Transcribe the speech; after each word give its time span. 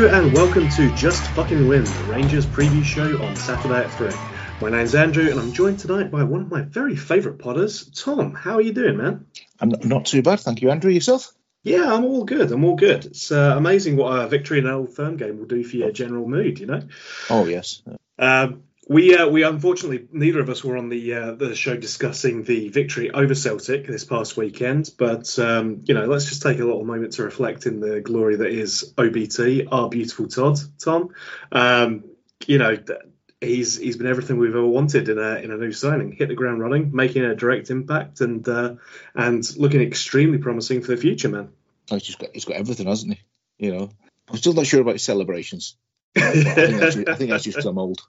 Hello 0.00 0.18
and 0.18 0.32
welcome 0.32 0.66
to 0.70 0.90
Just 0.94 1.22
Fucking 1.32 1.68
Win, 1.68 1.84
the 1.84 2.04
Rangers 2.04 2.46
preview 2.46 2.82
show 2.82 3.22
on 3.22 3.36
Saturday 3.36 3.84
at 3.84 3.90
3. 3.90 4.08
My 4.62 4.74
name's 4.74 4.94
Andrew 4.94 5.30
and 5.30 5.38
I'm 5.38 5.52
joined 5.52 5.78
tonight 5.78 6.10
by 6.10 6.22
one 6.22 6.40
of 6.40 6.50
my 6.50 6.62
very 6.62 6.96
favourite 6.96 7.36
podders, 7.36 8.02
Tom. 8.02 8.32
How 8.32 8.54
are 8.54 8.62
you 8.62 8.72
doing, 8.72 8.96
man? 8.96 9.26
I'm 9.60 9.68
not 9.84 10.06
too 10.06 10.22
bad, 10.22 10.40
thank 10.40 10.62
you, 10.62 10.70
Andrew. 10.70 10.90
Yourself? 10.90 11.30
Yeah, 11.64 11.92
I'm 11.92 12.06
all 12.06 12.24
good. 12.24 12.50
I'm 12.50 12.64
all 12.64 12.76
good. 12.76 13.04
It's 13.04 13.30
uh, 13.30 13.52
amazing 13.54 13.96
what 13.96 14.18
a 14.18 14.26
victory 14.26 14.60
in 14.60 14.66
an 14.66 14.72
old 14.72 14.94
firm 14.94 15.18
game 15.18 15.38
will 15.38 15.44
do 15.44 15.62
for 15.62 15.76
your 15.76 15.92
general 15.92 16.26
mood, 16.26 16.60
you 16.60 16.66
know? 16.66 16.80
Oh, 17.28 17.44
yes. 17.44 17.82
Um, 18.18 18.62
we 18.90 19.16
uh, 19.16 19.28
we 19.28 19.44
unfortunately 19.44 20.08
neither 20.10 20.40
of 20.40 20.50
us 20.50 20.64
were 20.64 20.76
on 20.76 20.88
the 20.88 21.14
uh, 21.14 21.32
the 21.34 21.54
show 21.54 21.76
discussing 21.76 22.42
the 22.42 22.70
victory 22.70 23.08
over 23.12 23.36
Celtic 23.36 23.86
this 23.86 24.04
past 24.04 24.36
weekend, 24.36 24.90
but 24.98 25.38
um, 25.38 25.82
you 25.84 25.94
know 25.94 26.06
let's 26.06 26.24
just 26.24 26.42
take 26.42 26.58
a 26.58 26.64
little 26.64 26.84
moment 26.84 27.12
to 27.12 27.22
reflect 27.22 27.66
in 27.66 27.78
the 27.78 28.00
glory 28.00 28.34
that 28.34 28.48
is 28.50 28.92
OBT, 28.98 29.68
our 29.70 29.88
beautiful 29.88 30.26
Todd 30.26 30.58
Tom. 30.80 31.10
Um, 31.52 32.02
you 32.48 32.58
know 32.58 32.76
he's 33.40 33.76
he's 33.78 33.96
been 33.96 34.08
everything 34.08 34.38
we've 34.38 34.56
ever 34.56 34.66
wanted 34.66 35.08
in 35.08 35.20
a 35.20 35.36
in 35.36 35.52
a 35.52 35.56
new 35.56 35.70
signing. 35.70 36.10
Hit 36.10 36.26
the 36.26 36.34
ground 36.34 36.60
running, 36.60 36.90
making 36.92 37.22
a 37.22 37.36
direct 37.36 37.70
impact, 37.70 38.20
and 38.20 38.46
uh, 38.48 38.74
and 39.14 39.56
looking 39.56 39.82
extremely 39.82 40.38
promising 40.38 40.82
for 40.82 40.88
the 40.88 41.00
future, 41.00 41.28
man. 41.28 41.50
Oh, 41.92 41.96
he's 41.96 42.16
got 42.16 42.30
he's 42.32 42.44
got 42.44 42.56
everything, 42.56 42.88
hasn't 42.88 43.12
he? 43.12 43.66
You 43.66 43.72
know, 43.72 43.90
I'm 44.28 44.36
still 44.36 44.52
not 44.52 44.66
sure 44.66 44.80
about 44.80 44.98
celebrations. 44.98 45.76
I 46.16 46.20
think 46.32 46.44
that's 46.80 46.94
just, 46.94 47.08
I 47.08 47.14
think 47.14 47.30
that's 47.30 47.44
just 47.44 47.56
because 47.56 47.66
I'm 47.66 47.78
old. 47.78 48.00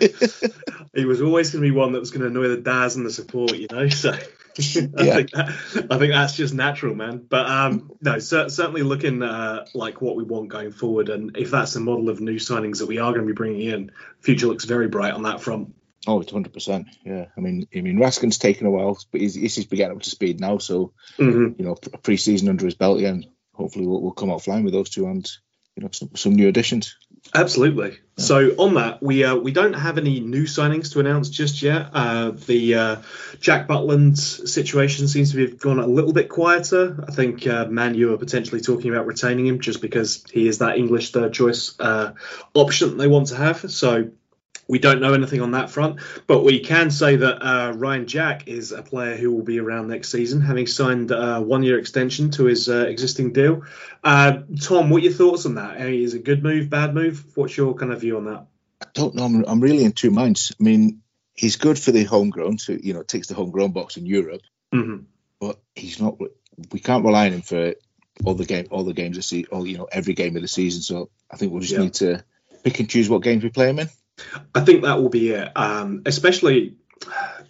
he 0.94 1.04
was 1.04 1.22
always 1.22 1.50
going 1.50 1.62
to 1.62 1.68
be 1.70 1.76
one 1.76 1.92
that 1.92 2.00
was 2.00 2.10
going 2.10 2.22
to 2.22 2.26
annoy 2.26 2.48
the 2.48 2.56
dads 2.56 2.96
and 2.96 3.06
the 3.06 3.10
support, 3.10 3.56
you 3.56 3.68
know. 3.70 3.88
So 3.88 4.12
I 4.12 4.18
Yeah. 4.58 5.14
think 5.16 5.30
that, 5.32 5.48
I 5.90 5.98
think 5.98 6.12
that's 6.12 6.36
just 6.36 6.54
natural, 6.54 6.94
man. 6.94 7.24
But 7.28 7.46
um, 7.46 7.92
no, 8.00 8.18
cer- 8.18 8.48
certainly 8.48 8.82
looking 8.82 9.22
uh, 9.22 9.66
like 9.74 10.00
what 10.00 10.16
we 10.16 10.24
want 10.24 10.48
going 10.48 10.72
forward, 10.72 11.08
and 11.08 11.36
if 11.36 11.50
that's 11.50 11.74
the 11.74 11.80
model 11.80 12.08
of 12.08 12.20
new 12.20 12.36
signings 12.36 12.78
that 12.78 12.86
we 12.86 12.98
are 12.98 13.12
going 13.12 13.26
to 13.26 13.32
be 13.32 13.36
bringing 13.36 13.68
in, 13.68 13.92
future 14.20 14.46
looks 14.46 14.64
very 14.64 14.88
bright 14.88 15.14
on 15.14 15.22
that 15.24 15.40
front. 15.40 15.74
Oh, 16.08 16.20
it's 16.20 16.32
hundred 16.32 16.52
percent. 16.52 16.86
Yeah, 17.04 17.26
I 17.36 17.40
mean, 17.40 17.66
I 17.74 17.80
mean, 17.80 17.98
Raskin's 17.98 18.38
taken 18.38 18.66
a 18.66 18.70
while, 18.70 18.98
but 19.10 19.20
he's 19.20 19.34
he's 19.34 19.56
just 19.56 19.70
getting 19.70 19.96
up 19.96 20.02
to 20.02 20.10
speed 20.10 20.40
now. 20.40 20.58
So 20.58 20.92
hmm 21.16 21.48
you 21.58 21.64
know, 21.64 21.76
a 21.92 21.98
pre-season 21.98 22.48
under 22.48 22.64
his 22.64 22.74
belt 22.76 22.98
again. 22.98 23.24
Hopefully, 23.54 23.86
we'll, 23.86 24.02
we'll 24.02 24.12
come 24.12 24.30
out 24.30 24.42
flying 24.42 24.64
with 24.64 24.72
those 24.72 24.90
two 24.90 25.06
and 25.06 25.28
you 25.76 25.82
know 25.82 25.90
some, 25.92 26.10
some 26.14 26.34
new 26.34 26.48
additions. 26.48 26.96
Absolutely. 27.34 27.98
So 28.18 28.54
on 28.58 28.74
that, 28.74 29.02
we 29.02 29.24
uh, 29.24 29.36
we 29.36 29.52
don't 29.52 29.74
have 29.74 29.98
any 29.98 30.20
new 30.20 30.44
signings 30.44 30.92
to 30.92 31.00
announce 31.00 31.28
just 31.28 31.60
yet. 31.60 31.90
Uh, 31.92 32.30
the 32.30 32.74
uh, 32.74 32.96
Jack 33.40 33.68
Butland 33.68 34.16
situation 34.16 35.06
seems 35.06 35.32
to 35.32 35.40
have 35.46 35.58
gone 35.58 35.78
a 35.78 35.86
little 35.86 36.14
bit 36.14 36.30
quieter. 36.30 37.04
I 37.06 37.12
think 37.12 37.46
uh, 37.46 37.66
Man 37.66 37.94
U 37.94 38.14
are 38.14 38.16
potentially 38.18 38.62
talking 38.62 38.90
about 38.90 39.06
retaining 39.06 39.46
him 39.46 39.60
just 39.60 39.82
because 39.82 40.24
he 40.32 40.48
is 40.48 40.58
that 40.58 40.78
English 40.78 41.12
third 41.12 41.34
choice 41.34 41.78
uh, 41.78 42.14
option 42.54 42.96
they 42.96 43.08
want 43.08 43.28
to 43.28 43.36
have. 43.36 43.70
So 43.70 44.10
we 44.68 44.78
don't 44.78 45.00
know 45.00 45.14
anything 45.14 45.40
on 45.40 45.52
that 45.52 45.70
front, 45.70 46.00
but 46.26 46.42
we 46.42 46.60
can 46.60 46.90
say 46.90 47.16
that 47.16 47.42
uh, 47.42 47.72
Ryan 47.72 48.06
Jack 48.06 48.48
is 48.48 48.72
a 48.72 48.82
player 48.82 49.16
who 49.16 49.30
will 49.32 49.44
be 49.44 49.60
around 49.60 49.88
next 49.88 50.10
season, 50.10 50.40
having 50.40 50.66
signed 50.66 51.10
a 51.12 51.40
one-year 51.40 51.78
extension 51.78 52.30
to 52.32 52.44
his 52.44 52.68
uh, 52.68 52.86
existing 52.88 53.32
deal. 53.32 53.62
Uh, 54.02 54.38
Tom, 54.60 54.90
what 54.90 55.02
are 55.02 55.04
your 55.04 55.12
thoughts 55.12 55.46
on 55.46 55.54
that? 55.54 55.80
I 55.80 55.84
mean, 55.84 56.02
is 56.02 56.14
it 56.14 56.20
a 56.20 56.22
good 56.22 56.42
move, 56.42 56.68
bad 56.68 56.94
move? 56.94 57.24
What's 57.36 57.56
your 57.56 57.74
kind 57.74 57.92
of 57.92 58.00
view 58.00 58.16
on 58.16 58.24
that? 58.24 58.46
I 58.82 58.86
don't 58.92 59.14
know. 59.14 59.24
I'm, 59.24 59.44
I'm 59.46 59.60
really 59.60 59.84
in 59.84 59.92
two 59.92 60.10
minds. 60.10 60.52
I 60.58 60.62
mean, 60.62 61.02
he's 61.34 61.56
good 61.56 61.78
for 61.78 61.92
the 61.92 62.04
homegrown, 62.04 62.58
so 62.58 62.72
you 62.72 62.92
know, 62.94 63.02
ticks 63.02 63.28
the 63.28 63.34
homegrown 63.34 63.72
box 63.72 63.96
in 63.96 64.06
Europe, 64.06 64.42
hmm 64.72 64.96
but 65.40 65.60
he's 65.74 66.00
not. 66.00 66.18
We 66.72 66.80
can't 66.80 67.04
rely 67.04 67.26
on 67.26 67.34
him 67.34 67.42
for 67.42 67.74
all 68.24 68.34
the 68.34 68.46
game, 68.46 68.66
all 68.70 68.84
the 68.84 68.94
games 68.94 69.32
all 69.52 69.66
you 69.66 69.76
know, 69.76 69.88
every 69.92 70.14
game 70.14 70.36
of 70.36 70.42
the 70.42 70.48
season. 70.48 70.80
So 70.80 71.10
I 71.30 71.36
think 71.36 71.52
we'll 71.52 71.60
just 71.60 71.74
Yeah. 71.74 71.80
need 71.80 71.94
to 71.94 72.24
pick 72.64 72.80
and 72.80 72.88
choose 72.88 73.08
what 73.10 73.22
games 73.22 73.44
we 73.44 73.50
play 73.50 73.68
him 73.68 73.78
in. 73.78 73.90
I 74.54 74.60
think 74.60 74.82
that 74.82 75.00
will 75.00 75.08
be 75.08 75.30
it. 75.30 75.52
Um, 75.56 76.02
especially, 76.06 76.76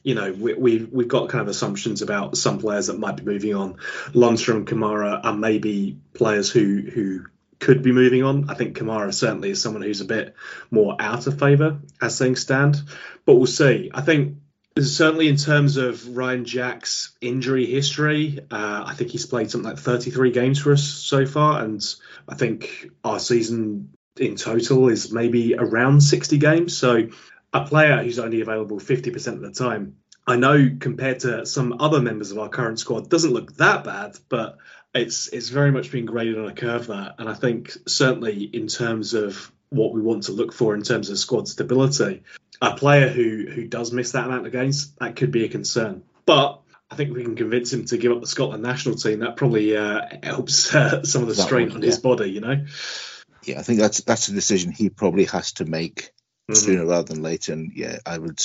you 0.02 0.14
know, 0.14 0.32
we, 0.32 0.54
we've 0.54 0.88
we've 0.92 1.08
got 1.08 1.28
kind 1.28 1.42
of 1.42 1.48
assumptions 1.48 2.02
about 2.02 2.36
some 2.36 2.58
players 2.58 2.88
that 2.88 2.98
might 2.98 3.16
be 3.16 3.24
moving 3.24 3.54
on. 3.54 3.76
Lundstram, 4.12 4.64
Kamara, 4.64 5.20
and 5.22 5.40
maybe 5.40 5.98
players 6.14 6.50
who 6.50 6.80
who 6.80 7.26
could 7.58 7.82
be 7.82 7.92
moving 7.92 8.22
on. 8.22 8.50
I 8.50 8.54
think 8.54 8.76
Kamara 8.76 9.14
certainly 9.14 9.50
is 9.50 9.62
someone 9.62 9.82
who's 9.82 10.00
a 10.00 10.06
bit 10.06 10.34
more 10.70 10.96
out 10.98 11.26
of 11.26 11.38
favour 11.38 11.78
as 12.00 12.18
things 12.18 12.40
stand, 12.40 12.82
but 13.24 13.34
we'll 13.36 13.46
see. 13.46 13.90
I 13.92 14.02
think. 14.02 14.38
Certainly, 14.78 15.28
in 15.28 15.36
terms 15.36 15.78
of 15.78 16.18
Ryan 16.18 16.44
Jack's 16.44 17.16
injury 17.22 17.64
history, 17.64 18.40
uh, 18.50 18.84
I 18.86 18.92
think 18.92 19.10
he's 19.10 19.24
played 19.24 19.50
something 19.50 19.70
like 19.70 19.78
33 19.78 20.32
games 20.32 20.58
for 20.58 20.70
us 20.70 20.84
so 20.84 21.24
far, 21.24 21.64
and 21.64 21.82
I 22.28 22.34
think 22.34 22.90
our 23.02 23.18
season 23.18 23.95
in 24.18 24.36
total 24.36 24.88
is 24.88 25.12
maybe 25.12 25.54
around 25.54 26.00
60 26.00 26.38
games. 26.38 26.76
So 26.76 27.08
a 27.52 27.66
player 27.66 28.02
who's 28.02 28.18
only 28.18 28.40
available 28.40 28.78
50% 28.78 29.26
of 29.34 29.40
the 29.40 29.52
time. 29.52 29.96
I 30.26 30.36
know 30.36 30.70
compared 30.80 31.20
to 31.20 31.46
some 31.46 31.76
other 31.80 32.00
members 32.00 32.32
of 32.32 32.38
our 32.38 32.48
current 32.48 32.80
squad 32.80 33.08
doesn't 33.08 33.32
look 33.32 33.56
that 33.56 33.84
bad, 33.84 34.18
but 34.28 34.58
it's 34.94 35.28
it's 35.28 35.50
very 35.50 35.70
much 35.70 35.92
been 35.92 36.06
graded 36.06 36.38
on 36.38 36.46
a 36.46 36.54
curve 36.54 36.88
there. 36.88 37.14
And 37.18 37.28
I 37.28 37.34
think 37.34 37.76
certainly 37.86 38.42
in 38.42 38.66
terms 38.66 39.14
of 39.14 39.52
what 39.68 39.92
we 39.92 40.00
want 40.00 40.24
to 40.24 40.32
look 40.32 40.52
for 40.52 40.74
in 40.74 40.82
terms 40.82 41.10
of 41.10 41.18
squad 41.18 41.48
stability, 41.48 42.24
a 42.60 42.74
player 42.76 43.08
who 43.08 43.46
who 43.48 43.68
does 43.68 43.92
miss 43.92 44.12
that 44.12 44.26
amount 44.26 44.46
of 44.46 44.52
games, 44.52 44.92
that 45.00 45.14
could 45.16 45.30
be 45.30 45.44
a 45.44 45.48
concern. 45.48 46.02
But 46.24 46.60
I 46.90 46.96
think 46.96 47.14
we 47.14 47.22
can 47.22 47.36
convince 47.36 47.72
him 47.72 47.84
to 47.86 47.96
give 47.96 48.12
up 48.12 48.20
the 48.20 48.26
Scotland 48.26 48.62
national 48.62 48.96
team. 48.96 49.20
That 49.20 49.36
probably 49.36 49.76
uh, 49.76 50.02
helps 50.22 50.74
uh, 50.74 51.04
some 51.04 51.22
of 51.22 51.28
the 51.28 51.34
strain 51.34 51.72
on 51.72 51.82
his 51.82 51.96
yeah. 51.96 52.02
body, 52.02 52.30
you 52.30 52.40
know. 52.40 52.64
Yeah, 53.46 53.60
I 53.60 53.62
think 53.62 53.78
that's 53.78 54.00
that's 54.00 54.28
a 54.28 54.32
decision 54.32 54.72
he 54.72 54.90
probably 54.90 55.24
has 55.26 55.52
to 55.52 55.64
make 55.64 56.12
Mhm. 56.50 56.56
sooner 56.56 56.86
rather 56.86 57.14
than 57.14 57.22
later. 57.22 57.52
And 57.52 57.72
yeah, 57.74 57.98
I 58.04 58.18
would, 58.18 58.40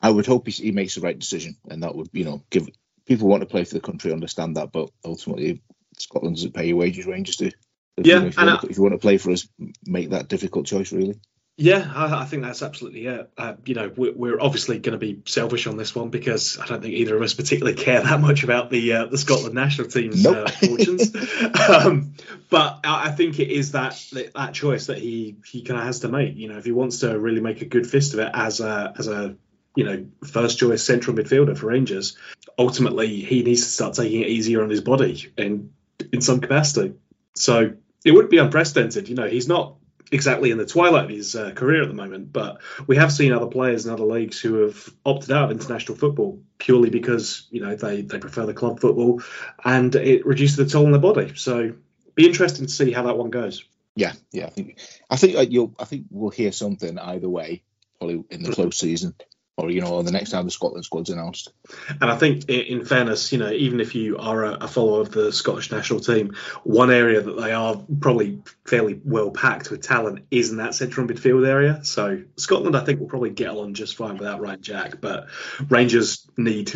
I 0.00 0.10
would 0.10 0.26
hope 0.26 0.46
he, 0.46 0.52
he 0.52 0.72
makes 0.72 0.94
the 0.94 1.02
right 1.02 1.18
decision, 1.18 1.56
and 1.68 1.82
that 1.82 1.94
would 1.94 2.08
you 2.12 2.24
know 2.24 2.42
give 2.50 2.68
people 3.06 3.28
want 3.28 3.42
to 3.42 3.46
play 3.46 3.64
for 3.64 3.74
the 3.74 3.80
country 3.80 4.12
understand 4.12 4.56
that, 4.56 4.72
but 4.72 4.90
ultimately 5.04 5.62
Scotland 5.98 6.36
doesn't 6.36 6.54
pay 6.54 6.66
your 6.66 6.76
wages, 6.76 7.06
Rangers 7.06 7.36
do. 7.36 7.50
If, 7.96 8.06
Yeah, 8.06 8.16
you 8.16 8.20
know, 8.20 8.26
if, 8.28 8.36
you 8.36 8.42
and 8.42 8.50
want 8.50 8.60
to, 8.62 8.68
if 8.68 8.76
you 8.76 8.82
want 8.82 8.94
to 8.94 8.98
play 8.98 9.18
for 9.18 9.30
us, 9.32 9.48
make 9.84 10.10
that 10.10 10.28
difficult 10.28 10.66
choice. 10.66 10.92
Really, 10.92 11.18
Yeah, 11.60 11.90
I, 11.92 12.22
I 12.22 12.24
think 12.24 12.44
that's 12.44 12.62
absolutely 12.62 13.06
it. 13.06 13.30
Uh, 13.36 13.54
you 13.64 13.74
know, 13.74 13.90
we're, 13.96 14.12
we're 14.14 14.40
obviously 14.40 14.78
going 14.78 14.92
to 14.92 14.98
be 14.98 15.22
selfish 15.26 15.66
on 15.66 15.76
this 15.76 15.92
one 15.92 16.08
because 16.08 16.56
I 16.56 16.66
don't 16.66 16.80
think 16.80 16.94
either 16.94 17.16
of 17.16 17.22
us 17.22 17.34
particularly 17.34 17.76
care 17.76 18.00
that 18.00 18.20
much 18.20 18.44
about 18.44 18.70
the 18.70 18.92
uh, 18.92 19.06
the 19.06 19.18
Scotland 19.18 19.56
national 19.56 19.88
team's 19.88 20.22
Nope. 20.22 20.46
uh, 20.46 20.50
fortunes. 20.50 21.12
um, 21.68 22.14
but 22.48 22.78
I, 22.84 23.08
I 23.08 23.10
think 23.10 23.40
it 23.40 23.50
is 23.50 23.72
that 23.72 24.00
that 24.36 24.54
choice 24.54 24.86
that 24.86 24.98
he 24.98 25.38
he 25.44 25.62
kind 25.62 25.80
of 25.80 25.86
has 25.86 26.00
to 26.00 26.08
make. 26.08 26.36
You 26.36 26.48
know, 26.48 26.58
if 26.58 26.64
he 26.64 26.70
wants 26.70 27.00
to 27.00 27.18
really 27.18 27.40
make 27.40 27.60
a 27.60 27.66
good 27.66 27.90
fist 27.90 28.14
of 28.14 28.20
it 28.20 28.30
as 28.32 28.60
a 28.60 28.94
as 28.96 29.08
a 29.08 29.34
you 29.74 29.82
know 29.84 30.06
first 30.28 30.60
choice 30.60 30.84
central 30.84 31.16
midfielder 31.16 31.58
for 31.58 31.66
Rangers, 31.66 32.16
ultimately 32.56 33.20
he 33.20 33.42
needs 33.42 33.62
to 33.62 33.68
start 33.68 33.94
taking 33.94 34.20
it 34.20 34.28
easier 34.28 34.62
on 34.62 34.70
his 34.70 34.80
body 34.80 35.32
in 35.36 35.72
in 36.12 36.20
some 36.20 36.40
capacity. 36.40 36.94
So 37.34 37.72
it 38.04 38.12
would 38.12 38.28
be 38.28 38.38
unprecedented. 38.38 39.08
You 39.08 39.16
know, 39.16 39.26
he's 39.26 39.48
not 39.48 39.74
exactly 40.10 40.50
in 40.50 40.58
the 40.58 40.66
twilight 40.66 41.04
of 41.04 41.10
his 41.10 41.34
uh, 41.34 41.52
career 41.52 41.82
at 41.82 41.88
the 41.88 41.94
moment, 41.94 42.32
but 42.32 42.58
we 42.86 42.96
have 42.96 43.12
seen 43.12 43.32
other 43.32 43.46
players 43.46 43.86
in 43.86 43.92
other 43.92 44.04
leagues 44.04 44.40
who 44.40 44.62
have 44.62 44.88
opted 45.04 45.32
out 45.32 45.44
of 45.44 45.50
international 45.50 45.96
football 45.96 46.42
purely 46.58 46.90
because 46.90 47.46
you 47.50 47.60
know 47.60 47.76
they 47.76 48.02
they 48.02 48.18
prefer 48.18 48.46
the 48.46 48.54
club 48.54 48.80
football, 48.80 49.22
and 49.64 49.94
it 49.94 50.26
reduces 50.26 50.56
the 50.56 50.66
toll 50.66 50.86
on 50.86 50.92
their 50.92 51.00
body. 51.00 51.32
So 51.34 51.74
be 52.14 52.26
interesting 52.26 52.66
to 52.66 52.72
see 52.72 52.92
how 52.92 53.04
that 53.04 53.16
one 53.16 53.30
goes. 53.30 53.64
yeah, 53.94 54.12
yeah. 54.32 54.46
I 54.46 54.50
think 54.50 54.80
I 55.10 55.16
think 55.16 55.36
uh, 55.36 55.40
you'll 55.40 55.74
I 55.78 55.84
think 55.84 56.06
we'll 56.10 56.30
hear 56.30 56.52
something 56.52 56.98
either 56.98 57.28
way, 57.28 57.62
probably 57.98 58.24
in 58.30 58.42
the 58.42 58.52
close 58.52 58.78
season, 58.78 59.14
or 59.58 59.70
you 59.70 59.80
know, 59.80 60.02
the 60.02 60.12
next 60.12 60.30
time 60.30 60.44
the 60.44 60.50
Scotland 60.52 60.84
squad's 60.84 61.10
announced. 61.10 61.52
And 61.88 62.10
I 62.10 62.16
think, 62.16 62.48
in 62.48 62.84
fairness, 62.84 63.32
you 63.32 63.38
know, 63.38 63.50
even 63.50 63.80
if 63.80 63.96
you 63.96 64.16
are 64.16 64.44
a, 64.44 64.52
a 64.52 64.68
follower 64.68 65.00
of 65.00 65.10
the 65.10 65.32
Scottish 65.32 65.72
national 65.72 65.98
team, 65.98 66.36
one 66.62 66.92
area 66.92 67.20
that 67.20 67.32
they 67.40 67.52
are 67.52 67.76
probably 68.00 68.40
fairly 68.64 69.00
well 69.04 69.32
packed 69.32 69.70
with 69.70 69.82
talent 69.82 70.26
is 70.30 70.50
in 70.50 70.58
that 70.58 70.76
central 70.76 71.08
midfield 71.08 71.46
area. 71.46 71.80
So 71.82 72.22
Scotland, 72.36 72.76
I 72.76 72.84
think, 72.84 73.00
will 73.00 73.08
probably 73.08 73.30
get 73.30 73.48
along 73.48 73.74
just 73.74 73.96
fine 73.96 74.16
without 74.16 74.40
Ryan 74.40 74.62
Jack. 74.62 75.00
But 75.00 75.26
Rangers 75.68 76.30
need 76.36 76.72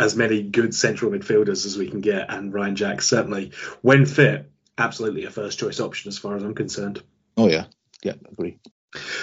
as 0.00 0.16
many 0.16 0.42
good 0.42 0.74
central 0.74 1.12
midfielders 1.12 1.66
as 1.66 1.76
we 1.76 1.90
can 1.90 2.00
get, 2.00 2.32
and 2.32 2.52
Ryan 2.52 2.76
Jack 2.76 3.02
certainly, 3.02 3.52
when 3.82 4.06
fit, 4.06 4.50
absolutely 4.78 5.26
a 5.26 5.30
first 5.30 5.58
choice 5.58 5.80
option 5.80 6.08
as 6.08 6.16
far 6.16 6.34
as 6.36 6.42
I'm 6.42 6.54
concerned. 6.54 7.02
Oh 7.36 7.48
yeah, 7.48 7.66
yeah, 8.02 8.14
agree. 8.30 8.58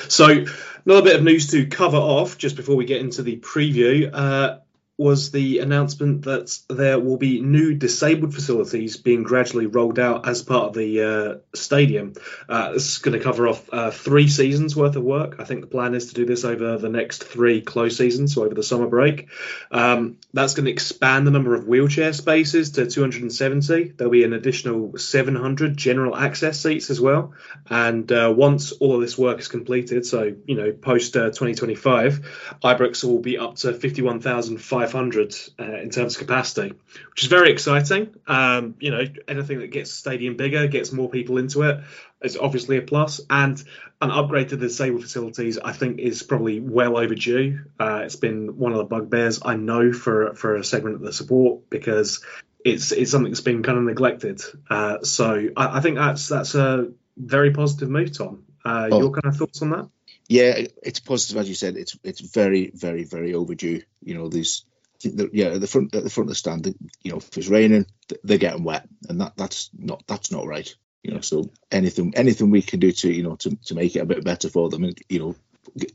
So, 0.07 0.45
another 0.85 1.01
bit 1.01 1.15
of 1.15 1.23
news 1.23 1.47
to 1.51 1.65
cover 1.67 1.97
off 1.97 2.37
just 2.37 2.55
before 2.55 2.75
we 2.75 2.85
get 2.85 3.01
into 3.01 3.21
the 3.21 3.37
preview. 3.37 4.09
Uh, 4.13 4.59
was 4.99 5.31
the 5.31 5.59
announcement 5.59 6.23
that 6.25 6.59
there 6.67 6.99
will 6.99 7.15
be 7.15 7.39
new 7.39 7.73
disabled 7.73 8.33
facilities 8.33 8.97
being 8.97 9.23
gradually 9.23 9.65
rolled 9.65 9.97
out 9.97 10.27
as 10.27 10.43
part 10.43 10.65
of 10.65 10.73
the 10.73 11.01
uh, 11.01 11.37
stadium. 11.55 12.13
Uh, 12.49 12.73
this 12.73 12.91
is 12.91 12.97
going 12.97 13.17
to 13.17 13.23
cover 13.23 13.47
off 13.47 13.69
uh, 13.71 13.91
three 13.91 14.27
seasons 14.27 14.75
worth 14.75 14.97
of 14.97 15.03
work. 15.03 15.37
I 15.39 15.45
think 15.45 15.61
the 15.61 15.67
plan 15.67 15.95
is 15.95 16.07
to 16.07 16.15
do 16.15 16.25
this 16.25 16.43
over 16.43 16.77
the 16.77 16.89
next 16.89 17.23
three 17.23 17.61
close 17.61 17.95
seasons, 17.95 18.35
so 18.35 18.43
over 18.43 18.53
the 18.53 18.61
summer 18.61 18.87
break. 18.87 19.29
Um, 19.71 20.17
that's 20.33 20.53
going 20.53 20.65
to 20.65 20.71
expand 20.71 21.25
the 21.25 21.31
number 21.31 21.55
of 21.55 21.65
wheelchair 21.65 22.11
spaces 22.11 22.71
to 22.71 22.85
270. 22.85 23.93
There'll 23.95 24.11
be 24.11 24.25
an 24.25 24.33
additional 24.33 24.97
700 24.97 25.77
general 25.77 26.13
access 26.13 26.59
seats 26.59 26.89
as 26.89 26.99
well. 26.99 27.35
And 27.69 28.11
uh, 28.11 28.33
once 28.35 28.73
all 28.73 28.95
of 28.95 29.01
this 29.01 29.17
work 29.17 29.39
is 29.39 29.47
completed, 29.47 30.05
so 30.05 30.35
you 30.45 30.55
know 30.55 30.73
post 30.73 31.15
uh, 31.15 31.29
2025, 31.29 32.57
Ibrox 32.61 33.05
will 33.05 33.19
be 33.19 33.37
up 33.37 33.55
to 33.55 33.73
51,500 33.73 34.88
uh, 34.95 35.63
in 35.63 35.89
terms 35.89 36.15
of 36.15 36.19
capacity, 36.19 36.73
which 37.11 37.23
is 37.23 37.27
very 37.27 37.51
exciting. 37.51 38.15
Um, 38.27 38.75
you 38.79 38.91
know, 38.91 39.03
anything 39.27 39.59
that 39.59 39.71
gets 39.71 39.91
the 39.91 39.97
stadium 39.97 40.37
bigger, 40.37 40.67
gets 40.67 40.91
more 40.91 41.09
people 41.09 41.37
into 41.37 41.63
it, 41.63 41.81
is 42.21 42.37
obviously 42.37 42.77
a 42.77 42.81
plus. 42.81 43.21
And 43.29 43.61
an 44.01 44.11
upgrade 44.11 44.49
to 44.49 44.55
the 44.55 44.67
disabled 44.67 45.03
facilities, 45.03 45.57
I 45.57 45.71
think, 45.71 45.99
is 45.99 46.23
probably 46.23 46.59
well 46.59 46.97
overdue. 46.97 47.61
Uh, 47.79 48.01
it's 48.05 48.15
been 48.15 48.57
one 48.57 48.71
of 48.71 48.77
the 48.77 48.85
bugbears 48.85 49.39
I 49.43 49.55
know 49.55 49.91
for 49.91 50.33
for 50.35 50.55
a 50.55 50.63
segment 50.63 50.95
of 50.95 51.01
the 51.01 51.13
support 51.13 51.69
because 51.69 52.23
it's 52.63 52.91
it's 52.91 53.11
something 53.11 53.31
that's 53.31 53.41
been 53.41 53.63
kind 53.63 53.77
of 53.77 53.83
neglected. 53.83 54.41
Uh, 54.69 55.03
so 55.03 55.49
I, 55.55 55.77
I, 55.77 55.81
think 55.81 55.97
that's 55.97 56.27
that's 56.27 56.55
a 56.55 56.91
very 57.17 57.51
positive 57.51 57.89
move, 57.89 58.17
Tom. 58.17 58.45
Uh, 58.63 58.89
oh. 58.91 58.99
Your 58.99 59.11
kind 59.11 59.25
of 59.25 59.37
thoughts 59.37 59.61
on 59.61 59.69
that? 59.71 59.89
Yeah, 60.27 60.61
it's 60.83 60.99
positive 60.99 61.37
as 61.37 61.49
you 61.49 61.55
said. 61.55 61.75
It's 61.75 61.97
it's 62.03 62.21
very 62.21 62.71
very 62.73 63.03
very 63.03 63.33
overdue. 63.33 63.81
You 64.03 64.13
know, 64.13 64.29
these 64.29 64.63
yeah 65.03 65.47
at 65.47 65.61
the 65.61 65.67
front 65.67 65.95
at 65.95 66.03
the 66.03 66.09
front 66.09 66.25
of 66.25 66.31
the 66.31 66.35
stand, 66.35 66.73
you 67.03 67.11
know, 67.11 67.17
if 67.17 67.37
it's 67.37 67.47
raining, 67.47 67.85
they're 68.23 68.37
getting 68.37 68.63
wet, 68.63 68.87
and 69.07 69.21
that 69.21 69.33
that's 69.37 69.69
not 69.77 70.03
that's 70.07 70.31
not 70.31 70.47
right. 70.47 70.73
You 71.03 71.13
know, 71.13 71.21
so 71.21 71.51
anything 71.71 72.13
anything 72.15 72.49
we 72.49 72.61
can 72.61 72.79
do 72.79 72.91
to 72.91 73.11
you 73.11 73.23
know 73.23 73.35
to, 73.37 73.55
to 73.65 73.75
make 73.75 73.95
it 73.95 73.99
a 74.01 74.05
bit 74.05 74.23
better 74.23 74.49
for 74.49 74.69
them, 74.69 74.83
and 74.83 74.97
you 75.07 75.19
know, 75.19 75.35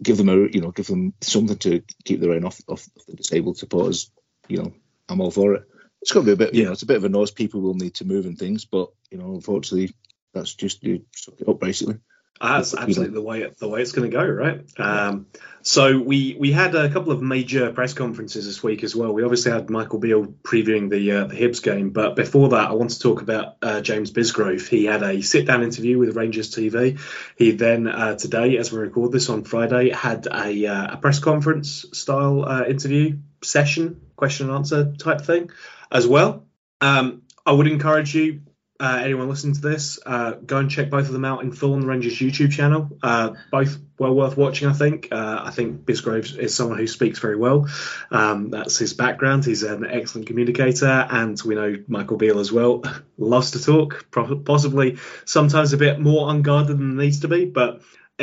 give 0.02 0.16
them 0.16 0.28
a 0.28 0.36
you 0.36 0.60
know 0.60 0.70
give 0.70 0.86
them 0.86 1.14
something 1.20 1.58
to 1.58 1.82
keep 2.04 2.20
the 2.20 2.28
rain 2.28 2.44
off 2.44 2.60
off 2.68 2.88
the 3.06 3.14
disabled 3.14 3.58
supporters. 3.58 4.10
You 4.48 4.58
know, 4.58 4.72
I'm 5.08 5.20
all 5.20 5.30
for 5.30 5.54
it. 5.54 5.64
It's 6.02 6.12
going 6.12 6.26
to 6.26 6.36
be 6.36 6.44
a 6.44 6.46
bit, 6.46 6.54
yeah. 6.54 6.58
you 6.58 6.66
know, 6.66 6.72
it's 6.72 6.82
a 6.82 6.86
bit 6.86 6.98
of 6.98 7.04
a 7.04 7.08
noise. 7.08 7.30
People 7.30 7.62
will 7.62 7.72
need 7.72 7.94
to 7.94 8.04
move 8.04 8.26
and 8.26 8.38
things, 8.38 8.66
but 8.66 8.90
you 9.10 9.16
know, 9.16 9.34
unfortunately, 9.34 9.94
that's 10.34 10.54
just 10.54 10.82
you 10.82 11.06
suck 11.14 11.40
it 11.40 11.48
up 11.48 11.60
basically. 11.60 11.96
That's 12.40 12.74
absolutely 12.74 13.14
the 13.14 13.22
way 13.22 13.48
the 13.58 13.68
way 13.68 13.80
it's 13.80 13.92
going 13.92 14.10
to 14.10 14.16
go, 14.16 14.24
right? 14.24 14.60
Um, 14.78 15.26
so 15.62 15.98
we 15.98 16.36
we 16.38 16.52
had 16.52 16.74
a 16.74 16.90
couple 16.90 17.12
of 17.12 17.22
major 17.22 17.72
press 17.72 17.94
conferences 17.94 18.44
this 18.44 18.62
week 18.62 18.82
as 18.82 18.94
well. 18.94 19.12
We 19.12 19.22
obviously 19.22 19.52
had 19.52 19.70
Michael 19.70 20.00
Beale 20.00 20.26
previewing 20.26 20.90
the 20.90 21.12
uh, 21.12 21.24
the 21.26 21.36
Hibs 21.36 21.62
game, 21.62 21.90
but 21.90 22.16
before 22.16 22.50
that, 22.50 22.70
I 22.70 22.72
want 22.72 22.90
to 22.90 22.98
talk 22.98 23.22
about 23.22 23.56
uh, 23.62 23.80
James 23.80 24.10
Bisgrove. 24.10 24.66
He 24.68 24.84
had 24.84 25.02
a 25.02 25.22
sit 25.22 25.46
down 25.46 25.62
interview 25.62 25.96
with 25.98 26.16
Rangers 26.16 26.54
TV. 26.54 27.00
He 27.36 27.52
then 27.52 27.86
uh, 27.86 28.16
today, 28.16 28.58
as 28.58 28.72
we 28.72 28.78
record 28.78 29.12
this 29.12 29.30
on 29.30 29.44
Friday, 29.44 29.90
had 29.90 30.26
a, 30.26 30.66
uh, 30.66 30.94
a 30.94 30.96
press 30.96 31.20
conference 31.20 31.86
style 31.92 32.44
uh, 32.44 32.64
interview 32.64 33.18
session, 33.42 34.02
question 34.16 34.48
and 34.48 34.56
answer 34.56 34.92
type 34.92 35.20
thing 35.20 35.50
as 35.90 36.06
well. 36.06 36.46
Um, 36.80 37.22
I 37.46 37.52
would 37.52 37.68
encourage 37.68 38.14
you 38.14 38.40
uh, 38.84 38.98
anyone 38.98 39.30
listening 39.30 39.54
to 39.54 39.62
this, 39.62 39.98
uh, 40.04 40.32
go 40.32 40.58
and 40.58 40.70
check 40.70 40.90
both 40.90 41.06
of 41.06 41.12
them 41.12 41.24
out 41.24 41.42
in 41.42 41.52
full 41.52 41.72
on 41.72 41.80
the 41.80 41.86
Rangers 41.86 42.18
YouTube 42.18 42.52
channel. 42.52 42.90
Uh, 43.02 43.32
both 43.50 43.78
well 43.98 44.14
worth 44.14 44.36
watching, 44.36 44.68
I 44.68 44.74
think. 44.74 45.08
Uh, 45.10 45.40
I 45.42 45.50
think 45.52 45.86
Bisgrove 45.86 46.36
is 46.36 46.54
someone 46.54 46.76
who 46.76 46.86
speaks 46.86 47.18
very 47.18 47.36
well. 47.36 47.66
Um, 48.10 48.50
that's 48.50 48.76
his 48.76 48.92
background. 48.92 49.46
He's 49.46 49.62
an 49.62 49.86
excellent 49.86 50.26
communicator, 50.26 50.86
and 50.86 51.40
we 51.46 51.54
know 51.54 51.76
Michael 51.88 52.18
Beale 52.18 52.40
as 52.40 52.52
well. 52.52 52.82
Loves 53.16 53.52
to 53.52 53.62
talk, 53.62 54.06
possibly 54.44 54.98
sometimes 55.24 55.72
a 55.72 55.78
bit 55.78 55.98
more 55.98 56.28
unguarded 56.28 56.76
than 56.76 56.98
needs 56.98 57.20
to 57.20 57.28
be, 57.28 57.46
but 57.46 57.80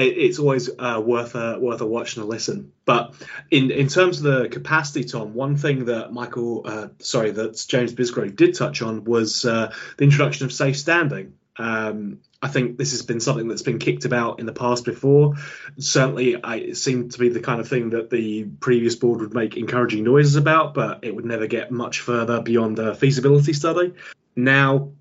it's 0.08 0.40
always 0.40 0.70
uh, 0.70 1.02
worth 1.04 1.36
a 1.36 1.60
worth 1.60 1.82
a 1.82 1.86
watch 1.86 2.16
and 2.16 2.26
a 2.26 2.28
listen. 2.28 2.72
But 2.86 3.14
in 3.50 3.72
in 3.72 3.88
terms 3.88 4.18
of 4.18 4.24
the 4.24 4.50
capacity, 4.50 5.04
Tom, 5.04 5.34
one 5.34 5.58
thing 5.58 5.86
that 5.86 6.12
Michael, 6.12 6.64
uh, 6.66 6.88
sorry, 7.00 7.32
that 7.32 7.64
James 7.68 7.94
Bisgrove 7.94 8.36
did 8.36 8.56
touch 8.56 8.82
on 8.82 9.04
was 9.04 9.46
uh, 9.46 9.74
the 9.98 10.04
introduction 10.04 10.46
of 10.46 10.54
safe 10.54 10.78
standing. 10.78 11.34
Um, 11.58 12.20
I 12.42 12.48
think 12.48 12.78
this 12.78 12.92
has 12.92 13.04
been 13.04 13.20
something 13.20 13.48
that's 13.48 13.62
been 13.62 13.78
kicked 13.78 14.06
about 14.06 14.40
in 14.40 14.48
the 14.48 14.54
past 14.54 14.84
before. 14.84 15.36
Certainly, 15.78 16.44
I, 16.44 16.56
it 16.56 16.78
seemed 16.78 17.12
to 17.12 17.20
be 17.20 17.30
the 17.30 17.40
kind 17.40 17.62
of 17.62 17.68
thing 17.68 17.92
that 17.92 18.10
the 18.10 18.46
previous 18.46 18.96
board 18.96 19.22
would 19.22 19.34
make 19.34 19.58
encouraging 19.58 20.04
noises 20.04 20.38
about, 20.38 20.74
but 20.74 21.04
it 21.04 21.16
would 21.16 21.26
never 21.26 21.46
get 21.46 21.72
much 21.72 22.00
further 22.00 22.42
beyond 22.42 22.80
a 22.80 22.96
feasibility 22.96 23.54
study. 23.54 23.94
Now, 24.36 24.94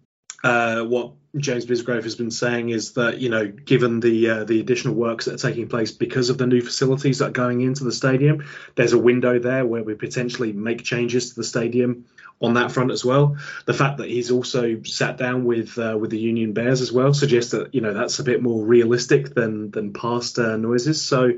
uh, 0.45 0.83
what 0.85 1.13
James 1.37 1.65
Bisgrove 1.65 2.03
has 2.03 2.17
been 2.17 2.31
saying 2.31 2.71
is 2.71 2.93
that 2.93 3.19
you 3.19 3.29
know, 3.29 3.47
given 3.47 4.01
the 4.01 4.31
uh, 4.31 4.45
the 4.45 4.61
additional 4.61 4.95
works 4.95 5.27
that 5.27 5.35
are 5.35 5.51
taking 5.51 5.69
place 5.69 5.93
because 5.93 6.29
of 6.29 6.39
the 6.39 6.47
new 6.47 6.61
facilities 6.61 7.19
that 7.19 7.29
are 7.29 7.33
going 7.33 7.61
into 7.61 7.85
the 7.85 7.93
stadium, 7.93 8.45
there's 8.75 8.93
a 8.93 8.99
window 8.99 9.39
there 9.39 9.65
where 9.65 9.85
we 9.85 9.95
potentially 9.95 10.53
make 10.53 10.83
changes 10.83 11.31
to 11.31 11.37
the 11.37 11.45
stadium 11.45 12.07
on 12.41 12.55
that 12.55 12.73
front 12.73 12.91
as 12.91 13.05
well. 13.05 13.37
The 13.67 13.75
fact 13.75 13.99
that 13.99 14.09
he's 14.09 14.33
also 14.33 14.83
sat 14.83 15.19
down 15.19 15.45
with 15.45 15.79
uh, 15.79 15.97
with 16.01 16.11
the 16.11 16.19
Union 16.19 16.53
Bears 16.53 16.81
as 16.81 16.91
well 16.91 17.15
suggests 17.15 17.53
that 17.53 17.75
you 17.75 17.81
know 17.81 17.95
that's 17.95 18.19
a 18.19 18.25
bit 18.25 18.43
more 18.43 18.65
realistic 18.65 19.33
than 19.33 19.71
than 19.71 19.93
past 19.93 20.37
uh, 20.39 20.57
noises. 20.57 21.01
So 21.01 21.33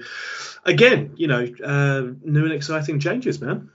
again, 0.65 1.13
you 1.17 1.27
know, 1.27 1.47
uh, 1.63 2.13
new 2.23 2.45
and 2.45 2.53
exciting 2.53 2.99
changes, 2.99 3.43
man. 3.43 3.71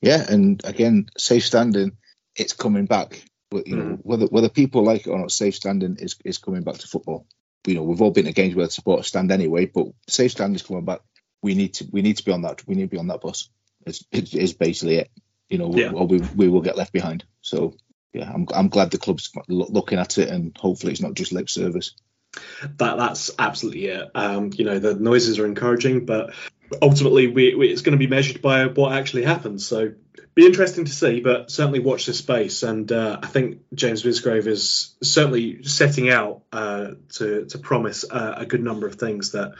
Yeah, 0.00 0.24
and 0.28 0.64
again, 0.64 1.10
safe 1.18 1.44
standing, 1.44 1.98
it's 2.34 2.54
coming 2.54 2.86
back 2.86 3.22
you 3.52 3.76
know, 3.76 3.84
mm. 3.84 4.00
whether 4.02 4.26
whether 4.26 4.48
people 4.48 4.82
like 4.82 5.06
it 5.06 5.10
or 5.10 5.18
not, 5.18 5.32
safe 5.32 5.54
standing 5.54 5.96
is, 5.96 6.16
is 6.24 6.38
coming 6.38 6.62
back 6.62 6.78
to 6.78 6.88
football. 6.88 7.26
You 7.66 7.74
know, 7.74 7.82
we've 7.82 8.00
all 8.00 8.10
been 8.10 8.26
to 8.26 8.32
games 8.32 8.54
where 8.54 8.66
the 8.66 8.72
supporters 8.72 9.06
stand 9.06 9.30
anyway, 9.32 9.66
but 9.66 9.88
safe 10.06 10.32
standing 10.32 10.54
is 10.54 10.62
coming 10.62 10.84
back. 10.84 11.00
We 11.42 11.54
need 11.54 11.74
to 11.74 11.86
we 11.90 12.02
need 12.02 12.16
to 12.18 12.24
be 12.24 12.32
on 12.32 12.42
that. 12.42 12.66
We 12.66 12.74
need 12.74 12.82
to 12.82 12.88
be 12.88 12.98
on 12.98 13.08
that 13.08 13.20
bus. 13.20 13.48
It's, 13.86 14.04
it's 14.12 14.52
basically 14.52 14.96
it. 14.96 15.10
You 15.48 15.58
know, 15.58 15.74
yeah. 15.74 15.92
or 15.92 16.06
we 16.06 16.20
we 16.36 16.48
will 16.48 16.60
get 16.60 16.76
left 16.76 16.92
behind. 16.92 17.24
So 17.40 17.74
yeah, 18.12 18.30
I'm 18.32 18.46
I'm 18.54 18.68
glad 18.68 18.90
the 18.90 18.98
club's 18.98 19.30
looking 19.48 19.98
at 19.98 20.18
it, 20.18 20.28
and 20.28 20.56
hopefully 20.56 20.92
it's 20.92 21.00
not 21.00 21.14
just 21.14 21.32
lip 21.32 21.48
service. 21.48 21.94
That 22.76 22.96
that's 22.98 23.30
absolutely 23.38 23.86
it. 23.86 24.10
Um, 24.14 24.50
you 24.54 24.64
know, 24.64 24.78
the 24.78 24.94
noises 24.94 25.38
are 25.38 25.46
encouraging, 25.46 26.04
but 26.04 26.34
ultimately 26.82 27.28
we, 27.28 27.54
we, 27.54 27.68
it's 27.68 27.82
going 27.82 27.92
to 27.92 27.98
be 27.98 28.06
measured 28.06 28.42
by 28.42 28.66
what 28.66 28.92
actually 28.92 29.24
happens. 29.24 29.66
So 29.66 29.92
be 30.38 30.46
interesting 30.46 30.84
to 30.84 30.92
see, 30.92 31.18
but 31.18 31.50
certainly 31.50 31.80
watch 31.80 32.06
this 32.06 32.18
space. 32.18 32.62
And 32.62 32.90
uh, 32.92 33.18
I 33.20 33.26
think 33.26 33.62
James 33.74 34.04
Bisgrove 34.04 34.46
is 34.46 34.94
certainly 35.02 35.64
setting 35.64 36.10
out 36.10 36.42
uh, 36.52 36.92
to 37.14 37.46
to 37.46 37.58
promise 37.58 38.04
uh, 38.08 38.34
a 38.36 38.46
good 38.46 38.62
number 38.62 38.86
of 38.86 38.94
things 38.94 39.32
that, 39.32 39.54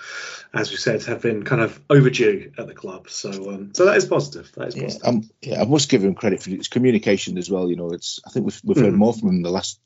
as 0.54 0.70
we 0.70 0.76
said, 0.76 1.02
have 1.02 1.20
been 1.20 1.42
kind 1.42 1.62
of 1.62 1.80
overdue 1.90 2.52
at 2.56 2.68
the 2.68 2.74
club. 2.74 3.10
So 3.10 3.50
um, 3.50 3.72
so 3.74 3.86
that 3.86 3.96
is 3.96 4.06
positive. 4.06 4.52
That 4.52 4.68
is 4.68 4.74
positive. 4.76 5.00
Yeah, 5.02 5.08
um, 5.08 5.30
yeah, 5.42 5.62
I 5.62 5.64
must 5.64 5.88
give 5.88 6.04
him 6.04 6.14
credit 6.14 6.44
for 6.44 6.50
his 6.50 6.68
communication 6.68 7.38
as 7.38 7.50
well. 7.50 7.68
You 7.68 7.76
know, 7.76 7.90
it's 7.90 8.20
I 8.24 8.30
think 8.30 8.46
we've 8.46 8.60
we've 8.62 8.76
heard 8.76 8.94
mm. 8.94 8.98
more 8.98 9.12
from 9.12 9.30
him 9.30 9.36
in 9.36 9.42
the 9.42 9.50
last 9.50 9.80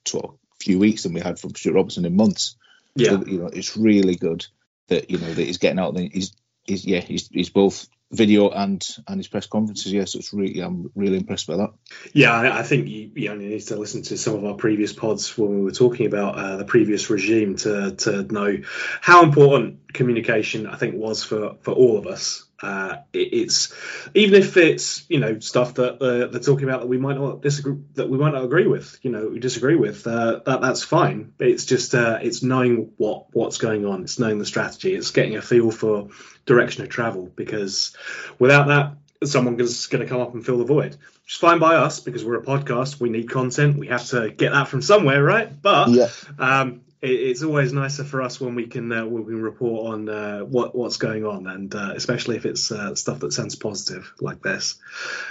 few 0.60 0.78
weeks 0.78 1.04
than 1.04 1.14
we 1.14 1.20
had 1.20 1.38
from 1.38 1.54
Stuart 1.54 1.74
Robertson 1.74 2.04
in 2.04 2.16
months. 2.16 2.56
Yeah, 2.96 3.12
so, 3.12 3.24
you 3.24 3.38
know, 3.38 3.46
it's 3.46 3.78
really 3.78 4.16
good 4.16 4.46
that 4.88 5.08
you 5.08 5.16
know 5.16 5.32
that 5.32 5.42
he's 5.42 5.56
getting 5.56 5.78
out 5.78 5.94
there. 5.94 6.06
He's 6.12 6.34
he's 6.64 6.84
yeah 6.84 7.00
he's 7.00 7.28
he's 7.28 7.48
both 7.48 7.88
video 8.12 8.50
and 8.50 8.86
and 9.08 9.18
his 9.18 9.28
press 9.28 9.46
conferences. 9.46 9.92
Yes, 9.92 10.14
it's 10.14 10.32
really 10.32 10.60
I'm 10.60 10.90
really 10.94 11.16
impressed 11.16 11.46
by 11.46 11.56
that. 11.56 11.70
Yeah, 12.12 12.38
I, 12.54 12.62
think 12.62 12.88
you, 12.88 13.10
you 13.14 13.30
only 13.30 13.46
need 13.46 13.60
to 13.60 13.76
listen 13.76 14.02
to 14.02 14.18
some 14.18 14.34
of 14.34 14.44
our 14.44 14.54
previous 14.54 14.92
pods 14.92 15.36
when 15.36 15.50
we 15.50 15.62
were 15.62 15.72
talking 15.72 16.06
about 16.06 16.36
uh, 16.36 16.56
the 16.56 16.64
previous 16.64 17.08
regime 17.10 17.56
to 17.56 17.92
to 17.96 18.22
know 18.24 18.58
how 19.00 19.24
important 19.24 19.92
communication 19.92 20.66
I 20.66 20.76
think 20.76 20.94
was 20.94 21.24
for 21.24 21.56
for 21.62 21.72
all 21.72 21.98
of 21.98 22.06
us. 22.06 22.44
Uh, 22.62 22.98
it, 23.12 23.32
it's 23.32 23.74
even 24.14 24.40
if 24.40 24.56
it's 24.56 25.04
you 25.10 25.18
know 25.18 25.40
stuff 25.40 25.74
that 25.74 26.00
uh, 26.00 26.28
they're 26.28 26.40
talking 26.40 26.68
about 26.68 26.80
that 26.80 26.86
we 26.86 26.98
might 26.98 27.16
not 27.16 27.42
disagree 27.42 27.76
that 27.94 28.08
we 28.08 28.18
might 28.18 28.32
not 28.32 28.44
agree 28.44 28.66
with 28.66 28.98
you 29.02 29.10
know 29.10 29.28
we 29.28 29.40
disagree 29.40 29.74
with 29.74 30.06
uh, 30.06 30.40
that 30.46 30.60
that's 30.60 30.82
fine. 30.82 31.32
It's 31.38 31.64
just 31.64 31.94
uh, 31.94 32.18
it's 32.22 32.42
knowing 32.42 32.92
what 32.96 33.26
what's 33.32 33.58
going 33.58 33.84
on. 33.84 34.02
It's 34.02 34.18
knowing 34.18 34.38
the 34.38 34.46
strategy. 34.46 34.94
It's 34.94 35.10
getting 35.10 35.36
a 35.36 35.42
feel 35.42 35.70
for 35.70 36.08
direction 36.46 36.84
of 36.84 36.88
travel 36.88 37.30
because 37.34 37.96
without 38.38 38.68
that 38.68 38.94
someone 39.26 39.58
is 39.60 39.86
going 39.86 40.02
to 40.02 40.08
come 40.08 40.20
up 40.20 40.34
and 40.34 40.44
fill 40.44 40.58
the 40.58 40.64
void 40.64 40.96
which 41.24 41.34
is 41.34 41.38
fine 41.38 41.60
by 41.60 41.76
us 41.76 42.00
because 42.00 42.24
we're 42.24 42.40
a 42.40 42.42
podcast. 42.42 43.00
We 43.00 43.08
need 43.08 43.30
content. 43.30 43.78
We 43.78 43.88
have 43.88 44.04
to 44.06 44.30
get 44.30 44.52
that 44.52 44.68
from 44.68 44.82
somewhere 44.82 45.22
right? 45.22 45.50
But 45.62 45.90
yeah. 45.90 46.08
um, 46.38 46.82
it's 47.02 47.42
always 47.42 47.72
nicer 47.72 48.04
for 48.04 48.22
us 48.22 48.40
when 48.40 48.54
we 48.54 48.66
can 48.66 48.90
uh, 48.92 49.04
when 49.04 49.24
we 49.24 49.34
report 49.34 49.92
on 49.92 50.08
uh, 50.08 50.40
what 50.40 50.74
what's 50.74 50.96
going 50.98 51.24
on, 51.26 51.48
and 51.48 51.74
uh, 51.74 51.92
especially 51.96 52.36
if 52.36 52.46
it's 52.46 52.70
uh, 52.70 52.94
stuff 52.94 53.18
that 53.20 53.32
sounds 53.32 53.56
positive 53.56 54.12
like 54.20 54.40
this. 54.40 54.76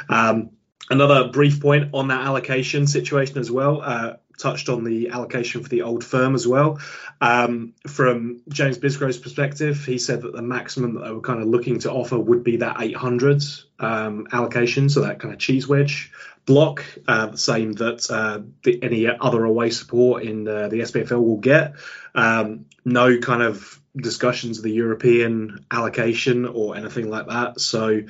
Um, 0.09 0.51
another 0.89 1.29
brief 1.29 1.61
point 1.61 1.91
on 1.93 2.09
that 2.09 2.25
allocation 2.25 2.87
situation 2.87 3.37
as 3.37 3.49
well. 3.49 4.17
Touched 4.41 4.69
on 4.69 4.83
the 4.83 5.09
allocation 5.09 5.61
for 5.61 5.69
the 5.69 5.83
old 5.83 6.03
firm 6.03 6.33
as 6.33 6.47
well. 6.47 6.79
Um, 7.19 7.73
from 7.87 8.41
James 8.49 8.79
Bisgrove's 8.79 9.19
perspective, 9.19 9.85
he 9.85 9.99
said 9.99 10.23
that 10.23 10.33
the 10.33 10.41
maximum 10.41 10.95
that 10.95 11.05
they 11.05 11.11
were 11.11 11.21
kind 11.21 11.41
of 11.41 11.47
looking 11.47 11.77
to 11.79 11.91
offer 11.91 12.17
would 12.17 12.43
be 12.43 12.57
that 12.57 12.81
800 12.81 13.43
um, 13.79 14.27
allocation, 14.31 14.89
so 14.89 15.01
that 15.01 15.19
kind 15.19 15.31
of 15.31 15.39
cheese 15.39 15.67
wedge 15.67 16.11
block, 16.45 16.83
uh, 17.07 17.27
the 17.27 17.37
same 17.37 17.73
that 17.73 18.09
uh, 18.09 18.41
the, 18.63 18.81
any 18.81 19.07
other 19.07 19.45
away 19.45 19.69
support 19.69 20.23
in 20.23 20.47
uh, 20.47 20.67
the 20.69 20.79
SPFL 20.79 21.23
will 21.23 21.37
get. 21.37 21.75
Um, 22.15 22.65
no 22.83 23.19
kind 23.19 23.43
of 23.43 23.79
discussions 23.95 24.57
of 24.57 24.63
the 24.63 24.71
European 24.71 25.65
allocation 25.69 26.45
or 26.45 26.75
anything 26.75 27.09
like 27.09 27.27
that. 27.27 27.59
So 27.59 28.01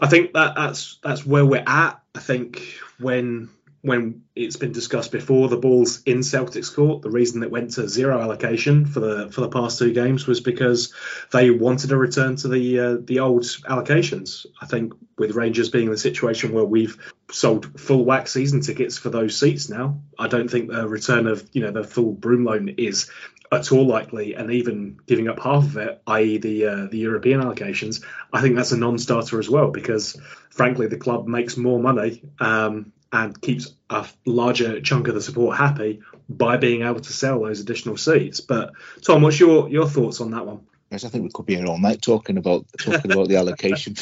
I 0.00 0.06
think 0.08 0.34
that 0.34 0.54
that's 0.54 0.98
that's 1.02 1.24
where 1.24 1.46
we're 1.46 1.64
at. 1.66 2.00
I 2.14 2.18
think 2.18 2.74
when 2.98 3.48
when 3.82 4.22
it's 4.34 4.56
been 4.56 4.72
discussed 4.72 5.12
before, 5.12 5.48
the 5.48 5.56
ball's 5.56 6.02
in 6.02 6.18
Celtics 6.18 6.74
court. 6.74 7.02
The 7.02 7.10
reason 7.10 7.42
it 7.42 7.50
went 7.50 7.72
to 7.72 7.88
zero 7.88 8.20
allocation 8.20 8.86
for 8.86 9.00
the 9.00 9.30
for 9.30 9.40
the 9.40 9.48
past 9.48 9.78
two 9.78 9.92
games 9.92 10.26
was 10.26 10.40
because 10.40 10.92
they 11.32 11.50
wanted 11.50 11.92
a 11.92 11.96
return 11.96 12.36
to 12.36 12.48
the 12.48 12.78
uh, 12.78 12.96
the 13.00 13.20
old 13.20 13.44
allocations. 13.44 14.46
I 14.60 14.66
think 14.66 14.94
with 15.16 15.36
Rangers 15.36 15.70
being 15.70 15.86
in 15.86 15.92
the 15.92 15.98
situation 15.98 16.52
where 16.52 16.64
we've 16.64 16.98
sold 17.30 17.78
full 17.80 18.04
wax 18.04 18.32
season 18.32 18.60
tickets 18.62 18.98
for 18.98 19.10
those 19.10 19.38
seats 19.38 19.68
now, 19.68 20.00
I 20.18 20.28
don't 20.28 20.50
think 20.50 20.70
the 20.70 20.88
return 20.88 21.26
of 21.26 21.48
you 21.52 21.62
know 21.62 21.70
the 21.70 21.84
full 21.84 22.14
Broomloan 22.14 22.78
is 22.78 23.08
at 23.50 23.72
all 23.72 23.86
likely, 23.86 24.34
and 24.34 24.50
even 24.50 24.98
giving 25.06 25.28
up 25.28 25.40
half 25.40 25.64
of 25.64 25.76
it, 25.76 26.02
i.e., 26.06 26.38
the 26.38 26.66
uh, 26.66 26.86
the 26.86 26.98
European 26.98 27.40
allocations, 27.40 28.04
I 28.32 28.42
think 28.42 28.56
that's 28.56 28.72
a 28.72 28.76
non-starter 28.76 29.38
as 29.38 29.48
well 29.48 29.70
because, 29.70 30.20
frankly, 30.50 30.86
the 30.86 30.98
club 30.98 31.26
makes 31.26 31.56
more 31.56 31.80
money 31.80 32.22
um, 32.40 32.92
and 33.12 33.40
keeps 33.40 33.74
a 33.90 34.06
larger 34.26 34.80
chunk 34.80 35.08
of 35.08 35.14
the 35.14 35.22
support 35.22 35.56
happy 35.56 36.00
by 36.28 36.56
being 36.56 36.82
able 36.82 37.00
to 37.00 37.12
sell 37.12 37.40
those 37.40 37.60
additional 37.60 37.96
seats. 37.96 38.40
But 38.40 38.72
Tom, 39.02 39.22
what's 39.22 39.40
your 39.40 39.68
your 39.68 39.88
thoughts 39.88 40.20
on 40.20 40.32
that 40.32 40.46
one? 40.46 40.66
Yes, 40.90 41.04
I 41.04 41.08
think 41.08 41.24
we 41.24 41.30
could 41.30 41.46
be 41.46 41.56
here 41.56 41.66
all 41.66 41.78
night 41.78 42.00
talking 42.00 42.38
about 42.38 42.66
talking 42.78 43.12
about 43.12 43.28
the 43.28 43.36
allocation 43.36 43.94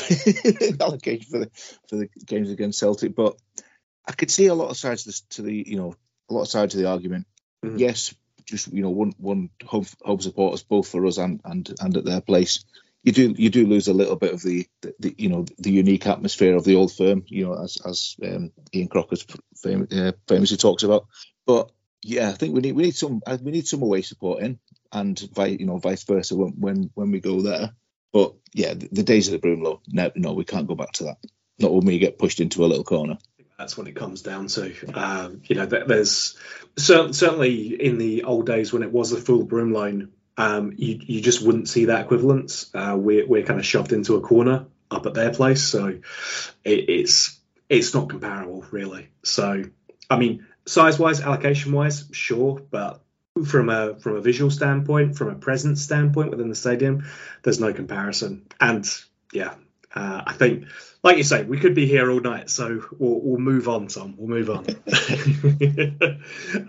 allocation 0.80 1.26
for 1.30 1.38
the 1.38 1.50
for 1.88 1.96
the 1.96 2.08
games 2.24 2.50
against 2.50 2.78
Celtic, 2.78 3.14
but 3.14 3.36
I 4.06 4.12
could 4.12 4.30
see 4.30 4.46
a 4.46 4.54
lot 4.54 4.70
of 4.70 4.76
sides 4.76 5.22
to 5.30 5.42
the 5.42 5.64
you 5.66 5.76
know 5.76 5.94
a 6.28 6.34
lot 6.34 6.42
of 6.42 6.48
sides 6.48 6.74
of 6.74 6.80
the 6.80 6.88
argument. 6.88 7.26
Mm-hmm. 7.64 7.78
Yes, 7.78 8.14
just 8.44 8.72
you 8.72 8.82
know 8.82 8.90
one 8.90 9.12
one 9.18 9.50
home, 9.64 9.86
home 10.02 10.20
supporters 10.20 10.62
both 10.62 10.88
for 10.88 11.04
us 11.06 11.18
and 11.18 11.40
and 11.44 11.74
and 11.80 11.96
at 11.96 12.04
their 12.04 12.20
place. 12.20 12.64
You 13.06 13.12
do 13.12 13.34
you 13.38 13.50
do 13.50 13.68
lose 13.68 13.86
a 13.86 13.94
little 13.94 14.16
bit 14.16 14.34
of 14.34 14.42
the, 14.42 14.66
the, 14.82 14.94
the 14.98 15.14
you 15.16 15.28
know 15.28 15.46
the 15.58 15.70
unique 15.70 16.08
atmosphere 16.08 16.56
of 16.56 16.64
the 16.64 16.74
old 16.74 16.92
firm. 16.92 17.22
You 17.28 17.46
know 17.46 17.54
as 17.54 17.78
as 17.86 18.16
um, 18.24 18.50
Ian 18.74 18.88
Crocker 18.88 19.14
fam- 19.62 19.86
uh, 19.92 20.10
famously 20.26 20.56
talks 20.56 20.82
about. 20.82 21.06
But 21.46 21.70
yeah, 22.02 22.28
I 22.28 22.32
think 22.32 22.52
we 22.52 22.62
need 22.62 22.72
we 22.72 22.82
need 22.82 22.96
some 22.96 23.22
uh, 23.24 23.38
we 23.40 23.52
need 23.52 23.68
some 23.68 23.82
away 23.82 24.02
support 24.02 24.42
in, 24.42 24.58
and 24.90 25.16
vice 25.32 25.56
you 25.60 25.66
know 25.66 25.78
vice 25.78 26.02
versa 26.02 26.34
when 26.34 26.54
when, 26.58 26.90
when 26.94 27.12
we 27.12 27.20
go 27.20 27.42
there. 27.42 27.74
But 28.12 28.34
yeah, 28.52 28.74
the, 28.74 28.88
the 28.90 29.04
days 29.04 29.28
of 29.28 29.40
the 29.40 29.46
Broomloan, 29.46 29.82
no, 29.86 30.10
no, 30.16 30.32
we 30.32 30.44
can't 30.44 30.66
go 30.66 30.74
back 30.74 30.90
to 30.94 31.04
that. 31.04 31.18
Not 31.60 31.72
when 31.72 31.86
we 31.86 32.00
get 32.00 32.18
pushed 32.18 32.40
into 32.40 32.64
a 32.64 32.66
little 32.66 32.82
corner 32.82 33.18
that's 33.58 33.76
what 33.76 33.88
it 33.88 33.96
comes 33.96 34.22
down 34.22 34.48
to. 34.48 34.74
Um, 34.92 35.42
you 35.44 35.56
know, 35.56 35.66
there's 35.66 36.36
certainly 36.76 37.82
in 37.82 37.98
the 37.98 38.24
old 38.24 38.46
days 38.46 38.72
when 38.72 38.82
it 38.82 38.92
was 38.92 39.12
a 39.12 39.16
full 39.16 39.46
Broomloan, 39.46 40.10
um, 40.36 40.72
you 40.76 40.98
you 41.02 41.20
just 41.20 41.42
wouldn't 41.42 41.68
see 41.68 41.86
that 41.86 42.04
equivalence. 42.04 42.70
Uh, 42.74 42.96
we're 42.98 43.26
we're 43.26 43.42
kind 43.42 43.58
of 43.58 43.66
shoved 43.66 43.92
into 43.92 44.16
a 44.16 44.20
corner 44.20 44.66
up 44.90 45.06
at 45.06 45.14
their 45.14 45.32
place, 45.32 45.64
so 45.64 45.86
it, 46.64 46.88
it's 46.88 47.38
it's 47.68 47.94
not 47.94 48.08
comparable 48.08 48.64
really. 48.70 49.08
So 49.22 49.64
I 50.10 50.18
mean, 50.18 50.46
size 50.66 50.98
wise, 50.98 51.20
allocation 51.20 51.72
wise, 51.72 52.08
sure, 52.12 52.60
but 52.70 53.02
from 53.44 53.68
a 53.68 53.98
from 53.98 54.16
a 54.16 54.20
visual 54.20 54.50
standpoint, 54.50 55.16
from 55.16 55.28
a 55.28 55.34
presence 55.34 55.82
standpoint 55.82 56.30
within 56.30 56.48
the 56.48 56.54
stadium, 56.54 57.06
there's 57.42 57.60
no 57.60 57.72
comparison. 57.72 58.46
And 58.60 58.88
yeah, 59.32 59.54
uh, 59.96 60.22
I 60.26 60.32
think 60.34 60.66
like 61.06 61.18
you 61.18 61.22
say, 61.22 61.44
we 61.44 61.58
could 61.58 61.76
be 61.76 61.86
here 61.86 62.10
all 62.10 62.18
night, 62.18 62.50
so 62.50 62.82
we'll, 62.98 63.20
we'll 63.20 63.38
move 63.38 63.68
on, 63.68 63.86
Tom. 63.86 64.16
We'll 64.18 64.28
move 64.28 64.50
on. 64.50 64.66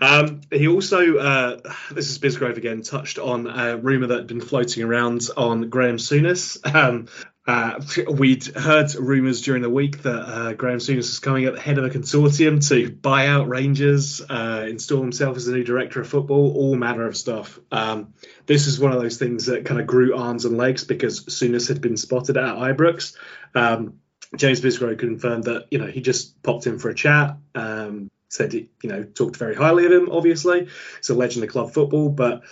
um, 0.00 0.42
he 0.52 0.68
also, 0.68 1.16
uh, 1.16 1.56
this 1.90 2.08
is 2.08 2.20
Bisgrove 2.20 2.56
again, 2.56 2.82
touched 2.82 3.18
on 3.18 3.48
a 3.48 3.76
rumour 3.76 4.06
that 4.06 4.18
had 4.18 4.26
been 4.28 4.40
floating 4.40 4.84
around 4.84 5.28
on 5.36 5.68
Graham 5.68 5.96
Souness. 5.96 6.56
Um, 6.72 7.08
uh, 7.48 7.80
we'd 8.10 8.44
heard 8.44 8.94
rumours 8.94 9.40
during 9.40 9.62
the 9.62 9.70
week 9.70 10.02
that 10.02 10.20
uh, 10.20 10.52
Graham 10.52 10.80
Souness 10.80 10.98
is 10.98 11.18
coming 11.18 11.46
at 11.46 11.54
the 11.54 11.60
head 11.60 11.78
of 11.78 11.84
a 11.86 11.88
consortium 11.88 12.68
to 12.68 12.90
buy 12.90 13.26
out 13.26 13.48
Rangers, 13.48 14.20
uh, 14.20 14.66
install 14.68 15.00
himself 15.00 15.38
as 15.38 15.46
the 15.46 15.52
new 15.52 15.64
director 15.64 16.02
of 16.02 16.08
football, 16.08 16.52
all 16.54 16.76
manner 16.76 17.06
of 17.06 17.16
stuff. 17.16 17.58
Um, 17.72 18.12
this 18.44 18.66
is 18.66 18.78
one 18.78 18.92
of 18.92 19.00
those 19.00 19.16
things 19.16 19.46
that 19.46 19.64
kind 19.64 19.80
of 19.80 19.86
grew 19.86 20.14
arms 20.14 20.44
and 20.44 20.58
legs 20.58 20.84
because 20.84 21.24
Souness 21.24 21.68
had 21.68 21.80
been 21.80 21.96
spotted 21.96 22.36
at 22.36 22.56
Ibrox. 22.56 23.16
Um, 23.54 23.94
James 24.36 24.60
Bisgrove 24.60 24.98
confirmed 24.98 25.44
that 25.44 25.68
you 25.70 25.78
know 25.78 25.86
he 25.86 26.02
just 26.02 26.42
popped 26.42 26.66
in 26.66 26.78
for 26.78 26.90
a 26.90 26.94
chat. 26.94 27.38
Um, 27.54 28.10
said 28.28 28.52
you 28.52 28.68
know 28.84 29.04
talked 29.04 29.36
very 29.36 29.54
highly 29.54 29.86
of 29.86 29.92
him. 29.92 30.10
Obviously, 30.10 30.68
he's 30.98 31.08
a 31.08 31.14
legend 31.14 31.44
of 31.44 31.50
club 31.50 31.72
football, 31.72 32.10
but 32.10 32.42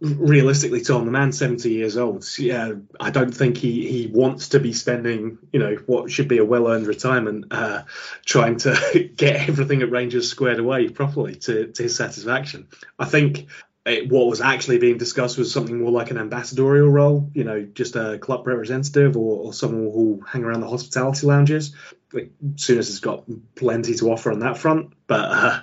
realistically, 0.00 0.80
Tom, 0.80 1.04
the 1.04 1.10
man's 1.10 1.38
70 1.38 1.70
years 1.70 1.96
old. 1.96 2.26
Yeah, 2.38 2.72
I 2.98 3.10
don't 3.10 3.34
think 3.34 3.56
he 3.56 3.86
he 3.88 4.06
wants 4.08 4.50
to 4.50 4.60
be 4.60 4.72
spending 4.72 5.38
you 5.52 5.60
know 5.60 5.76
what 5.86 6.10
should 6.10 6.28
be 6.28 6.38
a 6.38 6.44
well 6.44 6.68
earned 6.68 6.86
retirement 6.86 7.46
uh, 7.50 7.82
trying 8.24 8.56
to 8.58 9.10
get 9.16 9.48
everything 9.48 9.82
at 9.82 9.90
Rangers 9.90 10.30
squared 10.30 10.58
away 10.58 10.88
properly 10.88 11.36
to 11.36 11.68
to 11.68 11.82
his 11.82 11.96
satisfaction. 11.96 12.68
I 12.98 13.04
think 13.04 13.46
it, 13.86 14.08
what 14.08 14.26
was 14.26 14.40
actually 14.40 14.78
being 14.78 14.98
discussed 14.98 15.38
was 15.38 15.52
something 15.52 15.80
more 15.80 15.90
like 15.90 16.10
an 16.10 16.18
ambassadorial 16.18 16.88
role, 16.88 17.30
you 17.32 17.44
know, 17.44 17.62
just 17.62 17.96
a 17.96 18.18
club 18.18 18.46
representative 18.46 19.16
or, 19.16 19.46
or 19.46 19.52
someone 19.52 19.90
who'll 19.92 20.20
hang 20.22 20.44
around 20.44 20.60
the 20.60 20.68
hospitality 20.68 21.26
lounges. 21.26 21.74
Souness 22.12 22.76
has 22.76 23.00
got 23.00 23.24
plenty 23.54 23.94
to 23.94 24.10
offer 24.10 24.32
on 24.32 24.40
that 24.40 24.58
front. 24.58 24.92
But 25.06 25.30
uh, 25.30 25.60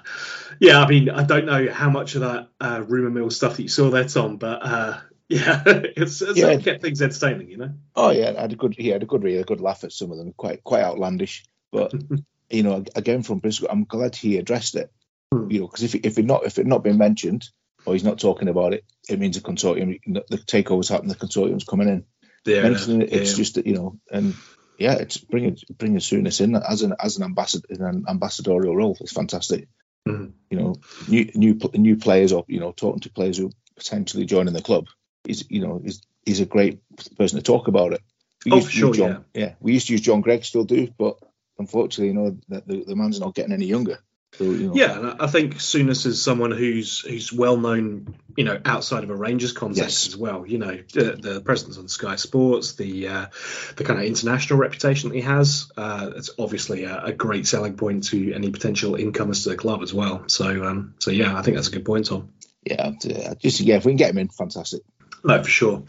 yeah, 0.60 0.82
I 0.82 0.88
mean, 0.88 1.10
I 1.10 1.24
don't 1.24 1.46
know 1.46 1.72
how 1.72 1.90
much 1.90 2.16
of 2.16 2.22
that 2.22 2.50
uh, 2.60 2.84
rumor 2.88 3.10
mill 3.10 3.30
stuff 3.30 3.58
that 3.58 3.64
you 3.64 3.70
saw 3.70 3.90
there, 3.90 4.06
Tom, 4.06 4.38
but 4.38 4.60
uh, 4.64 5.00
yeah, 5.30 5.64
it's, 5.66 6.22
it's 6.22 6.38
yeah. 6.38 6.56
kept 6.58 6.82
things 6.82 7.02
entertaining, 7.02 7.50
you 7.50 7.58
know. 7.58 7.74
Oh 7.96 8.12
yeah, 8.12 8.34
I 8.38 8.42
had 8.42 8.54
a 8.54 8.56
good, 8.56 8.76
he 8.78 8.90
had 8.90 9.04
a 9.04 9.08
good 9.08 9.24
read, 9.24 9.40
a 9.40 9.44
good 9.44 9.62
laugh 9.62 9.84
at 9.84 9.92
some 9.92 10.12
of 10.12 10.18
them, 10.18 10.34
quite 10.36 10.64
quite 10.64 10.84
outlandish. 10.84 11.46
But 11.72 11.94
you 12.50 12.64
know, 12.64 12.84
again 12.96 13.24
from 13.24 13.42
Bisgrove, 13.42 13.68
I'm 13.70 13.86
glad 13.86 14.16
he 14.16 14.38
addressed 14.38 14.76
it. 14.76 14.92
Hmm. 15.34 15.50
You 15.50 15.62
know, 15.62 15.68
because 15.68 15.84
if 15.84 15.96
if 15.96 16.18
it 16.18 16.26
not 16.26 16.46
if 16.46 16.60
it 16.60 16.68
not 16.68 16.84
been 16.84 16.98
mentioned, 16.98 17.50
or 17.86 17.94
he's 17.94 18.04
not 18.04 18.20
talking 18.20 18.50
about 18.50 18.74
it, 18.74 18.86
it 19.10 19.20
means 19.20 19.36
the 19.36 19.48
consortium, 19.48 20.00
the 20.06 20.38
takeover's 20.38 20.90
happening, 20.90 21.10
the 21.10 21.26
consortium's 21.26 21.64
coming 21.64 21.90
in. 21.90 22.06
Yeah, 22.46 22.62
Mentioning 22.62 23.02
it, 23.02 23.14
it's 23.14 23.32
yeah. 23.32 23.38
just 23.38 23.58
you 23.66 23.74
know, 23.74 24.00
and 24.12 24.36
yeah, 24.78 24.94
it's 24.94 25.18
bringing 25.18 25.58
bringing 25.78 26.00
Souness 26.00 26.42
in 26.42 26.56
as 26.56 26.84
an 26.84 26.94
as 27.00 27.18
an 27.18 27.24
ambassador 27.24 27.66
in 27.70 27.82
an 27.82 28.06
ambassadorial 28.08 28.76
role. 28.76 28.98
It's 29.00 29.14
fantastic. 29.14 29.68
Mm-hmm. 30.08 30.32
You 30.50 30.58
know, 30.58 30.76
new 31.08 31.32
new 31.34 31.60
new 31.74 31.96
players 31.98 32.32
or 32.32 32.46
you 32.48 32.60
know 32.60 32.72
talking 32.72 33.02
to 33.02 33.10
players 33.10 33.38
who 33.38 33.52
potentially 33.76 34.26
joining 34.26 34.54
the 34.54 34.62
club. 34.62 34.86
He's 35.26 35.50
you 35.50 35.62
know 35.62 35.82
he's 35.84 36.02
he's 36.26 36.40
a 36.40 36.46
great 36.46 36.80
person 37.18 37.38
to 37.38 37.44
talk 37.44 37.68
about 37.68 37.94
it. 37.94 38.02
We 38.46 38.52
oh, 38.52 38.60
sure, 38.62 38.94
John, 38.94 39.26
yeah. 39.34 39.42
yeah. 39.42 39.54
We 39.60 39.74
used 39.74 39.88
to 39.88 39.94
use 39.94 40.02
John 40.02 40.22
Greig, 40.22 40.46
still 40.46 40.66
do, 40.66 40.88
but 40.98 41.18
unfortunately, 41.58 42.08
you 42.08 42.14
know, 42.14 42.38
the, 42.48 42.64
the, 42.66 42.84
the 42.86 42.96
man's 42.96 43.20
not 43.20 43.34
getting 43.34 43.54
any 43.54 43.66
younger. 43.66 44.00
So, 44.38 44.44
you 44.44 44.68
know. 44.68 44.76
Yeah, 44.76 45.16
I 45.20 45.28
think 45.28 45.56
Souness 45.56 46.06
is 46.06 46.22
someone 46.22 46.52
who's 46.52 47.00
who's 47.00 47.32
well 47.32 47.58
known, 47.58 48.16
you 48.36 48.44
know, 48.44 48.60
outside 48.66 49.04
of 49.04 49.10
a 49.10 49.16
Rangers 49.16 49.54
context 49.54 50.06
yes. 50.06 50.08
as 50.08 50.18
well. 50.18 50.46
You 50.46 50.58
know, 50.58 50.80
the, 50.94 51.18
the, 51.20 51.42
presence 51.42 51.78
on 51.78 51.88
Sky 51.88 52.16
Sports, 52.16 52.74
the 52.74 53.08
uh, 53.08 53.26
the 53.76 53.84
kind 53.84 54.00
of 54.00 54.06
international 54.06 54.60
reputation 54.60 55.10
that 55.10 55.16
he 55.16 55.22
has. 55.22 55.72
Uh, 55.78 56.12
it's 56.16 56.32
obviously 56.38 56.84
a, 56.84 57.06
a, 57.06 57.14
great 57.14 57.48
selling 57.48 57.76
point 57.76 58.06
to 58.06 58.34
any 58.34 58.50
potential 58.50 58.96
incomers 58.96 59.44
to 59.44 59.50
the 59.50 59.56
club 59.56 59.82
as 59.82 59.94
well. 59.94 60.26
So, 60.28 60.66
um, 60.66 60.96
so 61.00 61.12
yeah, 61.12 61.38
I 61.38 61.42
think 61.42 61.56
that's 61.56 61.70
a 61.70 61.72
good 61.72 61.86
point, 61.86 62.08
Tom. 62.08 62.34
Yeah, 62.64 62.92
just 63.40 63.60
yeah, 63.60 63.76
if 63.76 63.86
we 63.86 63.92
can 63.92 63.98
get 63.98 64.10
him 64.10 64.18
in, 64.18 64.30
fantastic. 64.30 64.82
No, 65.26 65.42
for 65.42 65.50
sure. 65.50 65.84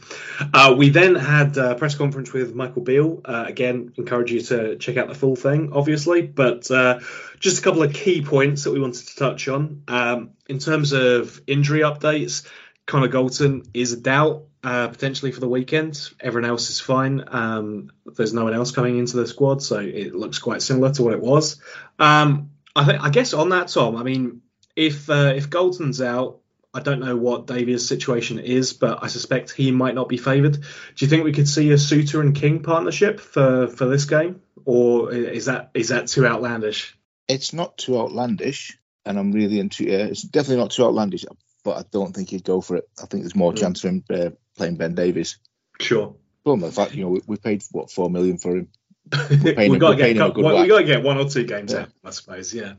Uh, 0.54 0.74
we 0.78 0.88
then 0.88 1.14
had 1.14 1.58
a 1.58 1.74
press 1.74 1.94
conference 1.94 2.32
with 2.32 2.54
Michael 2.54 2.80
Beale. 2.80 3.20
Uh, 3.22 3.44
again, 3.46 3.92
encourage 3.98 4.32
you 4.32 4.40
to 4.40 4.76
check 4.76 4.96
out 4.96 5.08
the 5.08 5.14
full 5.14 5.36
thing, 5.36 5.74
obviously, 5.74 6.22
but 6.22 6.70
uh, 6.70 7.00
just 7.38 7.58
a 7.58 7.62
couple 7.62 7.82
of 7.82 7.92
key 7.92 8.22
points 8.22 8.64
that 8.64 8.72
we 8.72 8.80
wanted 8.80 9.06
to 9.06 9.16
touch 9.16 9.46
on. 9.48 9.82
Um, 9.88 10.30
in 10.48 10.58
terms 10.58 10.92
of 10.92 11.38
injury 11.46 11.80
updates, 11.80 12.46
Connor 12.86 13.08
Goldson 13.08 13.68
is 13.74 13.92
a 13.92 14.00
doubt 14.00 14.44
uh, 14.64 14.88
potentially 14.88 15.32
for 15.32 15.40
the 15.40 15.48
weekend. 15.48 16.10
Everyone 16.18 16.48
else 16.48 16.70
is 16.70 16.80
fine. 16.80 17.22
Um, 17.26 17.90
there's 18.06 18.32
no 18.32 18.44
one 18.44 18.54
else 18.54 18.70
coming 18.70 18.98
into 18.98 19.18
the 19.18 19.26
squad, 19.26 19.62
so 19.62 19.80
it 19.80 20.14
looks 20.14 20.38
quite 20.38 20.62
similar 20.62 20.92
to 20.94 21.02
what 21.02 21.12
it 21.12 21.20
was. 21.20 21.60
Um, 21.98 22.52
I, 22.74 22.84
th- 22.86 23.00
I 23.02 23.10
guess 23.10 23.34
on 23.34 23.50
that, 23.50 23.68
Tom, 23.68 23.96
I 23.96 24.02
mean, 24.02 24.40
if 24.74 25.10
uh, 25.10 25.34
if 25.36 25.50
Goldson's 25.50 26.00
out, 26.00 26.38
I 26.76 26.80
don't 26.80 27.00
know 27.00 27.16
what 27.16 27.46
Davies' 27.46 27.88
situation 27.88 28.38
is, 28.38 28.74
but 28.74 29.02
I 29.02 29.06
suspect 29.06 29.50
he 29.50 29.70
might 29.70 29.94
not 29.94 30.10
be 30.10 30.18
favoured. 30.18 30.52
Do 30.52 31.04
you 31.04 31.06
think 31.06 31.24
we 31.24 31.32
could 31.32 31.48
see 31.48 31.70
a 31.70 31.76
Souttar 31.76 32.20
and 32.20 32.34
King 32.34 32.62
partnership 32.62 33.18
for, 33.18 33.66
for 33.66 33.86
this 33.86 34.04
game, 34.04 34.42
or 34.66 35.10
is 35.10 35.46
that 35.46 35.70
is 35.72 35.88
that 35.88 36.08
too 36.08 36.26
outlandish? 36.26 36.94
It's 37.28 37.54
not 37.54 37.78
too 37.78 37.98
outlandish. 37.98 38.78
and 39.06 39.18
I'm 39.18 39.32
really 39.32 39.58
into. 39.58 39.84
Yeah, 39.84 40.04
it's 40.04 40.20
definitely 40.20 40.62
not 40.62 40.72
too 40.72 40.84
outlandish, 40.84 41.24
but 41.64 41.78
I 41.78 41.84
don't 41.90 42.14
think 42.14 42.28
he'd 42.28 42.44
go 42.44 42.60
for 42.60 42.76
it. 42.76 42.86
I 43.02 43.06
think 43.06 43.22
there's 43.22 43.34
more 43.34 43.52
mm. 43.52 43.58
chance 43.58 43.80
for 43.80 43.88
him 43.88 44.04
uh, 44.10 44.30
playing 44.58 44.76
Ben 44.76 44.94
Davies. 44.94 45.38
Sure. 45.80 46.14
Well, 46.44 46.58
the 46.58 46.70
fact 46.70 46.94
you 46.94 47.04
know 47.04 47.08
we, 47.08 47.22
we 47.26 47.36
paid 47.38 47.64
what 47.72 47.90
four 47.90 48.10
million 48.10 48.36
for 48.36 48.54
him. 48.54 48.68
We've 49.30 49.80
got 49.80 49.92
to 49.92 49.96
get 49.96 50.08
we 50.36 50.42
got 50.42 50.78
to 50.78 50.84
get 50.84 51.02
one 51.02 51.16
or 51.16 51.26
two 51.26 51.44
games 51.44 51.72
yeah. 51.72 51.80
out, 51.80 51.88
I 52.04 52.10
suppose. 52.10 52.52
Yeah. 52.52 52.74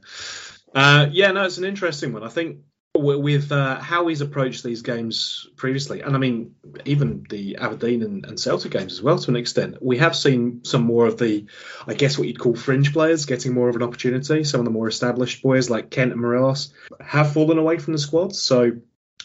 Uh, 0.75 1.07
yeah, 1.11 1.31
no, 1.31 1.45
it's 1.45 1.57
an 1.57 1.63
interesting 1.63 2.13
one. 2.13 2.23
I 2.23 2.27
think 2.27 2.59
with 2.97 3.51
uh, 3.51 3.79
how 3.79 4.07
he's 4.07 4.21
approached 4.21 4.63
these 4.63 4.81
games 4.81 5.47
previously, 5.55 6.01
and 6.01 6.15
I 6.15 6.19
mean 6.19 6.55
even 6.85 7.25
the 7.29 7.57
Aberdeen 7.57 8.03
and, 8.03 8.25
and, 8.25 8.39
Celtic 8.39 8.71
games 8.71 8.93
as 8.93 9.01
well 9.01 9.17
to 9.17 9.31
an 9.31 9.35
extent, 9.35 9.77
we 9.81 9.97
have 9.97 10.15
seen 10.15 10.63
some 10.63 10.83
more 10.83 11.05
of 11.05 11.17
the, 11.17 11.45
I 11.87 11.93
guess 11.93 12.17
what 12.17 12.27
you'd 12.27 12.39
call 12.39 12.55
fringe 12.55 12.93
players 12.93 13.25
getting 13.25 13.53
more 13.53 13.69
of 13.69 13.75
an 13.75 13.83
opportunity. 13.83 14.43
Some 14.43 14.59
of 14.61 14.65
the 14.65 14.71
more 14.71 14.87
established 14.87 15.41
boys 15.41 15.69
like 15.69 15.89
Kent 15.89 16.11
and 16.11 16.21
Morelos 16.21 16.73
have 16.99 17.33
fallen 17.33 17.57
away 17.57 17.77
from 17.77 17.93
the 17.93 17.99
squad. 17.99 18.35
So 18.35 18.73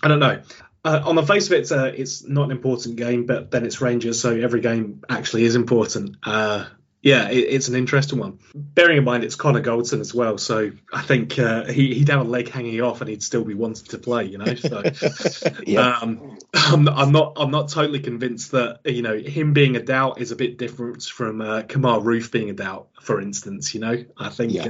I 0.03 0.09
don't 0.09 0.21
know. 0.21 0.43
Uh, 0.85 1.01
on 1.05 1.15
the 1.15 1.23
face 1.23 1.47
of 1.47 1.53
it, 1.53 1.71
uh, 1.71 1.93
it's 1.95 2.25
not 2.25 2.47
an 2.47 2.51
important 2.51 2.97
game, 2.97 3.25
but 3.27 3.53
then 3.53 3.65
it's 3.65 3.81
Rangers, 3.81 4.21
so 4.21 4.35
every 4.35 4.61
game 4.61 5.03
actually 5.09 5.45
is 5.45 5.55
important. 5.55 6.17
Uh, 6.25 6.67
yeah, 7.03 7.29
it, 7.29 7.39
it's 7.39 7.69
an 7.69 7.75
interesting 7.75 8.21
one. 8.21 8.39
Bearing 8.55 8.99
in 8.99 9.05
mind 9.05 9.25
it's 9.25 9.35
Connor 9.35 9.61
Goldson 9.61 10.01
as 10.01 10.15
well, 10.15 10.39
so 10.39 10.71
I 10.93 11.03
think 11.03 11.37
uh, 11.39 11.65
he, 11.65 11.95
he'd 11.95 12.09
have 12.09 12.21
a 12.21 12.25
leg 12.25 12.49
hanging 12.49 12.81
off 12.81 13.01
and 13.01 13.11
he'd 13.11 13.25
still 13.25 13.45
be 13.45 13.55
wanting 13.55 13.87
to 13.87 13.99
play. 13.99 14.25
You 14.27 14.39
know, 14.39 14.55
so 14.55 14.83
yeah. 15.67 15.99
um, 15.99 16.39
I'm, 16.55 16.89
I'm, 16.89 17.11
not 17.11 17.33
I'm 17.37 17.51
not 17.51 17.71
totally 17.71 17.99
convinced 17.99 18.53
that 18.53 18.81
you 18.85 19.03
know 19.03 19.19
him 19.19 19.53
being 19.53 19.75
a 19.77 19.83
doubt 19.83 20.21
is 20.21 20.31
a 20.31 20.37
bit 20.37 20.59
different 20.59 21.03
from 21.03 21.41
uh, 21.41 21.63
Kemar 21.63 22.03
Roofe 22.03 22.31
being 22.31 22.51
a 22.51 22.55
doubt, 22.55 22.89
for 23.01 23.21
instance. 23.21 23.75
You 23.75 23.81
know, 23.81 24.05
I 24.17 24.29
think 24.29 24.53
yeah. 24.53 24.69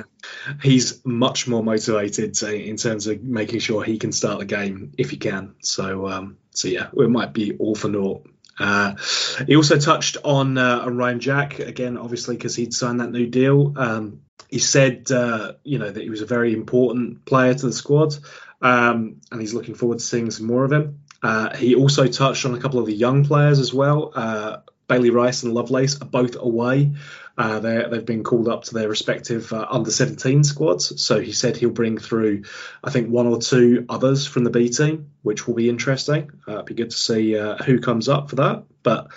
uh, 0.49 0.55
he's 0.63 1.05
much 1.05 1.47
more 1.47 1.63
motivated 1.63 2.43
in 2.43 2.77
terms 2.79 3.07
of 3.07 3.23
making 3.23 3.61
sure 3.61 3.85
he 3.85 3.99
can 3.99 4.11
start 4.11 4.39
the 4.39 4.47
game 4.47 4.93
if 4.97 5.11
he 5.11 5.19
can. 5.19 5.57
So 5.61 6.09
um, 6.09 6.39
so 6.51 6.69
yeah, 6.69 6.89
it 6.97 7.11
might 7.11 7.35
be 7.35 7.57
all 7.59 7.75
for 7.75 7.89
naught 7.89 8.27
uh, 8.63 8.95
he 9.47 9.57
also 9.57 9.79
touched 9.79 10.17
on, 10.25 10.57
uh, 10.59 10.83
on 10.87 10.97
Ryan 10.97 11.21
Jack 11.21 11.59
again, 11.59 11.97
obviously 11.97 12.37
because 12.37 12.55
he'd 12.55 12.75
signed 12.75 13.01
that 13.01 13.11
new 13.11 13.27
deal. 13.27 13.75
Um, 13.77 14.23
he 14.49 14.59
said, 14.59 15.11
uh, 15.11 15.55
you 15.65 15.79
know, 15.79 15.91
that 15.91 16.03
he 16.03 16.11
was 16.11 16.21
a 16.21 16.27
very 16.27 16.53
important 16.53 17.25
player 17.25 17.55
to 17.55 17.67
the 17.67 17.73
squad, 17.73 18.15
um, 18.61 19.21
and 19.31 19.41
he's 19.41 19.55
looking 19.55 19.75
forward 19.75 19.99
to 19.99 20.05
seeing 20.05 20.31
some 20.31 20.47
more 20.47 20.65
of 20.65 20.73
him. 20.73 21.01
Uh, 21.23 21.55
he 21.57 21.75
also 21.75 22.07
touched 22.07 22.45
on 22.45 22.55
a 22.55 22.61
couple 22.61 22.81
of 22.81 22.87
the 22.87 22.95
young 22.95 23.25
players 23.25 23.59
as 23.59 23.73
well. 23.73 24.63
Bailey 24.93 25.09
Rice 25.09 25.43
and 25.43 25.55
Lovelace 25.55 26.03
are 26.03 26.07
both 26.07 26.37
away. 26.37 26.93
Uh, 27.39 27.61
they've 27.61 28.05
been 28.05 28.23
called 28.23 28.47
up 28.47 28.65
to 28.65 28.75
their 28.75 28.91
respective 28.91 29.51
uh, 29.51 29.67
under 29.71 29.91
17 29.91 30.45
squads. 30.45 31.03
So 31.03 31.19
he 31.19 31.33
said 31.33 31.57
he'll 31.57 31.71
bring 31.71 31.97
through, 31.97 32.43
I 32.85 32.91
think, 32.91 33.09
one 33.09 33.27
or 33.27 33.41
two 33.41 33.87
others 33.89 34.27
from 34.27 34.45
the 34.45 34.51
B 34.51 34.69
team, 34.69 35.13
which 35.23 35.47
will 35.47 35.55
be 35.55 35.71
interesting. 35.71 36.31
Uh, 36.47 36.57
it'd 36.57 36.67
be 36.67 36.75
good 36.75 36.91
to 36.91 36.97
see 36.97 37.39
uh, 37.39 37.57
who 37.57 37.81
comes 37.81 38.11
up 38.11 38.29
for 38.29 38.37
that. 38.37 38.65
But 38.83 39.09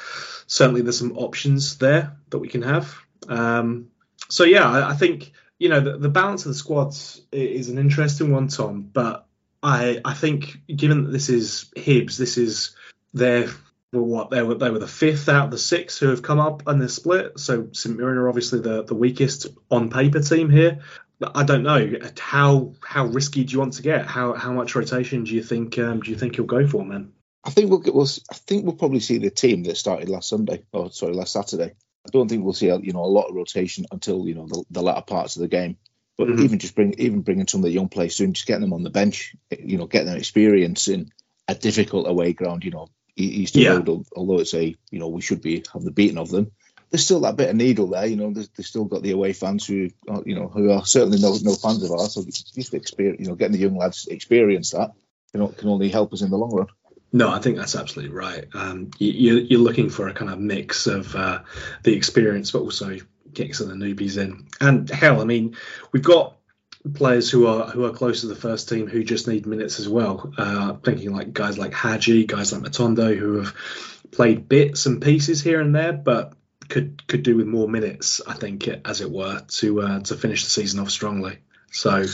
certainly 0.47 0.81
there's 0.81 0.97
some 0.97 1.17
options 1.17 1.77
there 1.77 2.15
that 2.29 2.39
we 2.39 2.47
can 2.47 2.61
have. 2.61 2.95
Um, 3.27 3.89
so 4.29 4.45
yeah, 4.45 4.69
I, 4.69 4.91
I, 4.91 4.93
think 4.93 5.33
you 5.59 5.67
know 5.67 5.81
the, 5.81 5.97
the 5.97 6.09
balance 6.09 6.45
of 6.45 6.51
the 6.51 6.57
squads 6.57 7.21
is 7.33 7.67
an 7.67 7.77
interesting 7.77 8.31
one, 8.31 8.47
Tom. 8.47 8.89
But 8.93 9.27
I 9.61 9.99
I 10.05 10.13
think 10.13 10.61
given 10.73 11.03
that 11.03 11.11
this 11.11 11.27
is 11.27 11.65
Hibs, 11.75 12.17
this 12.17 12.37
is 12.37 12.75
their 13.13 13.49
were 13.95 14.03
what 14.03 14.29
they 14.29 14.43
were 14.43 14.55
they 14.55 14.69
were 14.69 14.79
the 14.79 14.87
fifth 14.87 15.29
out 15.29 15.45
of 15.45 15.51
the 15.51 15.57
six 15.57 15.97
who 15.97 16.09
have 16.09 16.21
come 16.21 16.39
up 16.39 16.67
in 16.67 16.79
this 16.79 16.95
split. 16.95 17.39
So 17.39 17.69
St 17.71 17.97
Mirren 17.97 18.17
are 18.17 18.29
obviously 18.29 18.59
the, 18.59 18.83
the 18.83 18.95
weakest 18.95 19.47
on 19.71 19.89
paper 19.89 20.19
team 20.21 20.49
here. 20.49 20.79
I 21.21 21.43
don't 21.43 21.63
know 21.63 21.93
how 22.19 22.73
how 22.85 23.05
risky 23.05 23.43
do 23.43 23.53
you 23.53 23.59
want 23.59 23.73
to 23.73 23.81
get? 23.81 24.05
How 24.05 24.33
how 24.33 24.51
much 24.51 24.75
rotation 24.75 25.23
do 25.23 25.33
you 25.33 25.41
think 25.41 25.79
um, 25.79 26.01
do 26.01 26.11
you 26.11 26.17
think 26.17 26.37
you'll 26.37 26.47
go 26.47 26.67
for, 26.67 26.83
man? 26.83 27.13
I 27.43 27.51
think 27.51 27.69
we'll, 27.69 27.81
we'll 27.85 28.07
I 28.29 28.35
think 28.35 28.65
we'll 28.65 28.75
probably 28.75 28.99
see 28.99 29.17
the 29.17 29.29
team 29.29 29.63
that 29.63 29.77
started 29.77 30.09
last 30.09 30.29
Sunday 30.29 30.63
or 30.73 30.91
sorry 30.91 31.13
last 31.13 31.33
Saturday. 31.33 31.73
I 32.05 32.09
don't 32.11 32.27
think 32.27 32.43
we'll 32.43 32.53
see 32.53 32.69
a, 32.69 32.77
you 32.77 32.91
know 32.91 33.03
a 33.03 33.07
lot 33.07 33.29
of 33.29 33.35
rotation 33.35 33.85
until 33.91 34.27
you 34.27 34.35
know 34.35 34.47
the, 34.47 34.63
the 34.71 34.81
latter 34.81 35.01
parts 35.01 35.35
of 35.35 35.41
the 35.41 35.47
game. 35.47 35.77
But 36.17 36.27
mm-hmm. 36.27 36.43
even 36.43 36.59
just 36.59 36.75
bring 36.75 36.95
even 36.97 37.21
bringing 37.21 37.47
some 37.47 37.61
of 37.61 37.65
the 37.65 37.71
young 37.71 37.89
players 37.89 38.15
soon, 38.15 38.33
just 38.33 38.47
getting 38.47 38.61
them 38.61 38.73
on 38.73 38.83
the 38.83 38.89
bench, 38.89 39.35
you 39.57 39.77
know, 39.77 39.87
getting 39.87 40.07
them 40.07 40.17
experience 40.17 40.87
in 40.87 41.11
a 41.47 41.55
difficult 41.55 42.07
away 42.07 42.33
ground, 42.33 42.63
you 42.63 42.71
know, 42.71 42.89
East 43.15 43.55
yeah. 43.55 43.73
Road, 43.73 44.05
although 44.15 44.39
it's 44.39 44.53
a 44.53 44.75
you 44.91 44.99
know 44.99 45.07
we 45.07 45.21
should 45.21 45.41
be 45.41 45.63
have 45.73 45.83
the 45.83 45.91
beating 45.91 46.17
of 46.17 46.29
them. 46.29 46.51
There's 46.91 47.03
still 47.03 47.21
that 47.21 47.35
bit 47.35 47.49
of 47.49 47.55
needle 47.55 47.87
there, 47.87 48.05
you 48.05 48.15
know. 48.15 48.31
There's, 48.31 48.47
there's 48.49 48.67
still 48.67 48.85
got 48.85 49.01
the 49.01 49.11
away 49.11 49.33
fans 49.33 49.65
who, 49.65 49.89
are, 50.07 50.21
you 50.25 50.35
know, 50.35 50.47
who 50.47 50.71
are 50.71 50.85
certainly 50.85 51.19
no 51.19 51.35
no 51.41 51.55
fans 51.55 51.83
of 51.83 51.91
ours. 51.91 52.13
So 52.13 52.23
just 52.23 52.73
experience, 52.73 53.19
you 53.19 53.27
know, 53.27 53.35
getting 53.35 53.53
the 53.53 53.59
young 53.59 53.75
lads 53.75 54.07
experience 54.07 54.71
that, 54.71 54.91
you 55.33 55.39
know, 55.39 55.47
can 55.47 55.67
only 55.67 55.89
help 55.89 56.13
us 56.13 56.21
in 56.21 56.29
the 56.29 56.37
long 56.37 56.51
run. 56.51 56.67
No, 57.11 57.31
I 57.31 57.39
think 57.39 57.57
that's 57.57 57.75
absolutely 57.75 58.15
right. 58.15 58.45
Um, 58.53 58.91
you, 58.99 59.35
you're 59.37 59.59
looking 59.59 59.89
for 59.89 60.07
a 60.07 60.13
kind 60.13 60.29
of 60.29 60.39
mix 60.39 60.85
of 60.85 61.15
uh, 61.15 61.39
the 61.83 61.95
experience, 61.95 62.51
but 62.51 62.59
also 62.59 62.97
getting 63.33 63.53
some 63.53 63.69
of 63.69 63.77
the 63.77 63.85
newbies 63.85 64.17
in. 64.17 64.47
And 64.61 64.89
hell, 64.89 65.21
I 65.21 65.25
mean, 65.25 65.55
we've 65.91 66.03
got 66.03 66.34
players 66.93 67.29
who 67.31 67.47
are 67.47 67.67
who 67.67 67.85
are 67.85 67.91
close 67.91 68.21
to 68.21 68.27
the 68.27 68.35
first 68.35 68.69
team 68.69 68.87
who 68.87 69.03
just 69.03 69.27
need 69.27 69.45
minutes 69.45 69.79
as 69.79 69.89
well. 69.89 70.31
Uh, 70.37 70.73
thinking 70.73 71.13
like 71.13 71.33
guys 71.33 71.57
like 71.57 71.73
Hagi, 71.73 72.25
guys 72.25 72.53
like 72.53 72.61
Matondo, 72.61 73.17
who 73.17 73.41
have 73.41 73.55
played 74.11 74.47
bits 74.47 74.85
and 74.85 75.01
pieces 75.01 75.41
here 75.41 75.61
and 75.61 75.73
there, 75.73 75.93
but 75.93 76.33
could 76.69 77.07
could 77.07 77.23
do 77.23 77.37
with 77.37 77.47
more 77.47 77.67
minutes. 77.67 78.21
I 78.25 78.33
think, 78.33 78.67
as 78.67 79.01
it 79.01 79.11
were, 79.11 79.39
to 79.39 79.81
uh, 79.81 79.99
to 80.01 80.15
finish 80.15 80.43
the 80.43 80.49
season 80.49 80.79
off 80.79 80.91
strongly. 80.91 81.39
So, 81.71 82.05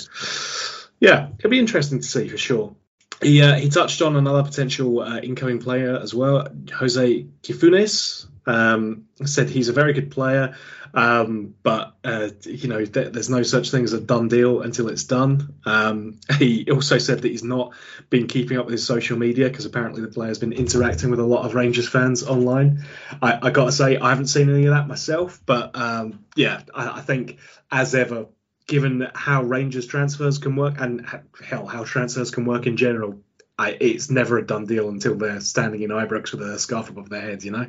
yeah, 1.00 1.30
it'll 1.38 1.52
be 1.52 1.60
interesting 1.60 2.00
to 2.00 2.08
see 2.08 2.28
for 2.28 2.38
sure. 2.38 2.76
He 3.22 3.42
uh, 3.42 3.56
he 3.56 3.70
touched 3.70 4.02
on 4.02 4.16
another 4.16 4.44
potential 4.44 5.02
uh, 5.02 5.20
incoming 5.20 5.60
player 5.60 5.98
as 5.98 6.14
well, 6.14 6.48
Jose 6.74 7.26
Cifuentes. 7.44 8.28
Um, 8.48 9.06
said 9.24 9.50
he's 9.50 9.70
a 9.70 9.74
very 9.74 9.94
good 9.94 10.10
player. 10.10 10.56
Um, 10.94 11.56
but 11.64 11.96
uh, 12.04 12.30
you 12.44 12.68
know, 12.68 12.84
th- 12.84 13.14
there's 13.14 13.30
no 13.30 13.44
such 13.44 13.72
thing 13.72 13.84
as 13.84 13.94
a 13.94 14.00
done 14.00 14.28
deal 14.28 14.62
until 14.62 14.90
it's 14.90 15.04
done. 15.04 15.56
Um, 15.66 16.20
he 16.38 16.70
also 16.70 16.98
said 16.98 17.22
that 17.22 17.30
he's 17.30 17.44
not 17.44 17.74
been 18.10 18.28
keeping 18.28 18.58
up 18.58 18.66
with 18.66 18.74
his 18.74 18.86
social 18.86 19.18
media 19.18 19.48
because 19.48 19.66
apparently 19.66 20.02
the 20.02 20.08
player's 20.08 20.40
been 20.40 20.54
interacting 20.54 21.12
with 21.12 21.20
a 21.20 21.26
lot 21.26 21.46
of 21.46 21.56
Rangers 21.56 21.88
fans 21.88 22.24
online. 22.24 22.86
I, 23.22 23.40
I 23.42 23.50
got 23.52 23.66
to 23.66 23.72
say, 23.72 23.98
I 23.98 24.10
haven't 24.10 24.28
seen 24.28 24.50
any 24.50 24.66
of 24.66 24.74
that 24.74 24.88
myself, 24.88 25.42
but 25.46 25.76
um, 25.76 26.26
yeah, 26.36 26.62
I, 26.74 27.00
I 27.00 27.02
think 27.02 27.40
as 27.72 27.96
ever, 27.96 28.28
given 28.68 29.08
how 29.14 29.44
Rangers 29.44 29.86
transfers 29.86 30.38
can 30.38 30.56
work 30.56 30.76
and 30.80 31.06
hell, 31.44 31.66
how 31.66 31.84
transfers 31.84 32.32
can 32.32 32.46
work 32.46 32.68
in 32.68 32.78
general, 32.78 33.22
I, 33.58 33.78
it's 33.80 34.10
never 34.10 34.38
a 34.38 34.46
done 34.46 34.66
deal 34.66 34.90
until 34.90 35.16
they're 35.16 35.42
standing 35.42 35.82
in 35.82 35.90
Ibrox 35.90 36.32
with 36.32 36.42
a 36.42 36.58
scarf 36.58 36.90
above 36.90 37.10
their 37.10 37.22
heads, 37.22 37.46
you 37.46 37.52
know. 37.52 37.68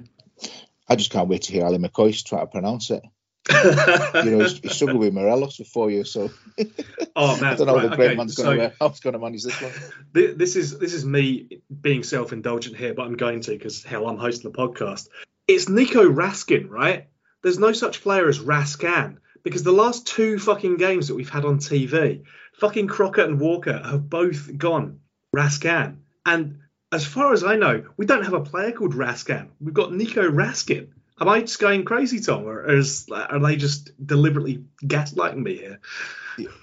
I 0.93 0.95
just 0.95 1.11
can't 1.11 1.27
wait 1.27 1.41
to 1.43 1.53
hear 1.53 1.65
Ally 1.65 1.79
McCoist 1.79 2.27
try 2.27 2.41
to 2.41 2.47
pronounce 2.47 2.91
it. 2.91 3.03
you 3.51 4.31
know, 4.31 4.45
he 4.45 4.69
struggled 4.69 5.01
with 5.01 5.15
Morelos 5.15 5.57
for 5.57 5.65
four 5.65 5.91
years, 5.91 6.13
so 6.13 6.31
oh 7.17 7.41
man, 7.41 7.45
I 7.55 7.57
don't 7.57 7.67
know 7.67 7.77
right, 7.77 7.89
the 7.89 7.97
great 7.97 8.09
okay. 8.09 8.17
man's 8.17 8.35
going 8.35 8.59
to 8.59 8.73
how 8.79 8.91
going 8.91 9.15
to 9.15 9.19
manage 9.19 9.43
this 9.43 9.59
one. 9.59 9.73
This 10.13 10.55
is 10.55 10.79
this 10.79 10.93
is 10.93 11.07
me 11.07 11.63
being 11.81 12.03
self-indulgent 12.03 12.77
here, 12.77 12.93
but 12.93 13.07
I'm 13.07 13.17
going 13.17 13.41
to 13.41 13.53
because 13.53 13.83
hell, 13.83 14.07
I'm 14.07 14.19
hosting 14.19 14.53
the 14.53 14.57
podcast. 14.57 15.09
It's 15.49 15.67
Nico 15.67 16.05
Raskin, 16.07 16.69
right? 16.69 17.09
There's 17.43 17.59
no 17.59 17.73
such 17.73 18.03
player 18.03 18.29
as 18.29 18.39
Raskan 18.39 19.17
because 19.43 19.63
the 19.63 19.73
last 19.73 20.07
two 20.07 20.39
fucking 20.39 20.77
games 20.77 21.09
that 21.09 21.15
we've 21.15 21.31
had 21.31 21.47
on 21.47 21.59
TV, 21.59 22.25
fucking 22.59 22.87
Crocker 22.87 23.23
and 23.23 23.41
Walker 23.41 23.81
have 23.83 24.11
both 24.11 24.59
gone 24.59 25.01
Raskan, 25.35 25.97
and 26.27 26.59
as 26.93 27.07
far 27.07 27.33
as 27.33 27.43
I 27.43 27.57
know, 27.57 27.85
we 27.97 28.07
don't 28.07 28.25
have 28.25 28.35
a 28.35 28.41
player 28.41 28.73
called 28.73 28.95
Raskin. 28.95 29.49
We've 29.61 29.75
got 29.75 29.93
Nico 29.93 30.23
Raskin. 30.31 30.89
Am 31.21 31.29
I 31.29 31.41
just 31.41 31.59
going 31.59 31.85
crazy, 31.85 32.21
Tom, 32.21 32.45
or 32.45 32.69
is, 32.69 33.07
are 33.11 33.39
they 33.39 33.57
just 33.57 33.91
deliberately 34.05 34.65
gaslighting 34.83 35.43
me 35.43 35.57
here? 35.57 35.81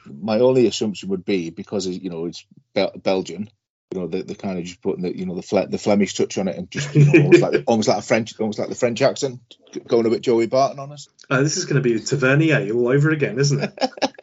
My 0.06 0.40
only 0.40 0.68
assumption 0.68 1.10
would 1.10 1.26
be 1.26 1.50
because 1.50 1.88
you 1.88 2.10
know 2.10 2.26
it's 2.26 2.46
Belgian, 2.74 3.50
you 3.92 4.00
know, 4.00 4.08
the, 4.08 4.24
the 4.24 4.36
kind 4.36 4.60
of 4.60 4.66
just 4.66 4.82
putting 4.82 5.04
the 5.04 5.18
you 5.18 5.26
know 5.26 5.36
the 5.36 5.42
Fle- 5.42 5.68
the 5.70 5.78
Flemish 5.78 6.14
touch 6.14 6.38
on 6.38 6.48
it 6.48 6.58
and 6.58 6.70
just 6.70 6.94
you 6.94 7.06
know, 7.06 7.12
almost 7.24 7.42
like 7.42 7.64
almost 7.68 7.88
like 7.88 7.98
a 7.98 8.02
French 8.02 8.40
almost 8.40 8.60
like 8.60 8.70
the 8.70 8.76
French 8.76 9.02
accent 9.02 9.40
going 9.88 10.06
a 10.06 10.10
bit 10.10 10.22
Joey 10.22 10.48
Barton 10.48 10.80
on 10.80 10.92
us. 10.92 11.08
Uh, 11.30 11.42
this 11.42 11.58
is 11.58 11.66
going 11.66 11.82
to 11.82 11.88
be 11.88 12.00
Tavernier 12.00 12.72
all 12.74 12.90
over 12.90 13.10
again, 13.10 13.40
isn't 13.40 13.64
it? 13.64 13.90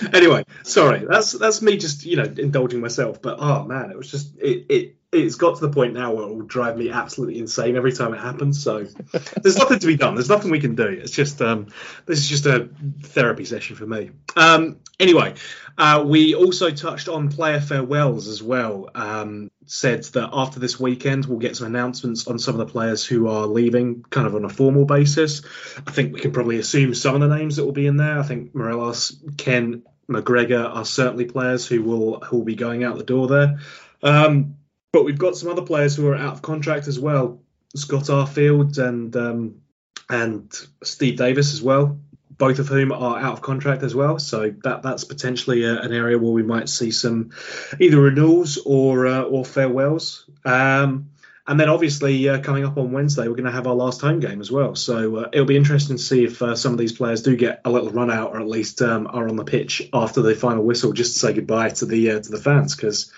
anyway, 0.12 0.44
sorry. 0.62 1.04
That's 1.08 1.32
that's 1.32 1.62
me 1.62 1.76
just 1.76 2.04
you 2.04 2.16
know 2.16 2.24
indulging 2.24 2.80
myself. 2.80 3.20
But 3.22 3.36
oh 3.38 3.64
man, 3.64 3.90
it 3.90 3.96
was 3.96 4.10
just 4.10 4.36
it 4.38 4.66
it 4.68 4.96
it's 5.12 5.34
got 5.34 5.56
to 5.56 5.66
the 5.66 5.72
point 5.72 5.94
now 5.94 6.12
where 6.12 6.24
it 6.24 6.28
will 6.28 6.42
drive 6.42 6.76
me 6.76 6.90
absolutely 6.90 7.38
insane 7.40 7.76
every 7.76 7.92
time 7.92 8.14
it 8.14 8.20
happens. 8.20 8.62
So 8.62 8.84
there's 9.42 9.56
nothing 9.56 9.80
to 9.80 9.86
be 9.86 9.96
done. 9.96 10.14
There's 10.14 10.28
nothing 10.28 10.50
we 10.50 10.60
can 10.60 10.76
do. 10.76 10.86
It's 10.86 11.10
just 11.10 11.42
um, 11.42 11.68
this 12.06 12.18
is 12.18 12.28
just 12.28 12.46
a 12.46 12.68
therapy 13.02 13.44
session 13.44 13.76
for 13.76 13.86
me. 13.86 14.10
Um, 14.36 14.78
anyway, 15.00 15.34
uh, 15.76 16.04
we 16.06 16.34
also 16.34 16.70
touched 16.70 17.08
on 17.08 17.28
player 17.28 17.60
farewells 17.60 18.28
as 18.28 18.42
well. 18.42 18.88
Um, 18.94 19.50
said 19.66 20.02
that 20.04 20.30
after 20.32 20.58
this 20.58 20.80
weekend 20.80 21.26
we'll 21.26 21.38
get 21.38 21.56
some 21.56 21.66
announcements 21.68 22.26
on 22.26 22.38
some 22.38 22.58
of 22.58 22.66
the 22.66 22.72
players 22.72 23.04
who 23.04 23.28
are 23.28 23.46
leaving, 23.46 24.04
kind 24.10 24.26
of 24.26 24.34
on 24.34 24.44
a 24.44 24.48
formal 24.48 24.84
basis. 24.84 25.42
I 25.86 25.90
think 25.90 26.12
we 26.12 26.20
can 26.20 26.32
probably 26.32 26.58
assume 26.58 26.94
some 26.94 27.14
of 27.14 27.20
the 27.20 27.36
names 27.36 27.56
that 27.56 27.64
will 27.64 27.72
be 27.72 27.86
in 27.86 27.96
there. 27.96 28.18
I 28.18 28.22
think 28.22 28.54
Morelos, 28.54 29.16
Kent, 29.36 29.86
McGregor 30.10 30.74
are 30.74 30.84
certainly 30.84 31.24
players 31.24 31.66
who 31.66 31.82
will 31.82 32.20
who 32.20 32.38
will 32.38 32.44
be 32.44 32.56
going 32.56 32.84
out 32.84 32.98
the 32.98 33.04
door 33.04 33.28
there. 33.28 33.58
Um, 34.02 34.56
but 34.92 35.04
we've 35.04 35.18
got 35.18 35.36
some 35.36 35.50
other 35.50 35.62
players 35.62 35.94
who 35.96 36.08
are 36.08 36.16
out 36.16 36.34
of 36.34 36.42
contract 36.42 36.88
as 36.88 36.98
well. 36.98 37.40
Scott 37.74 38.04
Arfield 38.04 38.78
and 38.78 39.14
um, 39.16 39.60
and 40.08 40.52
Steve 40.82 41.16
Davis 41.16 41.52
as 41.52 41.62
well, 41.62 42.00
both 42.30 42.58
of 42.58 42.68
whom 42.68 42.90
are 42.90 43.18
out 43.18 43.34
of 43.34 43.42
contract 43.42 43.82
as 43.82 43.94
well. 43.94 44.18
So 44.18 44.52
that 44.64 44.82
that's 44.82 45.04
potentially 45.04 45.64
a, 45.64 45.80
an 45.80 45.92
area 45.92 46.18
where 46.18 46.32
we 46.32 46.42
might 46.42 46.68
see 46.68 46.90
some 46.90 47.30
either 47.78 48.00
renewals 48.00 48.58
or 48.66 49.06
uh, 49.06 49.22
or 49.22 49.44
farewells. 49.44 50.28
Um, 50.44 51.10
and 51.46 51.58
then 51.58 51.68
obviously 51.68 52.28
uh, 52.28 52.40
coming 52.40 52.64
up 52.64 52.76
on 52.76 52.92
Wednesday, 52.92 53.26
we're 53.26 53.34
going 53.34 53.44
to 53.44 53.52
have 53.52 53.66
our 53.66 53.74
last 53.74 54.00
home 54.00 54.20
game 54.20 54.40
as 54.40 54.50
well. 54.50 54.74
So 54.74 55.16
uh, 55.16 55.28
it'll 55.32 55.46
be 55.46 55.56
interesting 55.56 55.96
to 55.96 56.02
see 56.02 56.24
if 56.24 56.40
uh, 56.42 56.54
some 56.54 56.72
of 56.72 56.78
these 56.78 56.92
players 56.92 57.22
do 57.22 57.36
get 57.36 57.62
a 57.64 57.70
little 57.70 57.90
run 57.90 58.10
out, 58.10 58.32
or 58.32 58.40
at 58.40 58.48
least 58.48 58.82
um, 58.82 59.06
are 59.06 59.28
on 59.28 59.36
the 59.36 59.44
pitch 59.44 59.88
after 59.92 60.22
the 60.22 60.34
final 60.34 60.64
whistle, 60.64 60.92
just 60.92 61.14
to 61.14 61.18
say 61.18 61.32
goodbye 61.32 61.70
to 61.70 61.86
the 61.86 62.10
uh, 62.12 62.20
to 62.20 62.30
the 62.30 62.40
fans, 62.40 62.76
because 62.76 63.12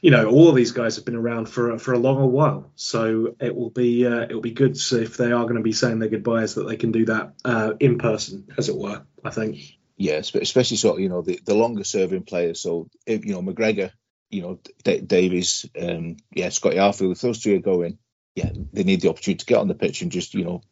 you 0.00 0.10
know 0.10 0.30
all 0.30 0.48
of 0.48 0.54
these 0.54 0.72
guys 0.72 0.96
have 0.96 1.04
been 1.04 1.16
around 1.16 1.48
for 1.48 1.78
for 1.78 1.92
a 1.92 1.98
long 1.98 2.30
while. 2.30 2.70
So 2.76 3.36
it 3.40 3.54
will 3.54 3.70
be 3.70 4.06
uh, 4.06 4.26
it 4.28 4.34
will 4.34 4.42
be 4.42 4.52
good 4.52 4.76
if 4.76 5.16
they 5.16 5.32
are 5.32 5.44
going 5.44 5.56
to 5.56 5.62
be 5.62 5.72
saying 5.72 5.98
their 5.98 6.08
goodbyes 6.08 6.54
that 6.54 6.68
they 6.68 6.76
can 6.76 6.92
do 6.92 7.06
that 7.06 7.34
uh, 7.44 7.72
in 7.80 7.98
person, 7.98 8.48
as 8.58 8.68
it 8.68 8.76
were. 8.76 9.02
I 9.24 9.30
think. 9.30 9.78
Yeah, 9.96 10.14
especially 10.14 10.78
sort 10.78 10.96
of 10.96 11.00
you 11.00 11.08
know 11.08 11.22
the, 11.22 11.40
the 11.44 11.54
longer 11.54 11.84
serving 11.84 12.24
players. 12.24 12.60
So 12.60 12.88
if, 13.06 13.24
you 13.24 13.32
know 13.32 13.42
McGregor 13.42 13.92
you 14.32 14.42
know, 14.42 14.58
D- 14.82 15.00
Davis, 15.00 15.66
um, 15.80 16.16
yeah, 16.32 16.48
Scotty 16.48 16.76
Arfield, 16.76 17.12
if 17.12 17.20
those 17.20 17.40
two 17.40 17.54
are 17.56 17.60
going, 17.60 17.98
yeah, 18.34 18.50
they 18.72 18.82
need 18.82 19.02
the 19.02 19.10
opportunity 19.10 19.38
to 19.38 19.46
get 19.46 19.58
on 19.58 19.68
the 19.68 19.74
pitch 19.74 20.02
and 20.02 20.10
just, 20.10 20.34
you 20.34 20.44
know, 20.44 20.62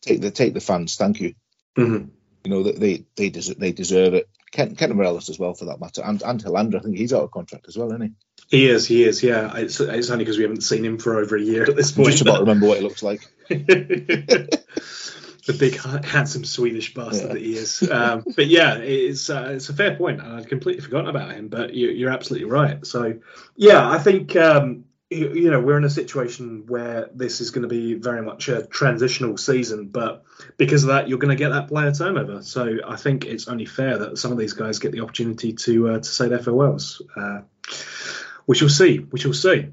take 0.00 0.20
the 0.20 0.30
take 0.30 0.52
the 0.52 0.60
fans. 0.60 0.96
Thank 0.96 1.20
you. 1.20 1.34
Mm-hmm. 1.78 2.08
You 2.44 2.50
know 2.50 2.64
that 2.64 2.78
they 2.78 3.06
they 3.16 3.30
deserve, 3.30 3.58
they 3.58 3.72
deserve 3.72 4.14
it. 4.14 4.28
Ken, 4.50 4.76
Ken 4.76 4.94
Morelos 4.94 5.30
as 5.30 5.38
well 5.38 5.54
for 5.54 5.66
that 5.66 5.80
matter, 5.80 6.02
and 6.04 6.22
and 6.22 6.42
Helander. 6.42 6.76
I 6.76 6.80
think 6.80 6.96
he's 6.96 7.12
out 7.12 7.22
of 7.22 7.30
contract 7.30 7.66
as 7.68 7.76
well, 7.76 7.88
isn't 7.88 8.02
he? 8.02 8.12
He 8.48 8.68
is, 8.68 8.86
he 8.86 9.04
is, 9.04 9.22
yeah. 9.22 9.56
It's, 9.56 9.80
it's 9.80 10.10
only 10.10 10.24
because 10.24 10.36
we 10.36 10.42
haven't 10.42 10.60
seen 10.60 10.84
him 10.84 10.98
for 10.98 11.18
over 11.18 11.36
a 11.36 11.40
year 11.40 11.64
at 11.64 11.76
this 11.76 11.92
point. 11.92 12.10
Just 12.10 12.22
about 12.22 12.40
remember 12.40 12.66
what 12.66 12.78
he 12.78 12.84
looks 12.84 13.02
like. 13.02 13.26
the 15.46 15.52
big 15.52 15.76
handsome 16.04 16.44
Swedish 16.44 16.94
bastard 16.94 17.28
yeah. 17.28 17.34
that 17.34 17.42
he 17.42 17.56
is. 17.56 17.82
Um, 17.94 18.24
but 18.34 18.46
yeah, 18.46 18.76
it's 18.78 19.30
uh, 19.30 19.52
it's 19.54 19.68
a 19.68 19.74
fair 19.74 19.94
point. 19.94 20.20
I'd 20.20 20.48
completely 20.48 20.82
forgotten 20.82 21.08
about 21.08 21.32
him, 21.32 21.48
but 21.48 21.74
you, 21.74 22.08
are 22.08 22.10
absolutely 22.10 22.48
right. 22.48 22.84
So 22.84 23.20
yeah, 23.56 23.88
I 23.88 23.98
think 23.98 24.34
um, 24.36 24.84
you, 25.10 25.32
you, 25.32 25.50
know 25.50 25.60
we're 25.60 25.76
in 25.76 25.84
a 25.84 25.90
situation 25.90 26.64
where 26.66 27.08
this 27.14 27.40
is 27.40 27.50
going 27.50 27.62
to 27.62 27.68
be 27.68 27.94
very 27.94 28.22
much 28.22 28.48
a 28.48 28.66
transitional 28.66 29.36
season, 29.36 29.88
but 29.88 30.24
because 30.56 30.82
of 30.82 30.88
that, 30.88 31.08
you're 31.08 31.18
going 31.18 31.36
to 31.36 31.42
get 31.42 31.50
that 31.50 31.68
player 31.68 31.92
turnover. 31.92 32.42
So 32.42 32.78
I 32.86 32.96
think 32.96 33.24
it's 33.24 33.46
only 33.46 33.66
fair 33.66 33.98
that 33.98 34.18
some 34.18 34.32
of 34.32 34.38
these 34.38 34.54
guys 34.54 34.78
get 34.78 34.92
the 34.92 35.00
opportunity 35.00 35.52
to 35.52 35.90
uh, 35.90 35.98
to 35.98 36.08
say 36.08 36.28
their 36.28 36.40
farewells. 36.40 37.02
Uh, 37.14 37.42
we 38.46 38.56
shall 38.56 38.68
see. 38.68 38.98
We 38.98 39.20
shall 39.20 39.34
see. 39.34 39.68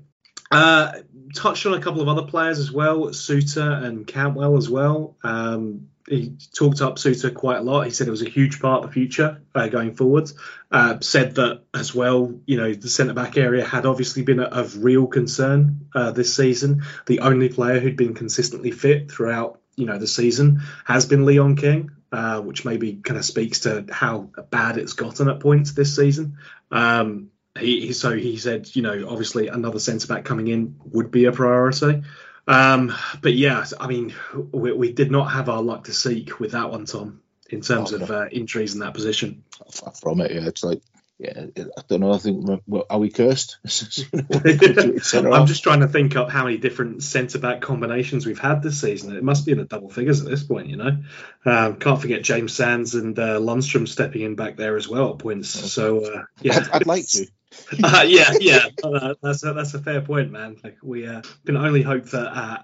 Uh, 0.52 1.00
touched 1.32 1.66
on 1.66 1.74
a 1.74 1.82
couple 1.82 2.02
of 2.02 2.08
other 2.08 2.24
players 2.24 2.60
as 2.60 2.72
well, 2.72 3.08
Souttar 3.08 3.84
and 3.84 4.06
Cantwell 4.06 4.58
as 4.58 4.70
well. 4.70 5.16
Um, 5.24 5.88
he 6.08 6.36
talked 6.54 6.82
up 6.82 6.96
Souttar 6.96 7.34
quite 7.34 7.60
a 7.60 7.62
lot. 7.62 7.86
He 7.86 7.92
said 7.92 8.08
it 8.08 8.12
was 8.12 8.22
a 8.22 8.30
huge 8.30 8.60
part 8.60 8.84
of 8.84 8.90
the 8.90 8.94
future 8.94 9.42
uh, 9.54 9.68
going 9.68 9.96
forward. 9.96 10.32
Uh, 10.72 11.00
said 11.00 11.36
that 11.36 11.62
as 11.74 11.94
well, 11.94 12.34
you 12.46 12.58
know, 12.58 12.74
the 12.74 12.90
centre 12.90 13.14
back 13.14 13.38
area 13.38 13.64
had 13.64 13.86
obviously 13.86 14.24
been 14.24 14.40
of 14.40 14.84
real 14.84 15.08
concern 15.08 15.88
uh, 15.96 16.12
this 16.12 16.36
season. 16.36 16.84
The 17.06 17.20
only 17.20 17.50
player 17.50 17.80
who'd 17.80 17.98
been 17.98 18.14
consistently 18.14 18.72
fit 18.72 19.12
throughout, 19.12 19.60
you 19.76 19.86
know, 19.86 19.98
the 19.98 20.08
season 20.08 20.62
has 20.86 21.06
been 21.06 21.26
Leon 21.26 21.56
King, 21.56 21.92
uh, 22.12 22.42
which 22.42 22.66
maybe 22.66 22.96
kind 22.96 23.18
of 23.18 23.26
speaks 23.26 23.62
to 23.62 23.86
how 23.92 24.30
bad 24.50 24.78
it's 24.78 24.94
gotten 24.94 25.30
at 25.30 25.40
points 25.40 25.74
this 25.74 25.96
season. 25.96 26.38
Um, 26.72 27.30
he, 27.62 27.88
he, 27.88 27.94
so 27.94 28.12
he 28.16 28.38
said, 28.38 28.76
you 28.76 28.82
know, 28.82 29.08
obviously 29.10 29.48
another 29.48 29.80
centre 29.80 30.08
back 30.08 30.26
coming 30.26 30.48
in 30.48 30.76
would 30.86 31.12
be 31.12 31.26
a 31.26 31.32
priority. 31.32 32.04
Um, 32.48 32.94
but 33.22 33.34
yeah, 33.34 33.66
I 33.80 33.88
mean, 33.88 34.14
we, 34.52 34.74
we, 34.74 34.92
did 34.92 35.12
not 35.12 35.26
have 35.26 35.48
our 35.48 35.62
luck 35.62 35.86
to 35.86 35.94
seek 35.94 36.40
with 36.40 36.52
that 36.52 36.72
one, 36.72 36.86
Tom, 36.86 37.22
in 37.50 37.62
terms 37.62 37.94
oh, 37.94 37.98
of 37.98 38.12
uh, 38.12 38.28
injuries 38.32 38.74
in 38.74 38.80
that 38.80 38.94
position. 38.94 39.44
Far 39.72 39.94
from 39.94 40.22
it, 40.22 40.32
yeah. 40.32 40.48
It's 40.48 40.64
like, 40.64 40.82
yeah, 41.22 41.46
I 41.56 41.82
don't 41.88 42.00
know. 42.00 42.14
I 42.14 42.18
think 42.18 42.64
are 42.90 42.98
we 42.98 43.12
cursed? 43.12 43.60
I'm 44.14 45.46
just 45.46 45.62
trying 45.62 45.82
to 45.82 45.88
think 45.88 46.16
up 46.16 46.32
how 46.32 46.46
many 46.46 46.58
different 46.58 47.04
centre 47.04 47.38
back 47.38 47.62
combinations 47.62 48.26
we've 48.26 48.40
had 48.40 48.64
this 48.64 48.82
season. 48.82 49.16
It 49.16 49.24
must 49.24 49.46
be 49.46 49.52
in 49.52 49.60
the 49.60 49.66
double 49.66 49.90
figures 49.90 50.22
at 50.22 50.28
this 50.28 50.44
point, 50.44 50.68
you 50.68 50.78
know. 50.78 50.98
Um, 51.46 51.76
can't 51.76 52.02
forget 52.02 52.24
James 52.24 52.54
Sands 52.54 52.96
and 52.96 53.18
uh, 53.20 53.40
Lundstram 53.40 53.88
stepping 53.88 54.24
in 54.24 54.36
back 54.36 54.58
there 54.58 54.76
as 54.78 54.90
well 54.90 55.12
at 55.12 55.20
points. 55.20 55.50
So 55.50 56.06
uh, 56.06 56.24
yeah, 56.42 56.58
I'd, 56.58 56.70
I'd 56.72 56.88
like 56.88 57.06
to. 57.10 57.28
uh, 57.84 58.04
yeah, 58.08 58.34
yeah, 58.40 58.66
uh, 58.84 59.16
that's 59.22 59.44
a, 59.44 59.54
that's 59.54 59.74
a 59.74 59.80
fair 59.80 60.02
point, 60.02 60.32
man. 60.32 60.58
Like 60.64 60.78
we 60.82 61.08
uh, 61.08 61.22
can 61.46 61.58
only 61.58 61.82
hope 61.82 62.06
that 62.06 62.38
uh, 62.38 62.58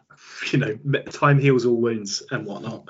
you 0.52 0.60
know 0.60 1.02
time 1.12 1.40
heals 1.40 1.66
all 1.66 1.76
wounds 1.76 2.24
and 2.32 2.46
whatnot. 2.46 2.88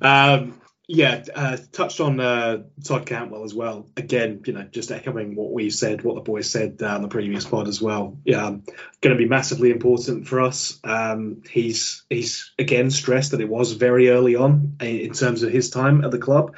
Um, 0.00 0.61
yeah, 0.88 1.24
uh, 1.34 1.56
touched 1.70 2.00
on 2.00 2.18
uh, 2.18 2.64
Todd 2.84 3.06
Cantwell 3.06 3.44
as 3.44 3.54
well. 3.54 3.86
Again, 3.96 4.42
you 4.44 4.52
know, 4.52 4.64
just 4.64 4.90
echoing 4.90 5.36
what 5.36 5.52
we 5.52 5.70
said, 5.70 6.02
what 6.02 6.16
the 6.16 6.22
boys 6.22 6.50
said 6.50 6.80
uh, 6.82 6.96
on 6.96 7.02
the 7.02 7.08
previous 7.08 7.44
pod 7.44 7.68
as 7.68 7.80
well. 7.80 8.18
Yeah, 8.24 8.46
um, 8.46 8.64
going 9.00 9.16
to 9.16 9.22
be 9.22 9.28
massively 9.28 9.70
important 9.70 10.26
for 10.26 10.40
us. 10.40 10.80
Um, 10.82 11.42
he's 11.48 12.04
he's 12.10 12.52
again 12.58 12.90
stressed 12.90 13.30
that 13.30 13.40
it 13.40 13.48
was 13.48 13.72
very 13.72 14.10
early 14.10 14.34
on 14.34 14.76
in 14.80 15.12
terms 15.12 15.44
of 15.44 15.52
his 15.52 15.70
time 15.70 16.04
at 16.04 16.10
the 16.10 16.18
club, 16.18 16.56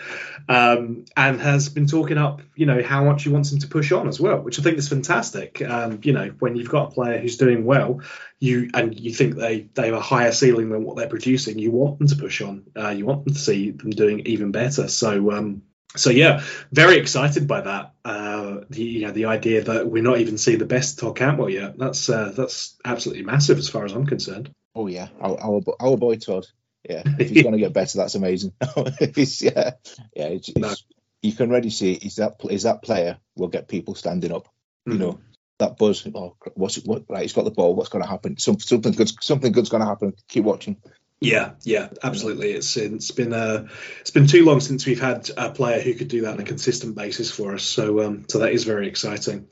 um, 0.48 1.04
and 1.14 1.38
has 1.40 1.68
been 1.68 1.86
talking 1.86 2.16
up, 2.16 2.40
you 2.54 2.64
know, 2.64 2.82
how 2.82 3.04
much 3.04 3.24
he 3.24 3.28
wants 3.28 3.52
him 3.52 3.58
to 3.58 3.68
push 3.68 3.92
on 3.92 4.08
as 4.08 4.18
well, 4.18 4.38
which 4.40 4.58
I 4.58 4.62
think 4.62 4.78
is 4.78 4.88
fantastic. 4.88 5.60
Um, 5.60 6.00
you 6.02 6.14
know, 6.14 6.28
when 6.38 6.56
you've 6.56 6.70
got 6.70 6.92
a 6.92 6.94
player 6.94 7.18
who's 7.18 7.36
doing 7.36 7.66
well, 7.66 8.00
you 8.44 8.70
and 8.74 8.98
you 8.98 9.12
think 9.12 9.36
they 9.36 9.62
they 9.74 9.86
have 9.86 9.94
a 9.94 10.00
higher 10.00 10.32
ceiling 10.32 10.68
than 10.68 10.84
what 10.84 10.96
they're 10.96 11.08
producing, 11.08 11.58
you 11.58 11.70
want 11.70 11.98
them 11.98 12.08
to 12.08 12.16
push 12.16 12.42
on. 12.42 12.64
Uh, 12.76 12.90
you 12.90 13.06
want 13.06 13.24
them 13.24 13.34
to 13.34 13.40
see 13.40 13.70
them 13.70 13.90
doing 13.90 14.20
even 14.26 14.52
better. 14.52 14.88
So 14.88 15.32
um, 15.32 15.62
so 15.96 16.10
yeah, 16.10 16.42
very 16.72 16.96
excited 16.96 17.46
by 17.46 17.60
that. 17.62 17.94
Uh, 18.04 18.60
the 18.68 18.82
you 18.82 19.06
know 19.06 19.12
the 19.12 19.26
idea 19.26 19.62
that 19.62 19.86
we're 19.86 20.02
not 20.02 20.18
even 20.18 20.38
seeing 20.38 20.58
the 20.58 20.66
best 20.66 20.98
Todd 20.98 21.16
Cantwell 21.16 21.50
yet. 21.50 21.78
That's 21.78 22.08
uh, 22.08 22.32
that's 22.36 22.76
absolutely 22.84 23.24
massive 23.24 23.58
as 23.58 23.68
far 23.68 23.84
as 23.84 23.92
I'm 23.92 24.06
concerned. 24.06 24.50
Oh 24.74 24.86
yeah, 24.86 25.08
our 25.20 25.40
our, 25.40 25.60
our 25.80 25.96
boy 25.96 26.16
Todd. 26.16 26.46
Yeah, 26.88 27.02
if 27.18 27.30
he's 27.30 27.42
going 27.42 27.54
to 27.54 27.60
get 27.60 27.72
better, 27.72 27.96
that's 27.96 28.14
amazing. 28.14 28.52
he's, 29.14 29.40
yeah, 29.40 29.72
yeah. 30.14 30.26
It's, 30.26 30.48
it's, 30.48 30.58
no. 30.58 30.74
You 31.22 31.32
can 31.32 31.50
already 31.50 31.70
see 31.70 31.92
is 31.92 32.16
that 32.16 32.36
is 32.50 32.64
that 32.64 32.82
player 32.82 33.18
will 33.36 33.48
get 33.48 33.68
people 33.68 33.94
standing 33.94 34.32
up. 34.32 34.48
Mm-hmm. 34.86 34.92
You 34.92 34.98
know, 34.98 35.20
that 35.58 35.76
buzz. 35.76 36.06
Oh, 36.14 36.36
what's 36.54 36.78
it? 36.78 36.86
What, 36.86 37.04
right, 37.08 37.22
he's 37.22 37.32
got 37.32 37.44
the 37.44 37.50
ball. 37.50 37.74
What's 37.74 37.88
going 37.88 38.04
to 38.04 38.10
happen? 38.10 38.38
Some, 38.38 38.58
something 38.58 38.92
good. 38.92 39.10
Something 39.22 39.52
good's 39.52 39.70
going 39.70 39.82
to 39.82 39.88
happen. 39.88 40.14
Keep 40.28 40.44
watching. 40.44 40.76
Yeah, 41.20 41.52
yeah, 41.62 41.88
absolutely. 42.02 42.52
It's 42.52 42.76
it's 42.76 43.10
been 43.10 43.32
uh, 43.32 43.68
it's 44.00 44.10
been 44.10 44.26
too 44.26 44.44
long 44.44 44.60
since 44.60 44.84
we've 44.84 45.00
had 45.00 45.30
a 45.36 45.50
player 45.50 45.80
who 45.80 45.94
could 45.94 46.08
do 46.08 46.22
that 46.22 46.34
on 46.34 46.40
a 46.40 46.44
consistent 46.44 46.96
basis 46.96 47.30
for 47.30 47.54
us. 47.54 47.62
So 47.62 48.02
um, 48.02 48.26
so 48.28 48.40
that 48.40 48.52
is 48.52 48.64
very 48.64 48.88
exciting. 48.88 49.46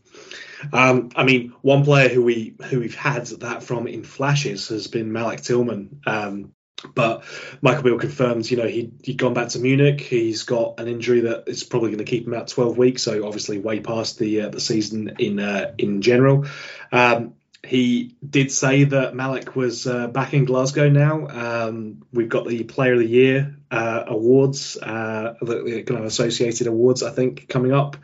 Um, 0.72 1.10
I 1.16 1.24
mean, 1.24 1.54
one 1.62 1.84
player 1.84 2.08
who 2.08 2.22
we 2.22 2.56
who 2.64 2.80
we've 2.80 2.94
had 2.94 3.26
that 3.26 3.62
from 3.62 3.86
in 3.86 4.04
flashes 4.04 4.68
has 4.68 4.86
been 4.86 5.12
Malik 5.12 5.40
Tillman. 5.40 6.00
Um, 6.06 6.52
but 6.94 7.24
Michael 7.60 7.82
Beale 7.82 7.98
confirms, 7.98 8.50
you 8.50 8.56
know, 8.56 8.66
he 8.66 8.92
he'd 9.02 9.18
gone 9.18 9.34
back 9.34 9.48
to 9.50 9.58
Munich. 9.58 10.00
He's 10.00 10.42
got 10.42 10.80
an 10.80 10.88
injury 10.88 11.20
that 11.20 11.44
is 11.46 11.64
probably 11.64 11.90
going 11.90 12.04
to 12.04 12.10
keep 12.10 12.26
him 12.26 12.34
out 12.34 12.48
12 12.48 12.76
weeks, 12.78 13.02
so 13.02 13.26
obviously 13.26 13.58
way 13.58 13.80
past 13.80 14.18
the 14.18 14.42
uh, 14.42 14.48
the 14.48 14.60
season 14.60 15.16
in 15.18 15.38
uh, 15.38 15.74
in 15.78 16.02
general. 16.02 16.46
Um, 16.90 17.34
he 17.64 18.16
did 18.28 18.50
say 18.50 18.84
that 18.84 19.14
Malik 19.14 19.54
was 19.54 19.86
uh, 19.86 20.08
back 20.08 20.34
in 20.34 20.44
Glasgow 20.44 20.88
now. 20.88 21.28
Um, 21.28 22.02
we've 22.12 22.28
got 22.28 22.46
the 22.46 22.64
Player 22.64 22.94
of 22.94 22.98
the 22.98 23.06
Year 23.06 23.56
uh, 23.70 24.04
awards, 24.08 24.76
uh, 24.76 25.34
the 25.40 25.84
kind 25.86 26.00
of 26.00 26.06
associated 26.06 26.66
awards, 26.66 27.04
I 27.04 27.10
think, 27.10 27.48
coming 27.48 27.72
up 27.72 27.96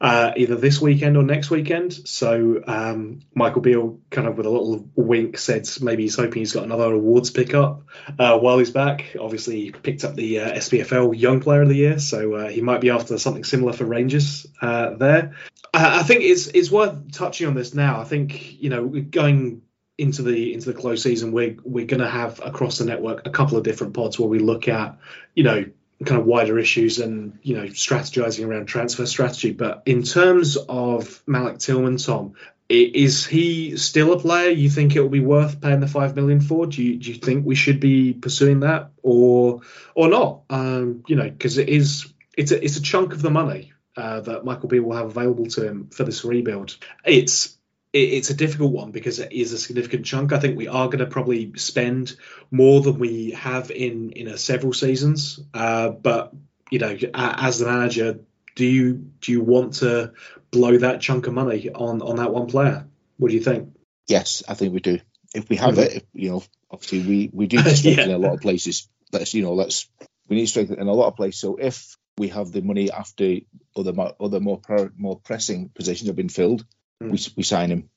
uh, 0.00 0.32
either 0.36 0.54
this 0.54 0.80
weekend 0.80 1.16
or 1.16 1.22
next 1.22 1.50
weekend. 1.50 1.92
So 1.92 2.62
um, 2.66 3.20
Michael 3.34 3.62
Beale, 3.62 4.00
kind 4.10 4.28
of 4.28 4.36
with 4.36 4.46
a 4.46 4.50
little 4.50 4.88
wink, 4.94 5.38
said 5.38 5.68
maybe 5.80 6.04
he's 6.04 6.16
hoping 6.16 6.40
he's 6.40 6.52
got 6.52 6.64
another 6.64 6.92
awards 6.92 7.30
pickup 7.30 7.82
uh, 8.18 8.38
while 8.38 8.58
he's 8.58 8.70
back. 8.70 9.16
Obviously, 9.18 9.62
he 9.62 9.70
picked 9.72 10.04
up 10.04 10.14
the 10.14 10.40
uh, 10.40 10.52
SPFL 10.54 11.18
Young 11.18 11.40
Player 11.40 11.62
of 11.62 11.68
the 11.68 11.74
Year, 11.74 11.98
so 11.98 12.34
uh, 12.34 12.48
he 12.48 12.60
might 12.60 12.80
be 12.80 12.90
after 12.90 13.18
something 13.18 13.44
similar 13.44 13.72
for 13.72 13.84
Rangers 13.84 14.46
uh, 14.62 14.94
there. 14.94 15.34
I, 15.74 16.00
I 16.00 16.02
think 16.04 16.22
it's 16.22 16.46
it's 16.46 16.70
worth 16.70 17.12
touching 17.12 17.48
on 17.48 17.54
this 17.54 17.74
now. 17.74 18.00
I 18.00 18.04
think 18.04 18.62
you 18.62 18.70
know 18.70 18.86
going 18.86 19.62
into 19.96 20.22
the 20.22 20.54
into 20.54 20.72
the 20.72 20.78
close 20.78 21.02
season, 21.02 21.32
we're 21.32 21.56
we're 21.64 21.86
going 21.86 22.00
to 22.00 22.08
have 22.08 22.40
across 22.40 22.78
the 22.78 22.84
network 22.84 23.26
a 23.26 23.30
couple 23.30 23.58
of 23.58 23.64
different 23.64 23.94
pods 23.94 24.16
where 24.16 24.28
we 24.28 24.38
look 24.38 24.68
at 24.68 24.96
you 25.34 25.42
know 25.42 25.64
kind 26.04 26.20
of 26.20 26.26
wider 26.26 26.58
issues 26.58 26.98
and 26.98 27.38
you 27.42 27.56
know 27.56 27.64
strategizing 27.64 28.46
around 28.46 28.66
transfer 28.66 29.06
strategy. 29.06 29.52
But 29.52 29.82
in 29.86 30.02
terms 30.02 30.56
of 30.56 31.22
Malik 31.26 31.58
Tillman, 31.58 31.96
Tom, 31.96 32.34
is 32.68 33.26
he 33.26 33.76
still 33.76 34.12
a 34.12 34.20
player 34.20 34.50
you 34.50 34.70
think 34.70 34.94
it 34.94 35.00
will 35.00 35.08
be 35.08 35.20
worth 35.20 35.60
paying 35.60 35.80
the 35.80 35.88
five 35.88 36.14
million 36.14 36.40
for? 36.40 36.66
Do 36.66 36.82
you 36.82 36.98
do 36.98 37.10
you 37.12 37.18
think 37.18 37.44
we 37.44 37.54
should 37.54 37.80
be 37.80 38.12
pursuing 38.12 38.60
that 38.60 38.90
or 39.02 39.62
or 39.94 40.08
not? 40.08 40.42
Um, 40.50 41.02
you 41.08 41.16
know, 41.16 41.28
because 41.28 41.58
it 41.58 41.68
is 41.68 42.12
it's 42.36 42.52
a 42.52 42.64
it's 42.64 42.76
a 42.76 42.82
chunk 42.82 43.12
of 43.12 43.22
the 43.22 43.30
money. 43.30 43.72
uh, 43.98 44.20
that 44.20 44.44
Michael 44.44 44.68
Beale 44.68 44.84
will 44.84 44.96
have 44.96 45.06
available 45.06 45.46
to 45.46 45.66
him 45.66 45.88
for 45.88 46.04
this 46.04 46.24
rebuild. 46.24 46.76
It's 47.04 47.57
it's 47.92 48.30
a 48.30 48.34
difficult 48.34 48.72
one 48.72 48.90
because 48.90 49.18
it 49.18 49.32
is 49.32 49.52
a 49.52 49.58
significant 49.58 50.04
chunk. 50.04 50.32
I 50.32 50.40
think 50.40 50.56
we 50.56 50.68
are 50.68 50.86
going 50.86 50.98
to 50.98 51.06
probably 51.06 51.52
spend 51.56 52.16
more 52.50 52.82
than 52.82 52.98
we 52.98 53.30
have 53.32 53.70
in 53.70 54.10
in 54.12 54.36
several 54.36 54.72
seasons. 54.72 55.40
Uh, 55.54 55.88
but 55.90 56.34
you 56.70 56.78
know, 56.78 56.96
as 57.14 57.58
the 57.58 57.66
manager, 57.66 58.20
do 58.54 58.66
you 58.66 58.94
do 59.20 59.32
you 59.32 59.40
want 59.40 59.74
to 59.74 60.12
blow 60.50 60.76
that 60.78 61.00
chunk 61.00 61.26
of 61.26 61.34
money 61.34 61.70
on 61.70 62.02
on 62.02 62.16
that 62.16 62.32
one 62.32 62.46
player? 62.46 62.86
What 63.16 63.28
do 63.28 63.34
you 63.34 63.42
think? 63.42 63.74
Yes, 64.06 64.42
I 64.46 64.54
think 64.54 64.74
we 64.74 64.80
do. 64.80 65.00
If 65.34 65.48
we 65.48 65.56
have 65.56 65.74
mm-hmm. 65.74 65.80
it, 65.80 65.92
if, 65.96 66.02
you 66.12 66.30
know, 66.30 66.42
obviously 66.70 67.00
we 67.00 67.30
we 67.32 67.46
do 67.46 67.58
strength 67.74 67.98
yeah. 67.98 68.04
in 68.04 68.10
a 68.10 68.18
lot 68.18 68.34
of 68.34 68.40
places. 68.40 68.88
Let's 69.12 69.32
you 69.32 69.42
know, 69.42 69.54
let's 69.54 69.88
we 70.28 70.36
need 70.36 70.46
strength 70.46 70.72
in 70.72 70.88
a 70.88 70.92
lot 70.92 71.08
of 71.08 71.16
places. 71.16 71.40
So 71.40 71.56
if 71.56 71.96
we 72.18 72.28
have 72.28 72.52
the 72.52 72.60
money 72.60 72.90
after 72.90 73.36
other 73.76 73.92
other 74.20 74.40
more 74.40 74.60
more 74.96 75.18
pressing 75.18 75.70
positions 75.70 76.08
have 76.08 76.16
been 76.16 76.28
filled. 76.28 76.64
We 77.00 77.10
mm. 77.10 77.36
we 77.36 77.42
sign 77.42 77.70
him. 77.70 77.90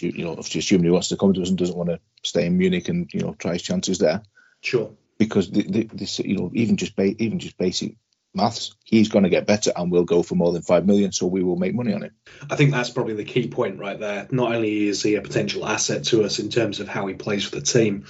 You 0.00 0.10
you 0.10 0.24
know, 0.24 0.32
if 0.38 0.54
you 0.54 0.58
assume 0.58 0.82
he 0.82 0.90
wants 0.90 1.08
to 1.08 1.16
come 1.16 1.32
to 1.32 1.42
us 1.42 1.48
and 1.48 1.58
doesn't 1.58 1.76
want 1.76 1.90
to 1.90 2.00
stay 2.24 2.46
in 2.46 2.58
Munich 2.58 2.88
and 2.88 3.08
you 3.12 3.20
know 3.20 3.34
try 3.34 3.52
his 3.52 3.62
chances 3.62 3.98
there. 3.98 4.22
Sure. 4.60 4.90
Because 5.18 5.50
the, 5.50 5.62
the, 5.62 5.84
this 5.92 6.18
you 6.18 6.36
know 6.36 6.50
even 6.54 6.76
just 6.76 6.96
ba- 6.96 7.22
even 7.22 7.38
just 7.38 7.56
basic 7.56 7.96
maths, 8.36 8.74
he's 8.84 9.08
going 9.08 9.24
to 9.24 9.30
get 9.30 9.46
better 9.46 9.72
and 9.74 9.90
we'll 9.90 10.04
go 10.04 10.22
for 10.22 10.34
more 10.34 10.52
than 10.52 10.62
five 10.62 10.86
million. 10.86 11.12
So 11.12 11.26
we 11.26 11.42
will 11.42 11.56
make 11.56 11.74
money 11.74 11.92
on 11.92 12.02
it. 12.02 12.12
I 12.50 12.56
think 12.56 12.70
that's 12.70 12.90
probably 12.90 13.14
the 13.14 13.24
key 13.24 13.48
point 13.48 13.78
right 13.78 13.98
there. 13.98 14.28
Not 14.30 14.54
only 14.54 14.86
is 14.86 15.02
he 15.02 15.16
a 15.16 15.22
potential 15.22 15.66
asset 15.66 16.04
to 16.04 16.24
us 16.24 16.38
in 16.38 16.50
terms 16.50 16.80
of 16.80 16.88
how 16.88 17.06
he 17.06 17.14
plays 17.14 17.44
for 17.44 17.56
the 17.56 17.62
team, 17.62 18.04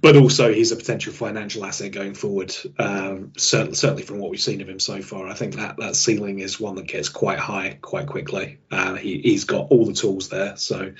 but 0.00 0.16
also 0.16 0.52
he's 0.52 0.72
a 0.72 0.76
potential 0.76 1.12
financial 1.12 1.64
asset 1.64 1.92
going 1.92 2.14
forward. 2.14 2.54
Um, 2.78 3.32
certainly, 3.36 3.74
certainly 3.74 4.02
from 4.02 4.18
what 4.18 4.30
we've 4.30 4.40
seen 4.40 4.60
of 4.60 4.68
him 4.68 4.80
so 4.80 5.02
far, 5.02 5.26
I 5.28 5.34
think 5.34 5.56
that 5.56 5.76
that 5.78 5.96
ceiling 5.96 6.38
is 6.38 6.60
one 6.60 6.76
that 6.76 6.86
gets 6.86 7.08
quite 7.08 7.38
high 7.38 7.78
quite 7.80 8.06
quickly. 8.06 8.58
Uh, 8.70 8.94
he, 8.94 9.20
he's 9.20 9.44
got 9.44 9.70
all 9.70 9.84
the 9.86 9.92
tools 9.92 10.28
there. 10.28 10.56
So, 10.56 10.92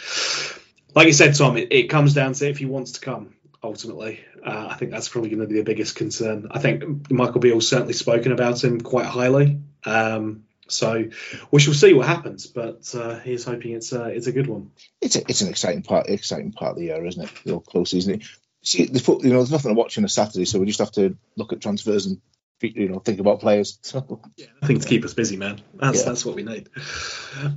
like 0.95 1.07
you 1.07 1.13
said, 1.13 1.35
Tom, 1.35 1.57
it, 1.57 1.69
it 1.73 1.91
comes 1.91 2.15
down 2.15 2.35
to 2.35 2.49
if 2.49 2.59
he 2.59 2.67
wants 2.67 2.93
to 2.93 3.01
come 3.01 3.34
ultimately. 3.65 4.21
Uh, 4.45 4.69
I 4.71 4.75
think 4.77 4.91
that's 4.91 5.09
probably 5.09 5.31
going 5.31 5.41
to 5.41 5.47
be 5.47 5.57
the 5.57 5.65
biggest 5.65 5.97
concern. 5.97 6.49
I 6.51 6.59
think 6.59 7.11
Michael 7.11 7.41
Beale's 7.41 7.69
certainly 7.69 7.95
spoken 7.95 8.31
about 8.31 8.63
him 8.63 8.81
quite 8.81 9.07
highly. 9.07 9.61
Um, 9.85 10.45
so 10.69 11.07
we 11.51 11.61
shall 11.61 11.75
see 11.75 11.93
what 11.93 12.07
happens, 12.07 12.47
but 12.47 12.95
uh, 12.95 13.19
he's 13.19 13.45
hoping 13.45 13.73
it's 13.73 13.93
uh, 13.93 14.05
it's 14.05 14.27
a 14.27 14.33
good 14.33 14.47
one. 14.47 14.71
It's 15.01 15.17
a, 15.17 15.21
it's 15.29 15.41
an 15.41 15.49
exciting 15.49 15.83
part 15.83 16.09
exciting 16.09 16.53
part 16.53 16.73
of 16.73 16.77
the 16.79 16.85
year, 16.85 17.05
isn't 17.05 17.23
it? 17.23 17.45
Real 17.45 17.61
close, 17.61 17.93
isn't 17.93 18.15
it? 18.15 18.27
See, 18.63 18.87
the, 18.87 19.19
you 19.23 19.31
know, 19.31 19.37
there's 19.37 19.51
nothing 19.51 19.75
to 19.75 19.79
watch 19.79 19.99
on 19.99 20.05
a 20.05 20.09
Saturday, 20.09 20.47
so 20.47 20.59
we 20.59 20.67
just 20.67 20.79
have 20.79 20.93
to 20.93 21.17
look 21.37 21.53
at 21.53 21.61
transfers 21.61 22.07
and 22.07 22.21
you 22.63 22.89
know 22.89 22.99
think 22.99 23.21
about 23.21 23.41
players. 23.41 23.79
So. 23.83 24.23
Yeah, 24.37 24.47
nothing 24.63 24.81
to 24.81 24.89
keep 24.89 25.05
us 25.05 25.13
busy, 25.13 25.37
man. 25.37 25.61
That's 25.75 25.99
yeah. 25.99 26.05
that's 26.07 26.25
what 26.25 26.37
we 26.37 26.45
need. 26.45 26.71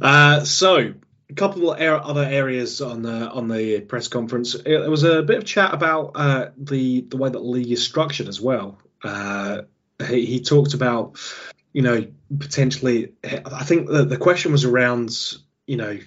Uh, 0.02 0.44
so 0.44 0.94
a 1.30 1.34
couple 1.34 1.72
of 1.72 1.80
other 1.80 2.24
areas 2.24 2.82
on 2.82 3.02
the 3.02 3.30
on 3.30 3.48
the 3.48 3.82
press 3.82 4.08
conference. 4.08 4.54
There 4.54 4.90
was 4.90 5.04
a 5.04 5.24
bit 5.24 5.38
of 5.38 5.46
chat 5.46 5.74
about 5.74 6.12
uh, 6.16 6.50
the 6.58 7.02
the 7.02 7.18
way 7.18 7.30
that 7.30 7.38
the 7.38 7.44
league 7.44 7.72
is 7.72 7.84
structured 7.84 8.28
as 8.28 8.40
well. 8.40 8.80
Uh, 9.04 9.64
he, 10.08 10.26
he, 10.26 10.40
talked 10.42 10.74
about, 10.74 11.18
you 11.74 11.82
know, 11.82 12.08
potentially. 12.40 13.14
I 13.24 13.64
think 13.64 13.88
the, 13.88 14.06
the 14.06 14.18
question 14.18 14.52
was 14.52 14.66
around, 14.66 15.12
you 15.66 15.78
know, 15.78 16.00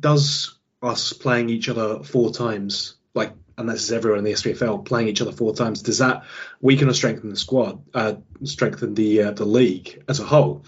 does 0.00 0.58
us 0.82 1.12
playing 1.12 1.48
each 1.48 1.68
other 1.68 2.02
four 2.02 2.32
times, 2.32 2.96
like, 3.14 3.32
and 3.56 3.68
this 3.68 3.84
is 3.84 3.92
everyone 3.92 4.18
in 4.18 4.24
the 4.24 4.32
SPFL 4.32 4.84
playing 4.84 5.08
each 5.08 5.22
other 5.22 5.32
four 5.32 5.54
times, 5.54 5.82
does 5.82 5.98
that 5.98 6.24
weaken 6.60 6.88
or 6.88 6.94
strengthen 6.94 7.30
the 7.30 7.36
squad, 7.36 7.82
uh, 7.94 8.14
strengthen 8.42 8.94
the 8.94 9.22
uh, 9.22 9.30
the 9.30 9.44
league 9.44 10.02
as 10.08 10.20
a 10.20 10.24
whole? 10.24 10.64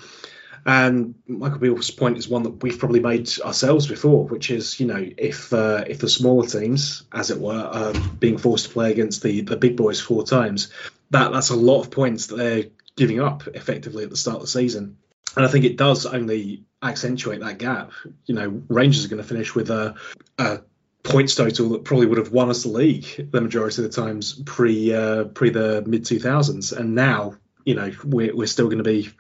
And 0.67 1.15
Michael 1.29 1.61
Beale's 1.61 1.93
point 1.93 2.19
is 2.19 2.29
one 2.29 2.43
that 2.43 2.61
we've 2.61 2.79
probably 2.79 2.99
made 2.99 3.31
ourselves 3.41 3.87
before, 3.87 4.25
which 4.27 4.51
is, 4.51 4.81
you 4.81 4.87
know, 4.87 5.09
if 5.17 5.53
uh, 5.53 5.85
if 5.87 6.01
the 6.01 6.09
smaller 6.09 6.45
teams, 6.45 7.05
as 7.13 7.31
it 7.31 7.39
were, 7.39 7.55
are 7.55 7.93
being 8.19 8.37
forced 8.37 8.67
to 8.67 8.73
play 8.73 8.91
against 8.91 9.23
the 9.23 9.43
the 9.43 9.57
big 9.57 9.77
boys 9.77 10.01
four 10.01 10.25
times, 10.25 10.73
that 11.11 11.33
that's 11.33 11.51
a 11.51 11.57
lot 11.57 11.83
of 11.83 11.93
points 11.93 12.27
that 12.27 12.37
they're 12.37 12.65
giving 12.97 13.21
up 13.21 13.47
effectively 13.47 14.03
at 14.03 14.11
the 14.11 14.17
start 14.17 14.37
of 14.37 14.43
the 14.43 14.49
season. 14.49 14.97
And 15.37 15.45
I 15.45 15.49
think 15.49 15.65
it 15.65 15.77
does 15.77 16.05
only 16.05 16.65
accentuate 16.83 17.41
that 17.43 17.59
gap. 17.59 17.93
You 18.25 18.35
know, 18.35 18.63
Rangers 18.69 19.05
are 19.05 19.09
going 19.09 19.23
to 19.23 19.29
finish 19.29 19.55
with 19.55 19.71
a, 19.71 19.95
a 20.39 20.63
points 21.05 21.37
total 21.37 21.69
that 21.71 21.85
probably 21.85 22.07
would 22.07 22.19
have 22.19 22.33
won 22.33 22.51
us 22.51 22.65
the 22.65 22.71
league 22.71 23.31
the 23.31 23.41
majority 23.41 23.85
of 23.85 23.89
the 23.93 24.03
times 24.03 24.43
pre 24.45 24.93
uh, 24.93 25.25
pre 25.25 25.51
the 25.51 25.85
mid 25.87 26.03
2000s, 26.03 26.77
and 26.77 26.97
now 26.97 27.37
you 27.65 27.77
know 27.77 27.93
we're, 28.03 28.35
we're 28.35 28.47
still 28.49 28.67
going 28.67 28.79
to 28.79 28.85
be, 28.85 29.11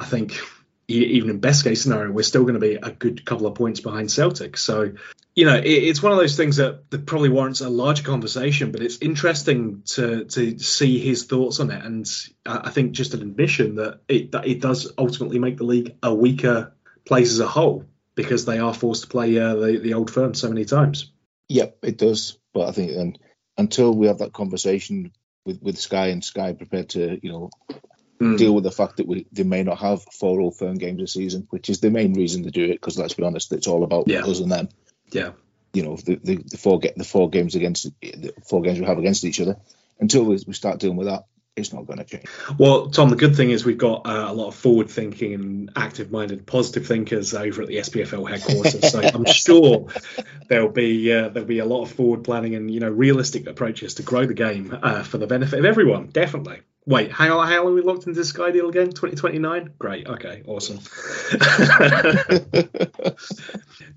I 0.00 0.04
think 0.04 0.40
even 0.90 1.30
in 1.30 1.38
best 1.38 1.64
case 1.64 1.82
scenario, 1.82 2.10
we're 2.10 2.22
still 2.22 2.42
going 2.42 2.54
to 2.54 2.60
be 2.60 2.74
a 2.74 2.90
good 2.90 3.24
couple 3.24 3.46
of 3.46 3.54
points 3.54 3.80
behind 3.80 4.10
Celtic. 4.10 4.56
So, 4.56 4.92
you 5.34 5.46
know, 5.46 5.56
it, 5.56 5.64
it's 5.64 6.02
one 6.02 6.12
of 6.12 6.18
those 6.18 6.36
things 6.36 6.56
that, 6.56 6.90
that 6.90 7.06
probably 7.06 7.28
warrants 7.28 7.60
a 7.60 7.68
larger 7.68 8.02
conversation, 8.02 8.72
but 8.72 8.82
it's 8.82 8.98
interesting 8.98 9.82
to 9.86 10.24
to 10.24 10.58
see 10.58 10.98
his 10.98 11.24
thoughts 11.24 11.60
on 11.60 11.70
it. 11.70 11.84
And 11.84 12.06
I 12.44 12.70
think 12.70 12.92
just 12.92 13.14
an 13.14 13.22
admission 13.22 13.76
that 13.76 14.00
it 14.08 14.32
that 14.32 14.46
it 14.46 14.60
does 14.60 14.92
ultimately 14.98 15.38
make 15.38 15.56
the 15.56 15.64
league 15.64 15.96
a 16.02 16.14
weaker 16.14 16.74
place 17.04 17.30
as 17.30 17.40
a 17.40 17.48
whole 17.48 17.84
because 18.14 18.44
they 18.44 18.58
are 18.58 18.74
forced 18.74 19.02
to 19.02 19.08
play 19.08 19.38
uh, 19.38 19.54
the 19.54 19.78
the 19.78 19.94
old 19.94 20.10
firm 20.10 20.34
so 20.34 20.48
many 20.48 20.64
times. 20.64 21.12
Yep, 21.48 21.78
it 21.82 21.98
does. 21.98 22.38
But 22.52 22.68
I 22.68 22.72
think 22.72 22.92
and 22.92 23.18
until 23.56 23.94
we 23.94 24.08
have 24.08 24.18
that 24.18 24.32
conversation 24.32 25.12
with 25.44 25.62
with 25.62 25.78
Sky 25.78 26.08
and 26.08 26.24
Sky 26.24 26.52
prepared 26.52 26.90
to 26.90 27.18
you 27.22 27.32
know 27.32 27.50
mm. 28.20 28.38
deal 28.38 28.54
with 28.54 28.64
the 28.64 28.70
fact 28.70 28.98
that 28.98 29.06
we 29.06 29.26
they 29.32 29.42
may 29.42 29.62
not 29.62 29.78
have 29.78 30.02
four 30.02 30.40
all 30.40 30.50
firm 30.50 30.76
games 30.76 31.02
a 31.02 31.06
season, 31.06 31.46
which 31.50 31.68
is 31.68 31.80
the 31.80 31.90
main 31.90 32.14
reason 32.14 32.44
to 32.44 32.50
do 32.50 32.64
it. 32.64 32.72
Because 32.72 32.98
let's 32.98 33.14
be 33.14 33.24
honest, 33.24 33.52
it's 33.52 33.66
all 33.66 33.84
about 33.84 34.08
yeah. 34.08 34.24
us 34.24 34.40
and 34.40 34.52
them. 34.52 34.68
Yeah. 35.10 35.32
You 35.72 35.84
know 35.84 35.96
the, 35.96 36.16
the, 36.16 36.36
the 36.36 36.58
four 36.58 36.78
get 36.78 36.96
the 36.96 37.04
four 37.04 37.30
games 37.30 37.54
against 37.54 37.88
the 38.00 38.32
four 38.48 38.62
games 38.62 38.80
we 38.80 38.86
have 38.86 38.98
against 38.98 39.24
each 39.24 39.40
other. 39.40 39.56
Until 39.98 40.24
we, 40.24 40.38
we 40.46 40.54
start 40.54 40.80
dealing 40.80 40.96
with 40.96 41.08
that, 41.08 41.24
it's 41.56 41.72
not 41.72 41.86
going 41.86 41.98
to 41.98 42.04
change. 42.04 42.24
Well, 42.58 42.88
Tom, 42.88 43.10
the 43.10 43.16
good 43.16 43.36
thing 43.36 43.50
is 43.50 43.64
we've 43.64 43.78
got 43.78 44.06
uh, 44.06 44.26
a 44.28 44.32
lot 44.32 44.48
of 44.48 44.54
forward-thinking 44.54 45.34
and 45.34 45.70
active-minded, 45.76 46.46
positive 46.46 46.86
thinkers 46.86 47.34
over 47.34 47.62
at 47.62 47.68
the 47.68 47.76
SPFL 47.76 48.28
headquarters. 48.28 48.90
so 48.90 49.00
I'm 49.14 49.26
sure 49.26 49.88
there'll 50.48 50.70
be 50.70 51.12
uh, 51.12 51.28
there'll 51.28 51.48
be 51.48 51.58
a 51.58 51.64
lot 51.64 51.82
of 51.82 51.92
forward 51.92 52.24
planning 52.24 52.54
and 52.54 52.70
you 52.70 52.80
know 52.80 52.88
realistic 52.88 53.46
approaches 53.46 53.94
to 53.94 54.02
grow 54.02 54.26
the 54.26 54.34
game 54.34 54.76
uh, 54.82 55.02
for 55.02 55.18
the 55.18 55.26
benefit 55.26 55.58
of 55.58 55.64
everyone. 55.64 56.06
Definitely. 56.06 56.60
Wait, 56.86 57.10
on, 57.30 57.46
how 57.46 57.64
long 57.64 57.74
we 57.74 57.82
locked 57.82 58.06
into 58.06 58.24
Sky 58.24 58.50
deal 58.50 58.68
again? 58.68 58.86
2029? 58.86 59.74
Great, 59.78 60.06
okay, 60.06 60.42
awesome. 60.46 60.80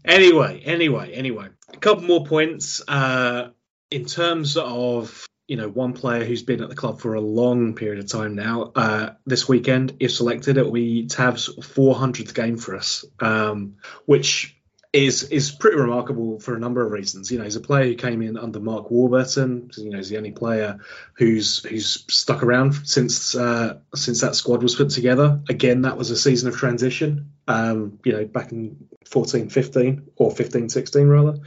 anyway, 0.06 0.62
anyway, 0.66 1.14
anyway. 1.14 1.48
A 1.74 1.78
couple 1.78 2.04
more 2.04 2.26
points. 2.26 2.82
Uh, 2.88 3.50
in 3.94 4.06
terms 4.06 4.58
of 4.58 5.26
you 5.48 5.56
know 5.56 5.70
one 5.70 5.94
player 5.94 6.24
who's 6.26 6.44
been 6.44 6.64
at 6.64 6.70
the 6.70 6.76
club 6.76 7.00
for 7.00 7.14
a 7.14 7.22
long 7.22 7.76
period 7.76 8.00
of 8.00 8.10
time 8.10 8.36
now. 8.36 8.72
Uh, 8.76 9.14
this 9.26 9.48
weekend, 9.48 9.98
if 10.00 10.12
selected, 10.12 10.58
it 10.58 10.66
will 10.66 10.72
be 10.72 11.06
Tav's 11.08 11.48
400th 11.50 12.34
game 12.34 12.58
for 12.58 12.76
us, 12.76 13.06
um, 13.20 13.76
which 14.06 14.58
is 14.94 15.24
is 15.24 15.52
pretty 15.52 15.78
remarkable 15.78 16.40
for 16.40 16.56
a 16.56 16.60
number 16.60 16.86
of 16.86 16.92
reasons. 16.92 17.32
You 17.32 17.40
know, 17.40 17.44
he's 17.44 17.56
a 17.56 17.62
player 17.62 17.86
who 17.86 17.96
came 17.96 18.22
in 18.22 18.38
under 18.38 18.60
Mark 18.60 18.92
Warburton. 18.92 19.72
You 19.76 19.90
know, 19.90 19.98
he's 19.98 20.10
the 20.10 20.18
only 20.18 20.32
player 20.32 20.80
who's 21.16 21.64
who's 21.64 22.06
stuck 22.14 22.44
around 22.44 22.74
since 22.88 23.36
uh, 23.36 23.80
since 23.96 24.22
that 24.22 24.36
squad 24.36 24.62
was 24.62 24.76
put 24.76 24.92
together. 24.92 25.42
Again, 25.50 25.82
that 25.82 25.98
was 25.98 26.12
a 26.12 26.16
season 26.16 26.48
of 26.48 26.56
transition. 26.56 27.32
Um, 27.48 28.00
you 28.06 28.14
know, 28.14 28.26
back 28.26 28.52
in 28.52 28.88
14, 29.08 29.50
15 29.50 30.12
or 30.16 30.32
15, 30.32 30.70
16 30.70 31.08
rather, 31.08 31.40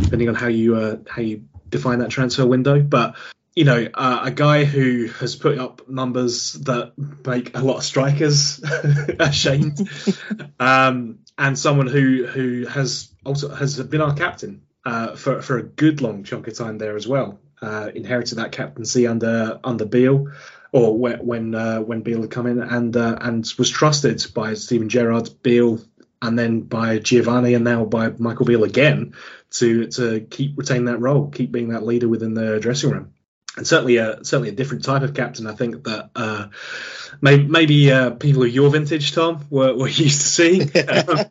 depending 0.00 0.30
on 0.30 0.34
how 0.34 0.48
you 0.48 0.76
uh, 0.76 0.96
how 1.06 1.20
you 1.20 1.44
define 1.68 1.98
that 1.98 2.10
transfer 2.10 2.46
window. 2.46 2.80
But 2.80 3.16
you 3.54 3.64
know, 3.64 3.86
uh, 3.94 4.20
a 4.24 4.30
guy 4.30 4.64
who 4.64 5.08
has 5.20 5.36
put 5.36 5.58
up 5.58 5.88
numbers 5.88 6.54
that 6.54 6.94
make 7.24 7.56
a 7.56 7.60
lot 7.60 7.76
of 7.76 7.84
strikers 7.84 8.60
ashamed, 9.20 9.88
um, 10.58 11.20
and 11.38 11.58
someone 11.58 11.86
who 11.86 12.26
who 12.26 12.66
has 12.66 13.12
also 13.24 13.48
has 13.54 13.80
been 13.82 14.00
our 14.00 14.14
captain 14.14 14.62
uh, 14.84 15.16
for 15.16 15.42
for 15.42 15.58
a 15.58 15.62
good 15.62 16.00
long 16.00 16.24
chunk 16.24 16.46
of 16.48 16.56
time 16.56 16.78
there 16.78 16.96
as 16.96 17.06
well. 17.06 17.40
Uh, 17.62 17.90
inherited 17.94 18.36
that 18.36 18.52
captaincy 18.52 19.06
under 19.06 19.58
under 19.64 19.86
Beale, 19.86 20.28
or 20.72 20.98
when 20.98 21.54
uh, 21.54 21.80
when 21.80 22.02
Beale 22.02 22.22
had 22.22 22.30
come 22.30 22.46
in, 22.46 22.60
and 22.60 22.96
uh, 22.96 23.16
and 23.20 23.50
was 23.58 23.70
trusted 23.70 24.24
by 24.34 24.54
Steven 24.54 24.88
Gerrard, 24.88 25.30
Beale, 25.42 25.80
and 26.20 26.38
then 26.38 26.60
by 26.60 26.98
Giovanni, 26.98 27.54
and 27.54 27.64
now 27.64 27.84
by 27.84 28.10
Michael 28.18 28.46
Beale 28.46 28.64
again 28.64 29.14
to 29.52 29.86
to 29.88 30.20
keep 30.20 30.58
retain 30.58 30.84
that 30.84 31.00
role, 31.00 31.28
keep 31.30 31.52
being 31.52 31.68
that 31.68 31.86
leader 31.86 32.08
within 32.08 32.34
the 32.34 32.60
dressing 32.60 32.90
room 32.90 33.13
and 33.56 33.66
certainly 33.66 33.98
a 33.98 34.24
certainly 34.24 34.48
a 34.48 34.52
different 34.52 34.84
type 34.84 35.02
of 35.02 35.14
captain. 35.14 35.46
I 35.46 35.54
think 35.54 35.84
that 35.84 36.10
uh, 36.16 36.48
maybe, 37.20 37.46
maybe 37.46 37.92
uh, 37.92 38.10
people 38.10 38.42
of 38.42 38.50
your 38.50 38.70
vintage, 38.70 39.12
Tom, 39.12 39.46
were, 39.50 39.74
were 39.74 39.88
used 39.88 40.20
to 40.20 40.28
seeing. 40.28 40.70
Um, 40.84 41.24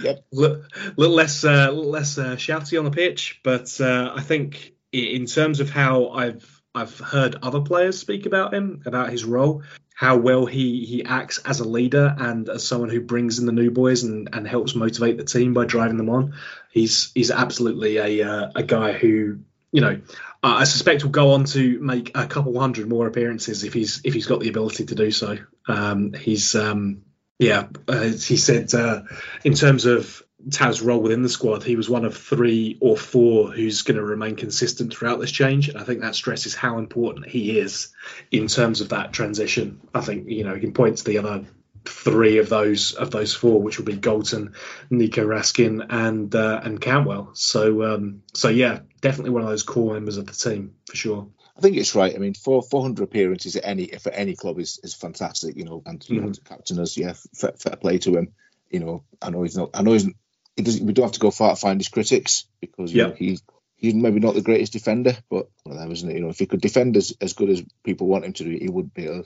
yep. 0.00 0.24
little, 0.32 0.64
little 0.96 1.14
less 1.14 1.44
uh, 1.44 1.70
little 1.70 1.90
less 1.90 2.18
uh, 2.18 2.36
shouty 2.36 2.78
on 2.78 2.84
the 2.84 2.90
pitch, 2.90 3.40
but 3.42 3.80
uh, 3.80 4.12
I 4.14 4.22
think 4.22 4.74
in 4.92 5.26
terms 5.26 5.60
of 5.60 5.70
how 5.70 6.10
I've 6.10 6.62
I've 6.74 6.98
heard 6.98 7.36
other 7.42 7.60
players 7.60 7.98
speak 7.98 8.26
about 8.26 8.54
him, 8.54 8.82
about 8.86 9.10
his 9.10 9.24
role, 9.24 9.62
how 9.94 10.16
well 10.16 10.46
he 10.46 10.84
he 10.84 11.04
acts 11.04 11.38
as 11.38 11.60
a 11.60 11.68
leader 11.68 12.14
and 12.18 12.48
as 12.48 12.66
someone 12.66 12.90
who 12.90 13.00
brings 13.00 13.38
in 13.38 13.46
the 13.46 13.52
new 13.52 13.70
boys 13.70 14.02
and, 14.04 14.28
and 14.32 14.46
helps 14.48 14.74
motivate 14.74 15.16
the 15.16 15.24
team 15.24 15.54
by 15.54 15.64
driving 15.64 15.96
them 15.96 16.10
on. 16.10 16.34
He's 16.70 17.12
he's 17.14 17.30
absolutely 17.30 17.98
a 17.98 18.28
uh, 18.28 18.52
a 18.54 18.62
guy 18.62 18.92
who 18.92 19.38
you 19.70 19.80
know 19.80 20.00
I 20.42 20.64
suspect 20.64 21.04
will 21.04 21.10
go 21.10 21.32
on 21.32 21.44
to 21.44 21.78
make 21.80 22.10
a 22.16 22.26
couple 22.26 22.58
hundred 22.58 22.88
more 22.88 23.06
appearances 23.06 23.62
if 23.62 23.72
he's 23.72 24.00
if 24.04 24.12
he's 24.12 24.26
got 24.26 24.40
the 24.40 24.48
ability 24.48 24.86
to 24.86 24.94
do 24.94 25.10
so. 25.10 25.38
Um, 25.68 26.12
he's 26.14 26.54
um, 26.56 27.02
yeah, 27.38 27.68
uh, 27.86 28.04
he 28.04 28.36
said 28.36 28.74
uh, 28.74 29.02
in 29.44 29.54
terms 29.54 29.84
of 29.84 30.22
Tav's 30.50 30.82
role 30.82 31.00
within 31.00 31.22
the 31.22 31.28
squad, 31.28 31.62
he 31.62 31.76
was 31.76 31.88
one 31.88 32.04
of 32.04 32.16
three 32.16 32.76
or 32.80 32.96
four 32.96 33.52
who's 33.52 33.82
going 33.82 33.96
to 33.96 34.04
remain 34.04 34.34
consistent 34.34 34.92
throughout 34.92 35.20
this 35.20 35.30
change. 35.30 35.68
And 35.68 35.78
I 35.78 35.84
think 35.84 36.00
that 36.00 36.16
stresses 36.16 36.56
how 36.56 36.78
important 36.78 37.28
he 37.28 37.58
is 37.58 37.90
in 38.32 38.48
terms 38.48 38.80
of 38.80 38.88
that 38.88 39.12
transition. 39.12 39.80
I 39.94 40.00
think 40.00 40.28
you 40.28 40.42
know 40.42 40.54
he 40.54 40.60
can 40.60 40.74
point 40.74 40.98
to 40.98 41.04
the 41.04 41.18
other 41.18 41.44
three 41.84 42.38
of 42.38 42.48
those 42.48 42.92
of 42.92 43.10
those 43.10 43.34
four, 43.34 43.60
which 43.60 43.78
would 43.78 43.86
be 43.86 43.96
Galton, 43.96 44.54
Nico 44.90 45.24
Raskin, 45.26 45.86
and 45.88 46.34
uh, 46.34 46.60
and 46.62 46.80
Cantwell. 46.80 47.30
So 47.34 47.94
um, 47.94 48.22
so 48.34 48.48
yeah, 48.48 48.80
definitely 49.00 49.30
one 49.30 49.42
of 49.42 49.48
those 49.48 49.62
core 49.62 49.94
members 49.94 50.16
of 50.16 50.26
the 50.26 50.32
team 50.32 50.74
for 50.86 50.96
sure. 50.96 51.28
I 51.56 51.60
think 51.60 51.76
it's 51.76 51.94
right. 51.94 52.14
I 52.14 52.18
mean, 52.18 52.34
four 52.34 52.62
400 52.62 53.02
appearances 53.02 53.56
at 53.56 53.64
any 53.64 53.88
for 53.88 54.10
any 54.10 54.34
club 54.34 54.58
is, 54.58 54.80
is 54.82 54.94
fantastic. 54.94 55.56
You 55.56 55.64
know, 55.64 55.82
and 55.84 56.04
you 56.08 56.16
mm-hmm. 56.16 56.26
know, 56.28 56.32
captain 56.44 56.78
us, 56.78 56.96
yeah, 56.96 57.14
fair, 57.34 57.52
fair, 57.52 57.76
play 57.76 57.98
to 57.98 58.16
him. 58.16 58.32
You 58.70 58.80
know, 58.80 59.04
I 59.20 59.30
know 59.30 59.42
he's 59.42 59.56
not. 59.56 59.70
I 59.74 59.82
know 59.82 59.92
he's. 59.92 60.08
He 60.56 60.62
doesn't. 60.62 60.86
We 60.86 60.92
don't 60.92 61.04
have 61.04 61.12
to 61.12 61.20
go 61.20 61.30
far 61.30 61.50
to 61.50 61.56
find 61.56 61.80
his 61.80 61.88
critics 61.88 62.46
because 62.60 62.92
you 62.92 63.02
know, 63.02 63.14
he's 63.16 63.42
he's 63.82 63.94
maybe 63.94 64.20
not 64.20 64.34
the 64.34 64.40
greatest 64.40 64.72
defender, 64.72 65.16
but 65.28 65.48
well, 65.66 65.76
that 65.76 65.88
wasn't 65.88 66.12
it. 66.12 66.14
You 66.14 66.22
know, 66.22 66.30
if 66.30 66.38
he 66.38 66.46
could 66.46 66.60
defend 66.60 66.96
as, 66.96 67.12
as 67.20 67.32
good 67.32 67.50
as 67.50 67.62
people 67.84 68.06
want 68.06 68.24
him 68.24 68.32
to 68.34 68.44
do, 68.44 68.50
he 68.50 68.68
would 68.68 68.94
be. 68.94 69.08
A, 69.08 69.24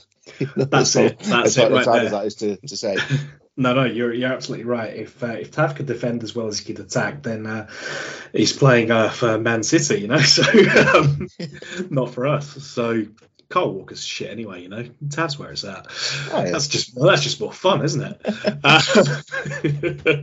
that's 0.57 0.91
so, 0.91 1.05
it. 1.05 1.19
That's 1.19 1.57
it. 1.57 1.71
Right 1.71 1.85
there. 1.85 2.05
As 2.05 2.11
that 2.11 2.25
is 2.25 2.35
to, 2.35 2.57
to 2.57 2.75
say. 2.75 2.97
no, 3.55 3.73
no, 3.75 3.85
you're 3.85 4.13
you're 4.13 4.33
absolutely 4.33 4.65
right. 4.65 4.93
If 4.93 5.23
uh, 5.23 5.27
if 5.27 5.51
Tav 5.51 5.75
could 5.75 5.85
defend 5.85 6.23
as 6.23 6.35
well 6.35 6.47
as 6.47 6.59
he 6.59 6.73
could 6.73 6.83
attack, 6.83 7.21
then 7.21 7.45
uh, 7.45 7.67
he's 8.33 8.51
playing 8.51 8.89
uh, 8.89 9.09
for 9.09 9.37
Man 9.37 9.61
City. 9.61 10.01
You 10.01 10.07
know, 10.07 10.17
so 10.21 10.43
um, 10.43 11.27
not 11.89 12.09
for 12.09 12.25
us. 12.25 12.47
So 12.65 13.05
Kyle 13.49 13.71
Walker's 13.71 14.03
shit 14.03 14.29
anyway, 14.29 14.63
you 14.63 14.69
know. 14.69 14.85
That's 15.01 15.39
where 15.39 15.51
it's 15.51 15.63
at. 15.63 15.87
Oh, 16.31 16.43
yeah. 16.43 16.51
That's 16.51 16.67
just 16.67 16.95
well, 16.95 17.09
that's 17.09 17.23
just 17.23 17.39
more 17.39 17.53
fun, 17.53 17.83
isn't 17.83 18.01
it? 18.01 18.21
uh, 18.63 20.21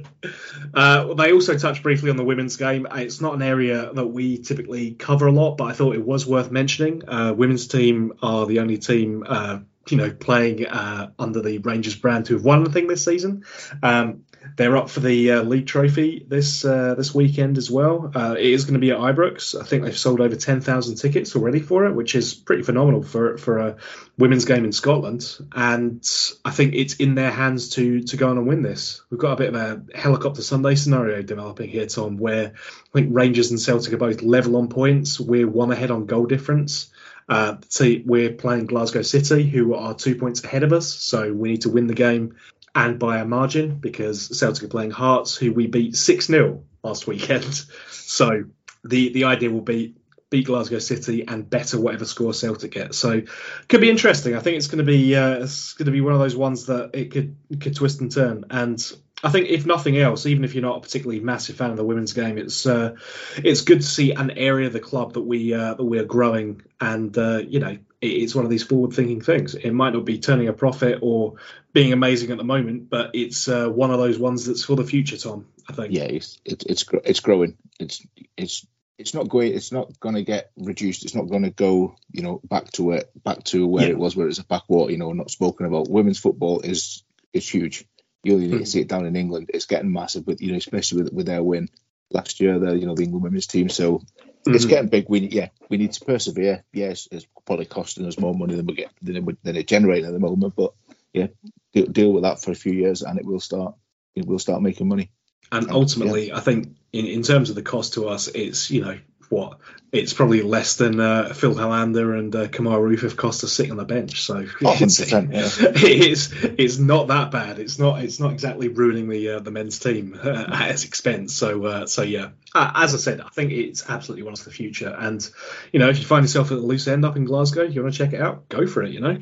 uh, 0.75 1.15
they 1.15 1.33
also 1.33 1.57
touched 1.57 1.83
briefly 1.83 2.11
on 2.11 2.17
the 2.17 2.25
women's 2.25 2.57
game. 2.57 2.87
It's 2.93 3.21
not 3.21 3.35
an 3.35 3.43
area 3.43 3.91
that 3.93 4.07
we 4.07 4.39
typically 4.39 4.93
cover 4.93 5.27
a 5.27 5.33
lot, 5.33 5.57
but 5.57 5.65
I 5.65 5.73
thought 5.73 5.95
it 5.95 6.05
was 6.05 6.27
worth 6.27 6.51
mentioning. 6.51 7.09
Uh, 7.09 7.33
women's 7.35 7.67
team 7.67 8.13
are 8.23 8.45
the 8.47 8.61
only 8.61 8.77
team 8.77 9.25
uh, 9.27 9.61
you 9.89 9.97
know, 9.97 10.11
playing 10.11 10.67
uh, 10.67 11.11
under 11.19 11.41
the 11.41 11.59
Rangers 11.59 11.97
brand 11.97 12.27
who 12.27 12.35
have 12.35 12.45
won 12.45 12.63
anything 12.63 12.87
this 12.87 13.05
season. 13.05 13.45
Um, 13.83 14.25
they're 14.57 14.77
up 14.77 14.91
for 14.91 15.01
the 15.01 15.33
uh, 15.33 15.43
league 15.43 15.67
trophy 15.67 16.25
this 16.29 16.65
uh, 16.65 16.95
this 16.95 17.15
weekend 17.15 17.59
as 17.59 17.71
well. 17.71 18.13
Uh, 18.15 18.35
it 18.39 18.47
is 18.47 18.65
going 18.65 18.75
to 18.75 18.81
be 18.81 18.91
at 18.91 18.99
Ibrox. 18.99 19.61
I 19.61 19.65
think 19.65 19.85
they've 19.85 19.97
sold 19.97 20.21
over 20.21 20.37
ten 20.37 20.61
thousand 20.61 20.97
tickets 20.97 21.35
already 21.35 21.61
for 21.61 21.87
it, 21.87 21.95
which 21.95 22.15
is 22.15 22.35
pretty 22.35 22.63
phenomenal 22.63 23.03
for 23.03 23.37
for 23.39 23.59
a 23.59 23.77
women's 24.19 24.45
game 24.45 24.65
in 24.65 24.73
Scotland. 24.73 25.27
And 25.55 26.09
I 26.45 26.51
think 26.51 26.75
it's 26.75 26.95
in 26.95 27.15
their 27.15 27.31
hands 27.31 27.71
to 27.71 28.03
to 28.03 28.17
go 28.17 28.31
on 28.31 28.39
and 28.39 28.47
win 28.47 28.63
this. 28.63 29.03
We've 29.11 29.21
got 29.21 29.33
a 29.33 29.37
bit 29.37 29.55
of 29.55 29.57
a 29.57 29.99
helicopter 29.99 30.43
Sunday 30.43 30.75
scenario 30.75 31.23
developing 31.23 31.69
here, 31.69 31.87
Tom, 31.87 32.17
where 32.17 32.53
I 32.55 32.93
think 32.93 33.09
Rangers 33.13 33.51
and 33.51 33.61
Celtic 33.61 33.93
are 33.93 33.99
both 33.99 34.23
level 34.23 34.57
on 34.57 34.69
points. 34.69 35.19
We're 35.19 35.49
one 35.49 35.73
ahead 35.73 35.91
on 35.91 36.07
goal 36.07 36.27
difference. 36.27 36.91
Uh, 37.29 37.57
see, 37.69 38.03
we're 38.05 38.33
playing 38.33 38.67
Glasgow 38.67 39.03
City, 39.03 39.49
who 39.49 39.75
are 39.75 39.95
two 39.95 40.15
points 40.15 40.45
ahead 40.45 40.63
of 40.63 40.73
us, 40.73 40.93
so 40.95 41.33
we 41.33 41.51
need 41.51 41.63
to 41.63 41.71
win 41.71 41.87
the 41.87 41.95
game 41.95 42.37
and 42.75 42.99
by 42.99 43.19
a 43.19 43.25
margin 43.25 43.77
because 43.77 44.37
Celtic 44.39 44.65
are 44.65 44.69
playing 44.69 44.91
Hearts, 44.91 45.37
who 45.37 45.53
we 45.53 45.67
beat 45.67 45.97
6 45.97 46.27
0 46.27 46.65
last 46.83 47.07
weekend. 47.07 47.65
So 48.07 48.45
the, 48.85 49.13
the 49.13 49.25
idea 49.25 49.51
will 49.51 49.63
be 49.63 49.95
beat 50.35 50.47
Glasgow 50.47 50.79
City 50.79 51.27
and 51.27 51.49
better 51.49 51.81
whatever 51.81 52.05
score 52.05 52.35
Celtic 52.35 52.73
get. 52.73 52.95
So 52.95 53.23
could 53.69 53.81
be 53.81 53.89
interesting. 53.89 54.37
I 54.37 54.41
think 54.41 54.57
it's 54.57 54.67
going 54.67 54.85
to 54.85 54.85
be 54.85 55.15
uh, 55.17 55.45
it's 55.45 55.73
going 55.75 55.87
to 55.87 55.93
be 55.93 56.01
one 56.01 56.13
of 56.13 56.19
those 56.19 56.37
ones 56.37 56.67
that 56.67 56.91
it 56.93 57.13
could 57.13 57.37
could 57.61 57.77
twist 57.77 58.01
and 58.01 58.13
turn. 58.13 58.45
And 58.51 58.81
I 59.23 59.31
think 59.31 59.49
if 59.49 59.65
nothing 59.65 59.97
else, 59.97 60.27
even 60.27 60.45
if 60.45 60.55
you're 60.55 60.63
not 60.63 60.79
a 60.79 60.81
particularly 60.81 61.21
massive 61.21 61.57
fan 61.57 61.71
of 61.71 61.77
the 61.77 61.85
women's 61.85 62.13
game, 62.13 62.37
it's 62.37 62.67
uh, 62.67 62.97
it's 63.37 63.63
good 63.63 63.81
to 63.81 63.87
see 63.87 64.13
an 64.13 64.33
area 64.33 64.67
of 64.67 64.73
the 64.73 64.81
club 64.81 65.15
that 65.15 65.23
we 65.23 65.55
uh, 65.55 65.75
that 65.75 65.85
we 65.85 65.99
are 65.99 66.05
growing, 66.05 66.63
and 66.81 67.17
uh, 67.17 67.39
you 67.39 67.61
know 67.61 67.79
it's 68.03 68.35
one 68.35 68.45
of 68.45 68.51
these 68.51 68.65
forward-thinking 68.65 69.23
things. 69.23 69.55
It 69.55 69.71
might 69.71 69.95
not 69.95 70.05
be 70.05 70.19
turning 70.19 70.49
a 70.49 70.53
profit 70.53 70.99
or 71.01 71.37
being 71.73 71.93
amazing 71.95 72.33
at 72.33 72.39
the 72.39 72.45
moment, 72.45 72.91
but 72.91 73.13
it's 73.15 73.49
uh, 73.49 73.69
one 73.69 73.91
of 73.91 73.99
those 73.99 74.19
ones 74.19 74.45
that's 74.45 74.65
for 74.65 74.77
the 74.77 74.85
future, 74.85 75.17
Tom. 75.17 75.47
I 75.69 75.73
think. 75.73 75.95
Yeah, 75.95 76.05
it's 76.05 76.39
it's 76.45 76.67
it's, 76.67 76.85
it's 77.05 77.21
growing. 77.21 77.57
It's 77.81 78.07
it's 78.37 78.67
it's 78.99 79.15
not 79.15 79.29
going. 79.29 79.55
It's 79.55 79.73
not 79.73 79.99
going 80.01 80.17
to 80.17 80.23
get 80.23 80.51
reduced. 80.57 81.05
It's 81.05 81.15
not 81.15 81.29
going 81.29 81.43
to 81.43 81.51
go, 81.51 81.97
you 82.11 82.23
know, 82.23 82.41
back 82.45 82.71
to 82.73 82.93
it, 82.93 83.11
back 83.23 83.45
to 83.45 83.67
where 83.67 83.85
yeah. 83.85 83.91
it 83.91 83.99
was, 83.99 84.17
where 84.17 84.29
it's 84.29 84.39
a 84.39 84.45
backwater. 84.45 84.93
You 84.93 84.99
know, 84.99 85.13
not 85.13 85.31
spoken 85.31 85.67
about. 85.67 85.89
Women's 85.89 86.19
football 86.19 86.61
is 86.61 87.05
is 87.33 87.49
huge. 87.49 87.87
You 88.25 88.35
only 88.35 88.47
need 88.47 88.53
to 88.53 88.59
hmm. 88.59 88.65
see 88.65 88.81
it 88.81 88.89
down 88.89 89.07
in 89.07 89.17
England. 89.17 89.51
It's 89.53 89.67
getting 89.67 89.93
massive, 89.93 90.25
but 90.27 90.41
you 90.41 90.53
know, 90.53 90.59
especially 90.59 91.03
with 91.03 91.13
with 91.13 91.27
their 91.27 91.43
win 91.43 91.69
last 92.11 92.41
year, 92.41 92.59
the 92.59 92.77
you 92.77 92.87
know 92.87 92.95
the 92.95 93.05
England 93.05 93.25
women's 93.25 93.47
team. 93.47 93.69
So 93.69 93.99
mm-hmm. 93.99 94.55
it's 94.55 94.65
getting 94.65 94.89
big. 94.89 95.07
We 95.09 95.21
yeah, 95.21 95.49
we 95.69 95.77
need 95.77 95.93
to 95.93 96.05
persevere. 96.05 96.65
Yes, 96.73 97.09
it's 97.13 97.27
probably 97.47 97.67
costing 97.67 98.07
us 98.07 98.19
more 98.19 98.35
money 98.35 98.55
than 98.55 98.67
we 98.67 98.75
get 98.75 98.91
than 99.03 99.17
it, 99.17 99.43
than 99.43 99.57
it 99.57 99.67
generating 99.67 100.07
at 100.07 100.13
the 100.13 100.19
moment. 100.19 100.55
But 100.57 100.73
yeah, 101.13 101.29
deal, 101.73 101.87
deal 101.87 102.13
with 102.13 102.23
that 102.23 102.43
for 102.43 102.51
a 102.51 102.57
few 102.57 102.73
years, 102.73 103.03
and 103.03 103.19
it 103.19 103.27
will 103.27 103.41
start. 103.41 103.75
It 104.15 104.27
will 104.27 104.39
start 104.39 104.63
making 104.63 104.89
money. 104.89 105.11
And 105.53 105.71
ultimately, 105.71 106.29
yeah. 106.29 106.37
I 106.37 106.41
think 106.41 106.77
in, 106.93 107.07
in 107.07 107.23
terms 107.23 107.51
of 107.51 107.57
the 107.57 107.63
cost 107.63 107.95
to 107.95 108.09
us, 108.09 108.29
it's 108.29 108.71
you 108.71 108.81
know 108.81 108.99
what 109.31 109.59
it's 109.95 110.13
probably 110.13 110.43
less 110.43 110.75
than 110.75 110.99
uh, 110.99 111.33
Phil 111.33 111.55
Helander 111.55 112.19
and 112.19 112.35
uh, 112.35 112.49
Kemar 112.49 112.81
Roofe 112.81 113.03
have 113.03 113.17
cost 113.17 113.45
us 113.45 113.53
sitting 113.53 113.71
on 113.71 113.77
the 113.77 113.85
bench. 113.85 114.23
So 114.23 114.45
it's, 114.61 115.13
yeah. 115.13 115.23
it's 115.41 116.33
it's 116.33 116.79
not 116.79 117.09
that 117.09 117.31
bad. 117.31 117.61
It's 117.61 117.79
not 117.79 118.03
it's 118.03 118.19
not 118.19 118.33
exactly 118.33 118.67
ruining 118.67 119.09
the 119.09 119.31
uh, 119.31 119.39
the 119.39 119.53
men's 119.53 119.79
team 119.79 120.19
uh, 120.21 120.47
at 120.53 120.73
its 120.73 120.85
expense. 120.85 121.33
So 121.33 121.65
uh, 121.65 121.87
so 121.87 122.03
yeah, 122.03 122.31
uh, 122.57 122.73
as 122.75 122.93
I 122.93 122.99
said, 122.99 123.21
I 123.21 123.29
think 123.29 123.53
it's 123.53 123.89
absolutely 123.89 124.25
one 124.25 124.33
of 124.33 124.43
the 124.43 124.51
future. 124.51 124.93
And 124.99 125.27
you 125.73 125.79
know, 125.79 125.89
if 125.89 126.01
you 126.01 126.05
find 126.05 126.25
yourself 126.25 126.51
at 126.51 126.57
the 126.57 126.67
loose 126.67 126.89
end 126.89 127.05
up 127.05 127.17
in 127.17 127.25
Glasgow, 127.25 127.63
you 127.63 127.81
want 127.81 127.95
to 127.95 127.99
check 127.99 128.15
it 128.15 128.21
out, 128.21 128.49
go 128.49 128.67
for 128.67 128.83
it. 128.83 128.91
You 128.91 129.01
know, 129.01 129.19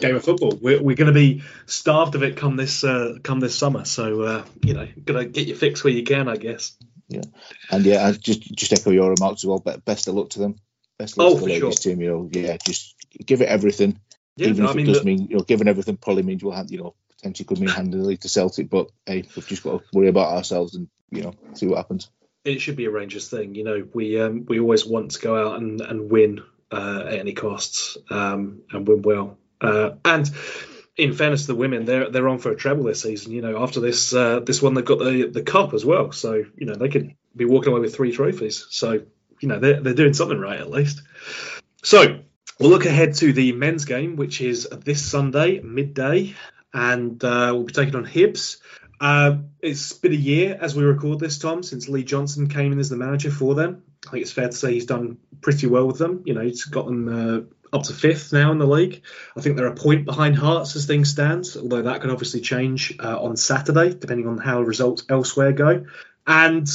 game 0.00 0.16
of 0.16 0.24
football. 0.24 0.58
We're, 0.62 0.82
we're 0.82 0.96
going 0.96 1.08
to 1.08 1.12
be 1.12 1.42
starved 1.66 2.14
of 2.14 2.22
it 2.22 2.38
come 2.38 2.56
this 2.56 2.80
come 2.80 3.40
this 3.40 3.54
summer. 3.54 3.84
So 3.84 4.46
you 4.62 4.72
know, 4.72 4.88
gotta 5.04 5.26
get 5.26 5.46
your 5.46 5.58
fix 5.58 5.84
where 5.84 5.92
you 5.92 6.04
can, 6.04 6.26
I 6.26 6.36
guess. 6.36 6.74
Yeah, 7.10 7.22
and 7.70 7.84
yeah, 7.84 8.06
I 8.06 8.12
just 8.12 8.42
just 8.42 8.72
echo 8.72 8.90
your 8.90 9.10
remarks 9.10 9.42
as 9.42 9.46
well. 9.46 9.58
But 9.58 9.84
best 9.84 10.08
of 10.08 10.14
luck 10.14 10.30
to 10.30 10.38
them. 10.38 10.56
Best 10.98 11.14
of 11.14 11.18
luck 11.18 11.26
oh, 11.26 11.34
to 11.34 11.40
the 11.40 11.46
ladies 11.46 11.60
sure. 11.60 11.72
team. 11.72 12.00
You 12.00 12.10
know, 12.10 12.30
yeah, 12.32 12.56
just 12.64 12.94
give 13.26 13.42
it 13.42 13.48
everything. 13.48 14.00
Yeah, 14.36 14.48
Even 14.48 14.64
if 14.64 14.76
I 14.76 14.78
it 14.78 14.84
does 14.84 14.96
look, 14.96 15.04
mean, 15.04 15.26
you 15.28 15.36
know, 15.36 15.42
giving 15.42 15.68
everything 15.68 15.96
probably 15.96 16.22
means 16.22 16.42
we'll 16.42 16.54
have, 16.54 16.70
you 16.70 16.78
know, 16.78 16.94
potentially 17.08 17.46
could 17.46 17.60
mean 17.60 17.68
handing 17.68 18.00
the 18.00 18.06
league 18.06 18.20
to 18.20 18.28
Celtic. 18.28 18.70
But 18.70 18.90
hey, 19.06 19.24
we've 19.34 19.46
just 19.46 19.62
got 19.62 19.80
to 19.80 19.84
worry 19.92 20.08
about 20.08 20.34
ourselves 20.34 20.74
and 20.74 20.88
you 21.10 21.22
know 21.22 21.34
see 21.54 21.66
what 21.66 21.76
happens. 21.76 22.08
It 22.44 22.60
should 22.60 22.76
be 22.76 22.86
a 22.86 22.90
Rangers 22.90 23.28
thing. 23.28 23.54
You 23.54 23.64
know, 23.64 23.88
we 23.92 24.20
um, 24.20 24.46
we 24.46 24.60
always 24.60 24.86
want 24.86 25.12
to 25.12 25.20
go 25.20 25.36
out 25.36 25.60
and 25.60 25.80
and 25.80 26.10
win 26.10 26.42
uh, 26.70 27.04
at 27.06 27.14
any 27.14 27.32
costs 27.32 27.96
um, 28.10 28.62
and 28.70 28.86
win 28.86 29.02
well. 29.02 29.36
Uh, 29.60 29.90
and 30.04 30.30
in 30.96 31.12
fairness 31.12 31.42
to 31.42 31.48
the 31.48 31.54
women, 31.54 31.84
they're 31.84 32.10
they're 32.10 32.28
on 32.28 32.38
for 32.38 32.50
a 32.50 32.56
treble 32.56 32.84
this 32.84 33.02
season. 33.02 33.32
You 33.32 33.42
know, 33.42 33.62
after 33.62 33.80
this 33.80 34.12
uh, 34.12 34.40
this 34.40 34.60
one, 34.60 34.74
they've 34.74 34.84
got 34.84 34.98
the 34.98 35.28
the 35.32 35.42
cup 35.42 35.74
as 35.74 35.84
well. 35.84 36.12
So 36.12 36.44
you 36.56 36.66
know, 36.66 36.74
they 36.74 36.88
could 36.88 37.14
be 37.34 37.44
walking 37.44 37.72
away 37.72 37.80
with 37.80 37.94
three 37.94 38.12
trophies. 38.12 38.66
So 38.70 39.02
you 39.40 39.48
know, 39.48 39.58
they're 39.58 39.80
they're 39.80 39.94
doing 39.94 40.14
something 40.14 40.38
right 40.38 40.60
at 40.60 40.70
least. 40.70 41.02
So 41.82 42.20
we'll 42.58 42.70
look 42.70 42.86
ahead 42.86 43.14
to 43.16 43.32
the 43.32 43.52
men's 43.52 43.84
game, 43.84 44.16
which 44.16 44.40
is 44.40 44.68
this 44.84 45.04
Sunday 45.04 45.60
midday, 45.60 46.34
and 46.72 47.22
uh, 47.24 47.50
we'll 47.54 47.64
be 47.64 47.72
taking 47.72 47.96
on 47.96 48.04
Hibs. 48.04 48.58
Uh, 49.00 49.38
it's 49.60 49.94
been 49.94 50.12
a 50.12 50.16
year 50.16 50.58
as 50.60 50.76
we 50.76 50.84
record 50.84 51.18
this, 51.18 51.38
Tom, 51.38 51.62
since 51.62 51.88
Lee 51.88 52.04
Johnson 52.04 52.48
came 52.48 52.72
in 52.72 52.78
as 52.78 52.90
the 52.90 52.96
manager 52.96 53.30
for 53.30 53.54
them. 53.54 53.82
I 54.06 54.10
think 54.10 54.22
it's 54.22 54.32
fair 54.32 54.48
to 54.48 54.56
say 54.56 54.74
he's 54.74 54.84
done 54.84 55.16
pretty 55.40 55.66
well 55.66 55.86
with 55.86 55.96
them. 55.96 56.22
You 56.26 56.34
know, 56.34 56.42
he's 56.42 56.64
got 56.64 56.84
them 56.84 57.08
uh, 57.08 57.40
up 57.72 57.84
to 57.84 57.92
fifth 57.92 58.32
now 58.32 58.52
in 58.52 58.58
the 58.58 58.66
league. 58.66 59.02
I 59.36 59.40
think 59.40 59.56
they're 59.56 59.66
a 59.66 59.74
point 59.74 60.04
behind 60.04 60.36
Hearts 60.36 60.76
as 60.76 60.86
things 60.86 61.10
stand, 61.10 61.46
although 61.60 61.82
that 61.82 62.00
can 62.00 62.10
obviously 62.10 62.40
change 62.40 62.96
uh, 62.98 63.20
on 63.20 63.36
Saturday 63.36 63.94
depending 63.94 64.26
on 64.26 64.38
how 64.38 64.62
results 64.62 65.04
elsewhere 65.08 65.52
go. 65.52 65.86
And 66.26 66.68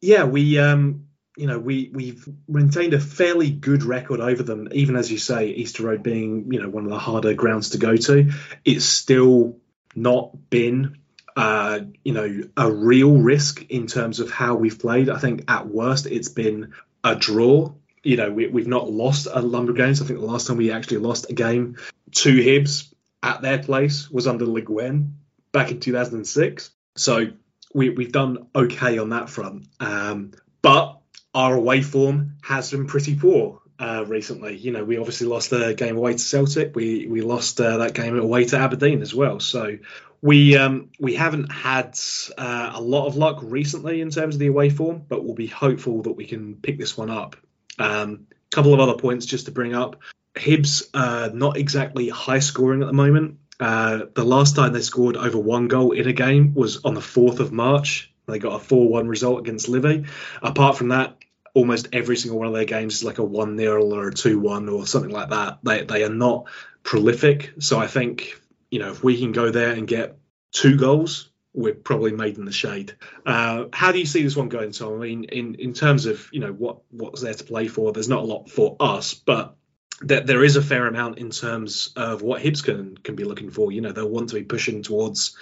yeah, 0.00 0.24
we 0.24 0.58
um, 0.58 1.06
you 1.36 1.46
know 1.46 1.58
we 1.58 1.90
we've 1.92 2.28
maintained 2.48 2.94
a 2.94 3.00
fairly 3.00 3.50
good 3.50 3.82
record 3.82 4.20
over 4.20 4.42
them, 4.42 4.68
even 4.72 4.96
as 4.96 5.10
you 5.10 5.18
say, 5.18 5.48
Easter 5.48 5.84
Road 5.84 6.02
being 6.02 6.52
you 6.52 6.60
know 6.60 6.68
one 6.68 6.84
of 6.84 6.90
the 6.90 6.98
harder 6.98 7.34
grounds 7.34 7.70
to 7.70 7.78
go 7.78 7.96
to. 7.96 8.30
It's 8.64 8.84
still 8.84 9.56
not 9.94 10.50
been 10.50 10.98
uh, 11.36 11.80
you 12.04 12.12
know 12.12 12.42
a 12.56 12.70
real 12.70 13.16
risk 13.16 13.70
in 13.70 13.86
terms 13.86 14.20
of 14.20 14.30
how 14.30 14.54
we've 14.54 14.78
played. 14.78 15.08
I 15.08 15.18
think 15.18 15.50
at 15.50 15.66
worst 15.66 16.06
it's 16.06 16.28
been 16.28 16.72
a 17.04 17.14
draw 17.14 17.72
you 18.02 18.16
know, 18.16 18.30
we, 18.30 18.46
we've 18.46 18.66
not 18.66 18.90
lost 18.90 19.26
a 19.26 19.42
number 19.42 19.72
of 19.72 19.78
games. 19.78 20.00
I 20.00 20.06
think 20.06 20.20
the 20.20 20.26
last 20.26 20.46
time 20.46 20.56
we 20.56 20.72
actually 20.72 20.98
lost 20.98 21.30
a 21.30 21.34
game 21.34 21.76
to 22.12 22.30
Hibs 22.34 22.92
at 23.22 23.42
their 23.42 23.58
place 23.58 24.10
was 24.10 24.26
under 24.26 24.46
Le 24.46 24.62
Guen 24.62 25.18
back 25.52 25.70
in 25.70 25.80
2006. 25.80 26.70
So 26.96 27.26
we, 27.74 27.90
we've 27.90 28.12
done 28.12 28.48
okay 28.54 28.98
on 28.98 29.10
that 29.10 29.28
front. 29.28 29.66
Um, 29.78 30.32
but 30.62 30.98
our 31.34 31.54
away 31.54 31.82
form 31.82 32.36
has 32.42 32.70
been 32.70 32.86
pretty 32.86 33.16
poor 33.16 33.60
uh, 33.78 34.04
recently. 34.06 34.56
You 34.56 34.72
know, 34.72 34.84
we 34.84 34.98
obviously 34.98 35.26
lost 35.26 35.50
the 35.50 35.74
game 35.74 35.96
away 35.96 36.12
to 36.12 36.18
Celtic. 36.18 36.74
We 36.74 37.06
we 37.06 37.22
lost 37.22 37.60
uh, 37.60 37.78
that 37.78 37.94
game 37.94 38.18
away 38.18 38.44
to 38.46 38.58
Aberdeen 38.58 39.00
as 39.02 39.14
well. 39.14 39.40
So 39.40 39.78
we 40.20 40.56
um, 40.56 40.90
we 40.98 41.14
haven't 41.14 41.50
had 41.50 41.98
uh, 42.36 42.72
a 42.74 42.80
lot 42.80 43.06
of 43.06 43.16
luck 43.16 43.38
recently 43.42 44.00
in 44.00 44.10
terms 44.10 44.34
of 44.34 44.38
the 44.38 44.48
away 44.48 44.70
form, 44.70 45.02
but 45.08 45.24
we'll 45.24 45.34
be 45.34 45.46
hopeful 45.46 46.02
that 46.02 46.12
we 46.12 46.26
can 46.26 46.56
pick 46.56 46.78
this 46.78 46.96
one 46.96 47.10
up. 47.10 47.36
A 47.80 48.02
um, 48.02 48.26
couple 48.50 48.74
of 48.74 48.80
other 48.80 48.94
points 48.94 49.26
just 49.26 49.46
to 49.46 49.52
bring 49.52 49.74
up. 49.74 49.96
Hibs 50.34 50.88
uh, 50.94 51.30
not 51.32 51.56
exactly 51.56 52.08
high 52.08 52.38
scoring 52.38 52.82
at 52.82 52.86
the 52.86 52.92
moment. 52.92 53.38
Uh, 53.58 54.06
the 54.14 54.24
last 54.24 54.56
time 54.56 54.72
they 54.72 54.80
scored 54.80 55.16
over 55.16 55.38
one 55.38 55.68
goal 55.68 55.92
in 55.92 56.08
a 56.08 56.12
game 56.12 56.54
was 56.54 56.84
on 56.84 56.94
the 56.94 57.00
4th 57.00 57.40
of 57.40 57.52
March. 57.52 58.12
They 58.26 58.38
got 58.38 58.54
a 58.54 58.58
4 58.58 58.88
1 58.88 59.08
result 59.08 59.40
against 59.40 59.68
Livy. 59.68 60.04
Apart 60.42 60.76
from 60.76 60.88
that, 60.88 61.16
almost 61.52 61.88
every 61.92 62.16
single 62.16 62.38
one 62.38 62.48
of 62.48 62.54
their 62.54 62.64
games 62.64 62.96
is 62.96 63.04
like 63.04 63.18
a 63.18 63.24
1 63.24 63.56
0 63.56 63.84
or 63.92 64.08
a 64.08 64.14
2 64.14 64.38
1 64.38 64.68
or 64.68 64.86
something 64.86 65.10
like 65.10 65.30
that. 65.30 65.58
They, 65.62 65.84
they 65.84 66.04
are 66.04 66.14
not 66.14 66.46
prolific. 66.82 67.52
So 67.58 67.78
I 67.78 67.86
think, 67.86 68.40
you 68.70 68.78
know, 68.78 68.90
if 68.90 69.02
we 69.02 69.18
can 69.18 69.32
go 69.32 69.50
there 69.50 69.72
and 69.72 69.86
get 69.86 70.16
two 70.52 70.76
goals, 70.76 71.29
we're 71.52 71.74
probably 71.74 72.12
made 72.12 72.38
in 72.38 72.44
the 72.44 72.52
shade. 72.52 72.94
Uh, 73.26 73.64
how 73.72 73.92
do 73.92 73.98
you 73.98 74.06
see 74.06 74.22
this 74.22 74.36
one 74.36 74.48
going, 74.48 74.72
Tom? 74.72 74.94
I 74.94 74.98
mean, 74.98 75.24
in, 75.24 75.56
in 75.56 75.72
terms 75.72 76.06
of, 76.06 76.28
you 76.32 76.40
know, 76.40 76.52
what 76.52 76.78
what's 76.90 77.22
there 77.22 77.34
to 77.34 77.44
play 77.44 77.68
for, 77.68 77.92
there's 77.92 78.08
not 78.08 78.22
a 78.22 78.26
lot 78.26 78.48
for 78.50 78.76
us, 78.78 79.14
but 79.14 79.56
there, 80.00 80.20
there 80.20 80.44
is 80.44 80.56
a 80.56 80.62
fair 80.62 80.86
amount 80.86 81.18
in 81.18 81.30
terms 81.30 81.92
of 81.96 82.22
what 82.22 82.42
Hibs 82.42 82.64
can 82.64 82.96
can 82.96 83.16
be 83.16 83.24
looking 83.24 83.50
for. 83.50 83.72
You 83.72 83.80
know, 83.80 83.92
they'll 83.92 84.08
want 84.08 84.30
to 84.30 84.36
be 84.36 84.44
pushing 84.44 84.82
towards 84.82 85.36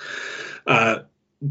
uh, 0.67 1.01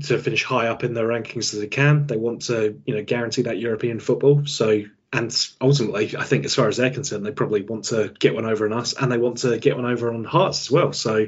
to 0.03 0.17
finish 0.17 0.43
high 0.43 0.67
up 0.67 0.83
in 0.83 0.93
their 0.93 1.07
rankings 1.07 1.53
as 1.53 1.59
they 1.59 1.67
can. 1.67 2.07
They 2.07 2.17
want 2.17 2.43
to, 2.43 2.81
you 2.85 2.95
know, 2.95 3.03
guarantee 3.03 3.43
that 3.43 3.59
European 3.59 3.99
football. 3.99 4.45
So, 4.45 4.83
and 5.13 5.47
ultimately, 5.61 6.15
I 6.17 6.23
think 6.23 6.43
as 6.43 6.55
far 6.55 6.67
as 6.67 6.77
they're 6.77 6.89
concerned, 6.89 7.25
they 7.25 7.31
probably 7.31 7.61
want 7.61 7.85
to 7.85 8.13
get 8.19 8.35
one 8.35 8.45
over 8.45 8.65
on 8.65 8.73
us, 8.73 8.93
and 8.93 9.11
they 9.11 9.17
want 9.17 9.37
to 9.39 9.57
get 9.57 9.77
one 9.77 9.85
over 9.85 10.13
on 10.13 10.25
Hearts 10.25 10.61
as 10.61 10.71
well. 10.71 10.91
So, 10.91 11.27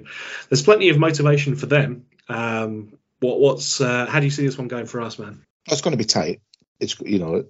there's 0.49 0.63
plenty 0.63 0.89
of 0.89 0.97
motivation 0.97 1.55
for 1.55 1.67
them. 1.67 2.05
Um, 2.27 2.98
what 3.19 3.39
what's 3.39 3.81
uh, 3.81 4.05
how 4.05 4.19
do 4.19 4.25
you 4.25 4.31
see 4.31 4.45
this 4.45 4.57
one 4.57 4.67
going 4.67 4.85
for 4.85 5.01
us, 5.01 5.19
man? 5.19 5.45
It's 5.67 5.81
going 5.81 5.91
to 5.91 5.97
be 5.97 6.05
tight. 6.05 6.41
It's 6.79 6.99
you 7.01 7.19
know 7.19 7.43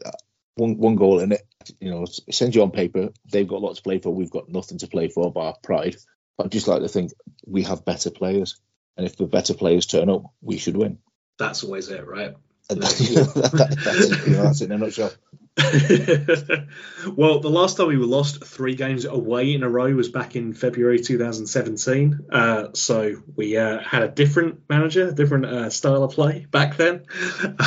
one 0.55 0.77
one 0.77 0.95
goal 0.95 1.19
in 1.19 1.31
it. 1.31 1.41
You 1.79 1.91
know, 1.91 2.03
it 2.03 2.33
sends 2.33 2.55
you 2.55 2.63
on 2.63 2.71
paper. 2.71 3.09
They've 3.31 3.47
got 3.47 3.61
lots 3.61 3.77
to 3.77 3.83
play 3.83 3.99
for. 3.99 4.13
We've 4.13 4.31
got 4.31 4.49
nothing 4.49 4.79
to 4.79 4.87
play 4.87 5.09
for 5.09 5.31
but 5.31 5.39
our 5.39 5.55
pride. 5.61 5.95
I 6.39 6.47
just 6.47 6.67
like 6.67 6.81
to 6.81 6.87
think 6.87 7.11
we 7.45 7.63
have 7.63 7.85
better 7.85 8.09
players, 8.09 8.59
and 8.97 9.05
if 9.05 9.17
the 9.17 9.25
better 9.25 9.53
players 9.53 9.85
turn 9.85 10.09
up, 10.09 10.23
we 10.41 10.57
should 10.57 10.77
win. 10.77 10.99
That's 11.37 11.63
always 11.63 11.89
it, 11.89 12.05
right? 12.07 12.35
that's, 12.69 13.09
you 13.09 13.15
know, 13.15 14.43
that's 14.43 14.61
it 14.61 14.65
in 14.65 14.71
a 14.71 14.77
nutshell. 14.77 15.11
well, 17.15 17.39
the 17.39 17.49
last 17.49 17.77
time 17.77 17.87
we 17.87 17.97
were 17.97 18.05
lost 18.05 18.43
three 18.45 18.75
games 18.75 19.05
away 19.05 19.53
in 19.53 19.63
a 19.63 19.69
row 19.69 19.93
was 19.93 20.09
back 20.09 20.35
in 20.35 20.53
February 20.53 20.99
2017. 20.99 22.27
Uh, 22.31 22.67
so 22.73 23.15
we 23.35 23.57
uh, 23.57 23.79
had 23.79 24.03
a 24.03 24.07
different 24.07 24.61
manager, 24.69 25.09
a 25.09 25.11
different 25.11 25.45
uh, 25.45 25.69
style 25.69 26.03
of 26.03 26.13
play 26.13 26.45
back 26.49 26.77
then. 26.77 27.05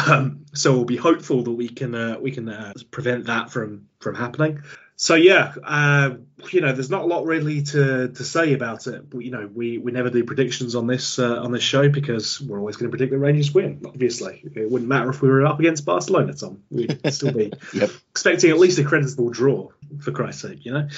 Um, 0.09 0.47
so 0.53 0.73
we'll 0.73 0.85
be 0.85 0.97
hopeful 0.97 1.45
that 1.45 1.53
we 1.53 1.69
can 1.69 1.95
uh, 1.95 2.17
we 2.21 2.33
can 2.33 2.49
uh, 2.49 2.73
prevent 2.91 3.27
that 3.27 3.51
from 3.51 3.89
from 4.01 4.15
happening 4.15 4.63
so 5.03 5.17
yeah, 5.17 5.53
uh, 5.65 6.11
you 6.53 6.61
know, 6.61 6.73
there's 6.73 6.89
not 6.89 7.03
a 7.03 7.07
lot 7.07 7.27
really 7.27 7.65
to, 7.65 8.07
to 8.07 8.25
say 8.25 8.53
about 8.53 8.87
it. 8.87 9.11
But, 9.11 9.19
you 9.25 9.33
know, 9.33 9.51
we, 9.53 9.77
we 9.77 9.91
never 9.91 10.11
do 10.11 10.23
predictions 10.23 10.77
on 10.77 10.87
this 10.87 11.19
uh, 11.19 11.43
on 11.43 11.51
this 11.51 11.65
show 11.65 11.89
because 11.89 12.41
we're 12.41 12.61
always 12.61 12.77
going 12.77 12.89
to 12.89 12.97
predict 12.97 13.11
the 13.11 13.19
Rangers 13.19 13.53
win. 13.53 13.83
Obviously, 13.85 14.45
it 14.55 14.71
wouldn't 14.71 14.89
matter 14.89 15.11
if 15.11 15.21
we 15.21 15.29
were 15.29 15.45
up 15.45 15.59
against 15.59 15.85
Barcelona, 15.85 16.35
Tom. 16.35 16.63
We'd 16.71 17.01
still 17.13 17.33
be 17.33 17.53
yep. 17.75 17.91
expecting 18.13 18.51
at 18.51 18.61
least 18.61 18.79
a 18.79 18.85
creditable 18.85 19.31
draw, 19.31 19.71
for 19.99 20.13
Christ's 20.13 20.43
sake. 20.43 20.65
You 20.65 20.73
know, 20.73 20.89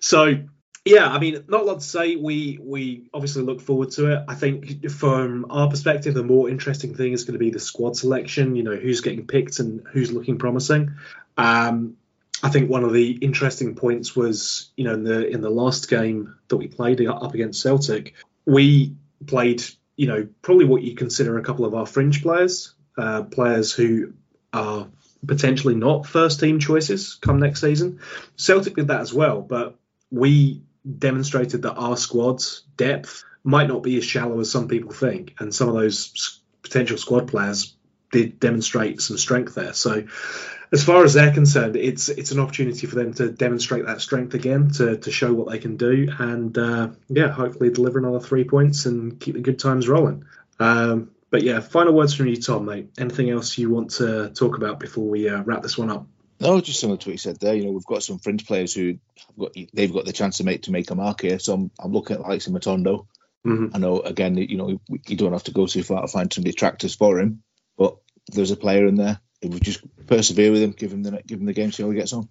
so 0.00 0.38
yeah, 0.84 1.06
I 1.06 1.20
mean, 1.20 1.44
not 1.46 1.60
a 1.60 1.64
lot 1.64 1.82
to 1.82 1.86
say. 1.86 2.16
We 2.16 2.58
we 2.60 3.10
obviously 3.14 3.44
look 3.44 3.60
forward 3.60 3.92
to 3.92 4.12
it. 4.12 4.24
I 4.26 4.34
think 4.34 4.90
from 4.90 5.46
our 5.50 5.70
perspective, 5.70 6.14
the 6.14 6.24
more 6.24 6.50
interesting 6.50 6.96
thing 6.96 7.12
is 7.12 7.22
going 7.22 7.34
to 7.34 7.38
be 7.38 7.50
the 7.50 7.60
squad 7.60 7.96
selection. 7.96 8.56
You 8.56 8.64
know, 8.64 8.74
who's 8.74 9.02
getting 9.02 9.28
picked 9.28 9.60
and 9.60 9.86
who's 9.92 10.10
looking 10.10 10.38
promising. 10.38 10.96
Um, 11.36 11.96
I 12.42 12.50
think 12.50 12.68
one 12.68 12.82
of 12.84 12.92
the 12.92 13.12
interesting 13.12 13.74
points 13.74 14.16
was, 14.16 14.70
you 14.76 14.84
know, 14.84 14.94
in 14.94 15.04
the 15.04 15.26
in 15.28 15.40
the 15.40 15.50
last 15.50 15.88
game 15.88 16.34
that 16.48 16.56
we 16.56 16.66
played 16.66 17.00
up 17.06 17.34
against 17.34 17.60
Celtic, 17.62 18.14
we 18.44 18.96
played, 19.26 19.62
you 19.96 20.08
know, 20.08 20.28
probably 20.42 20.64
what 20.64 20.82
you 20.82 20.96
consider 20.96 21.38
a 21.38 21.42
couple 21.42 21.64
of 21.64 21.74
our 21.74 21.86
fringe 21.86 22.22
players, 22.22 22.74
uh, 22.98 23.22
players 23.22 23.72
who 23.72 24.14
are 24.52 24.88
potentially 25.26 25.76
not 25.76 26.06
first 26.06 26.40
team 26.40 26.58
choices 26.58 27.14
come 27.14 27.38
next 27.38 27.60
season. 27.60 28.00
Celtic 28.36 28.74
did 28.74 28.88
that 28.88 29.00
as 29.00 29.14
well, 29.14 29.40
but 29.40 29.76
we 30.10 30.62
demonstrated 30.98 31.62
that 31.62 31.74
our 31.74 31.96
squad's 31.96 32.64
depth 32.76 33.24
might 33.44 33.68
not 33.68 33.84
be 33.84 33.96
as 33.98 34.04
shallow 34.04 34.40
as 34.40 34.50
some 34.50 34.66
people 34.66 34.90
think, 34.90 35.34
and 35.38 35.54
some 35.54 35.68
of 35.68 35.74
those 35.74 36.40
potential 36.62 36.98
squad 36.98 37.28
players 37.28 37.76
did 38.12 38.38
demonstrate 38.38 39.00
some 39.00 39.18
strength 39.18 39.56
there. 39.56 39.72
So 39.72 40.04
as 40.70 40.84
far 40.84 41.04
as 41.04 41.14
they're 41.14 41.32
concerned, 41.32 41.74
it's 41.74 42.08
it's 42.08 42.30
an 42.30 42.38
opportunity 42.38 42.86
for 42.86 42.94
them 42.94 43.12
to 43.14 43.30
demonstrate 43.30 43.86
that 43.86 44.00
strength 44.00 44.34
again, 44.34 44.70
to 44.72 44.96
to 44.98 45.10
show 45.10 45.32
what 45.34 45.50
they 45.50 45.58
can 45.58 45.76
do, 45.76 46.08
and 46.18 46.56
uh, 46.56 46.90
yeah, 47.08 47.28
hopefully 47.28 47.70
deliver 47.70 47.98
another 47.98 48.20
three 48.20 48.44
points 48.44 48.86
and 48.86 49.18
keep 49.18 49.34
the 49.34 49.40
good 49.40 49.58
times 49.58 49.88
rolling. 49.88 50.24
Um, 50.60 51.10
but 51.30 51.42
yeah, 51.42 51.60
final 51.60 51.94
words 51.94 52.14
from 52.14 52.28
you, 52.28 52.36
Tom, 52.36 52.66
mate. 52.66 52.90
Anything 52.98 53.30
else 53.30 53.58
you 53.58 53.70
want 53.70 53.92
to 53.92 54.30
talk 54.30 54.56
about 54.56 54.78
before 54.78 55.08
we 55.08 55.28
uh, 55.28 55.42
wrap 55.42 55.62
this 55.62 55.76
one 55.76 55.90
up? 55.90 56.06
No, 56.40 56.60
just 56.60 56.80
similar 56.80 56.98
to 56.98 57.08
what 57.08 57.12
you 57.12 57.18
said 57.18 57.38
there. 57.38 57.54
You 57.54 57.64
know, 57.64 57.70
we've 57.70 57.86
got 57.86 58.02
some 58.02 58.18
fringe 58.18 58.46
players 58.46 58.74
who 58.74 58.98
got, 59.38 59.52
they've 59.72 59.92
got 59.92 60.04
the 60.04 60.12
chance 60.12 60.38
to 60.38 60.44
make 60.44 60.62
to 60.62 60.72
make 60.72 60.90
a 60.90 60.94
mark 60.94 61.22
here. 61.22 61.38
So 61.38 61.54
I'm, 61.54 61.70
I'm 61.78 61.92
looking 61.92 62.16
at 62.16 62.22
like 62.22 62.40
Matondo. 62.40 63.06
Mm-hmm. 63.46 63.74
I 63.74 63.78
know 63.78 64.00
again, 64.00 64.36
you 64.36 64.56
know, 64.56 64.80
you 64.88 65.16
don't 65.16 65.32
have 65.32 65.44
to 65.44 65.52
go 65.52 65.66
too 65.66 65.82
far 65.82 66.02
to 66.02 66.08
find 66.08 66.32
some 66.32 66.44
detractors 66.44 66.94
for 66.94 67.18
him, 67.18 67.42
there's 68.28 68.50
a 68.50 68.56
player 68.56 68.86
in 68.86 68.96
there 68.96 69.20
we 69.48 69.60
just 69.60 69.82
persevere 70.06 70.52
with 70.52 70.62
him, 70.62 70.72
give 70.72 70.92
him 70.92 71.02
the 71.02 71.22
give 71.26 71.40
him 71.40 71.46
the 71.46 71.52
game, 71.52 71.72
see 71.72 71.82
how 71.82 71.90
he 71.90 71.96
gets 71.96 72.12
on. 72.12 72.28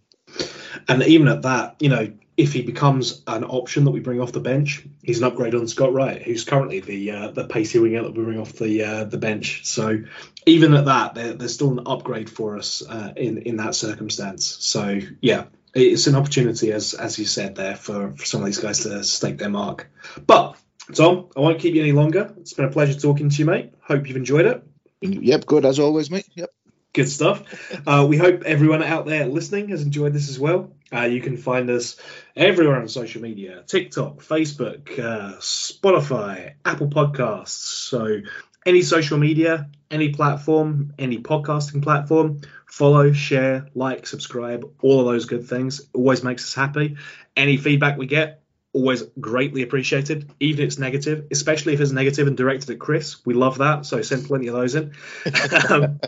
And 0.87 1.03
even 1.03 1.27
at 1.27 1.41
that, 1.41 1.75
you 1.79 1.89
know, 1.89 2.13
if 2.37 2.53
he 2.53 2.61
becomes 2.61 3.21
an 3.27 3.43
option 3.43 3.83
that 3.83 3.91
we 3.91 3.99
bring 3.99 4.21
off 4.21 4.31
the 4.31 4.39
bench, 4.39 4.85
he's 5.03 5.19
an 5.19 5.25
upgrade 5.25 5.53
on 5.53 5.67
Scott 5.67 5.93
Wright, 5.93 6.21
who's 6.21 6.45
currently 6.45 6.79
the 6.79 7.11
uh, 7.11 7.31
the 7.31 7.45
pacey 7.45 7.79
winger 7.79 8.03
that 8.03 8.15
we 8.15 8.23
bring 8.23 8.39
off 8.39 8.53
the 8.53 8.83
uh, 8.83 9.03
the 9.03 9.17
bench. 9.17 9.65
So 9.65 10.03
even 10.45 10.73
at 10.73 10.85
that, 10.85 11.15
there's 11.15 11.53
still 11.53 11.71
an 11.71 11.85
upgrade 11.85 12.29
for 12.29 12.57
us 12.57 12.81
uh, 12.87 13.13
in 13.15 13.39
in 13.39 13.57
that 13.57 13.75
circumstance. 13.75 14.45
So 14.61 14.99
yeah, 15.21 15.45
it's 15.73 16.07
an 16.07 16.15
opportunity, 16.15 16.71
as 16.71 16.93
as 16.93 17.19
you 17.19 17.25
said 17.25 17.55
there, 17.55 17.75
for, 17.75 18.13
for 18.13 18.25
some 18.25 18.41
of 18.41 18.45
these 18.45 18.59
guys 18.59 18.81
to 18.81 19.03
stake 19.03 19.37
their 19.37 19.49
mark. 19.49 19.91
But 20.25 20.55
Tom, 20.93 21.27
I 21.35 21.41
won't 21.41 21.59
keep 21.59 21.75
you 21.75 21.81
any 21.81 21.91
longer. 21.91 22.33
It's 22.37 22.53
been 22.53 22.65
a 22.65 22.71
pleasure 22.71 22.97
talking 22.97 23.29
to 23.29 23.35
you, 23.37 23.45
mate. 23.45 23.73
Hope 23.81 24.07
you've 24.07 24.17
enjoyed 24.17 24.45
it. 24.45 24.63
Yep, 25.01 25.45
good 25.45 25.65
as 25.65 25.79
always, 25.79 26.11
mate. 26.11 26.27
Yep. 26.35 26.49
Good 26.93 27.09
stuff. 27.09 27.43
Uh, 27.87 28.05
we 28.07 28.17
hope 28.17 28.43
everyone 28.43 28.83
out 28.83 29.05
there 29.05 29.25
listening 29.25 29.69
has 29.69 29.81
enjoyed 29.81 30.13
this 30.13 30.29
as 30.29 30.37
well. 30.37 30.73
Uh, 30.93 31.03
you 31.03 31.21
can 31.21 31.37
find 31.37 31.69
us 31.69 31.95
everywhere 32.35 32.75
on 32.81 32.87
social 32.89 33.21
media 33.21 33.63
TikTok, 33.65 34.17
Facebook, 34.17 34.99
uh, 34.99 35.37
Spotify, 35.37 36.55
Apple 36.65 36.89
Podcasts. 36.89 37.49
So, 37.49 38.19
any 38.65 38.81
social 38.81 39.17
media, 39.17 39.69
any 39.89 40.09
platform, 40.09 40.93
any 40.99 41.19
podcasting 41.19 41.81
platform, 41.81 42.41
follow, 42.67 43.13
share, 43.13 43.67
like, 43.73 44.05
subscribe, 44.05 44.69
all 44.81 44.99
of 44.99 45.05
those 45.05 45.25
good 45.25 45.47
things. 45.47 45.81
Always 45.93 46.23
makes 46.23 46.43
us 46.43 46.53
happy. 46.53 46.97
Any 47.37 47.55
feedback 47.55 47.97
we 47.97 48.05
get, 48.05 48.40
always 48.73 49.03
greatly 49.19 49.63
appreciated, 49.63 50.31
even 50.39 50.63
if 50.63 50.67
it's 50.67 50.79
negative, 50.79 51.27
especially 51.31 51.73
if 51.73 51.81
it's 51.81 51.91
negative 51.91 52.27
and 52.27 52.37
directed 52.37 52.69
at 52.69 52.79
Chris. 52.79 53.25
We 53.25 53.33
love 53.33 53.57
that. 53.59 53.85
So, 53.85 54.01
send 54.01 54.25
plenty 54.25 54.47
of 54.47 54.55
those 54.55 54.75
in. 54.75 54.93
um, 55.69 55.99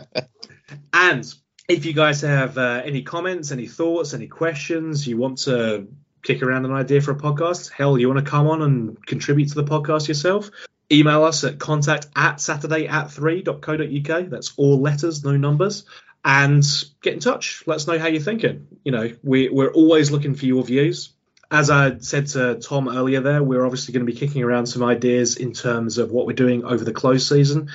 and 0.92 1.34
if 1.68 1.86
you 1.86 1.92
guys 1.92 2.20
have 2.22 2.58
uh, 2.58 2.82
any 2.84 3.02
comments, 3.02 3.52
any 3.52 3.66
thoughts, 3.66 4.14
any 4.14 4.26
questions, 4.26 5.06
you 5.06 5.16
want 5.16 5.38
to 5.38 5.88
kick 6.22 6.42
around 6.42 6.64
an 6.64 6.72
idea 6.72 7.00
for 7.00 7.12
a 7.12 7.16
podcast, 7.16 7.70
hell, 7.70 7.98
you 7.98 8.08
want 8.08 8.24
to 8.24 8.30
come 8.30 8.46
on 8.46 8.62
and 8.62 9.06
contribute 9.06 9.50
to 9.50 9.54
the 9.54 9.64
podcast 9.64 10.08
yourself, 10.08 10.50
email 10.90 11.24
us 11.24 11.44
at 11.44 11.58
contact 11.58 12.08
at 12.16 12.40
saturday 12.40 12.86
at 12.86 13.06
3.co.uk. 13.06 14.30
That's 14.30 14.52
all 14.56 14.80
letters, 14.80 15.24
no 15.24 15.36
numbers. 15.36 15.84
And 16.26 16.64
get 17.02 17.12
in 17.12 17.20
touch. 17.20 17.62
Let 17.66 17.76
us 17.76 17.86
know 17.86 17.98
how 17.98 18.06
you're 18.06 18.22
thinking. 18.22 18.66
You 18.82 18.92
know, 18.92 19.10
we, 19.22 19.50
we're 19.50 19.72
always 19.72 20.10
looking 20.10 20.34
for 20.34 20.46
your 20.46 20.64
views. 20.64 21.13
As 21.50 21.70
I 21.70 21.98
said 21.98 22.26
to 22.28 22.56
Tom 22.56 22.88
earlier, 22.88 23.20
there, 23.20 23.42
we're 23.42 23.64
obviously 23.64 23.92
going 23.92 24.06
to 24.06 24.12
be 24.12 24.18
kicking 24.18 24.42
around 24.42 24.66
some 24.66 24.82
ideas 24.82 25.36
in 25.36 25.52
terms 25.52 25.98
of 25.98 26.10
what 26.10 26.26
we're 26.26 26.32
doing 26.32 26.64
over 26.64 26.84
the 26.84 26.92
close 26.92 27.28
season 27.28 27.70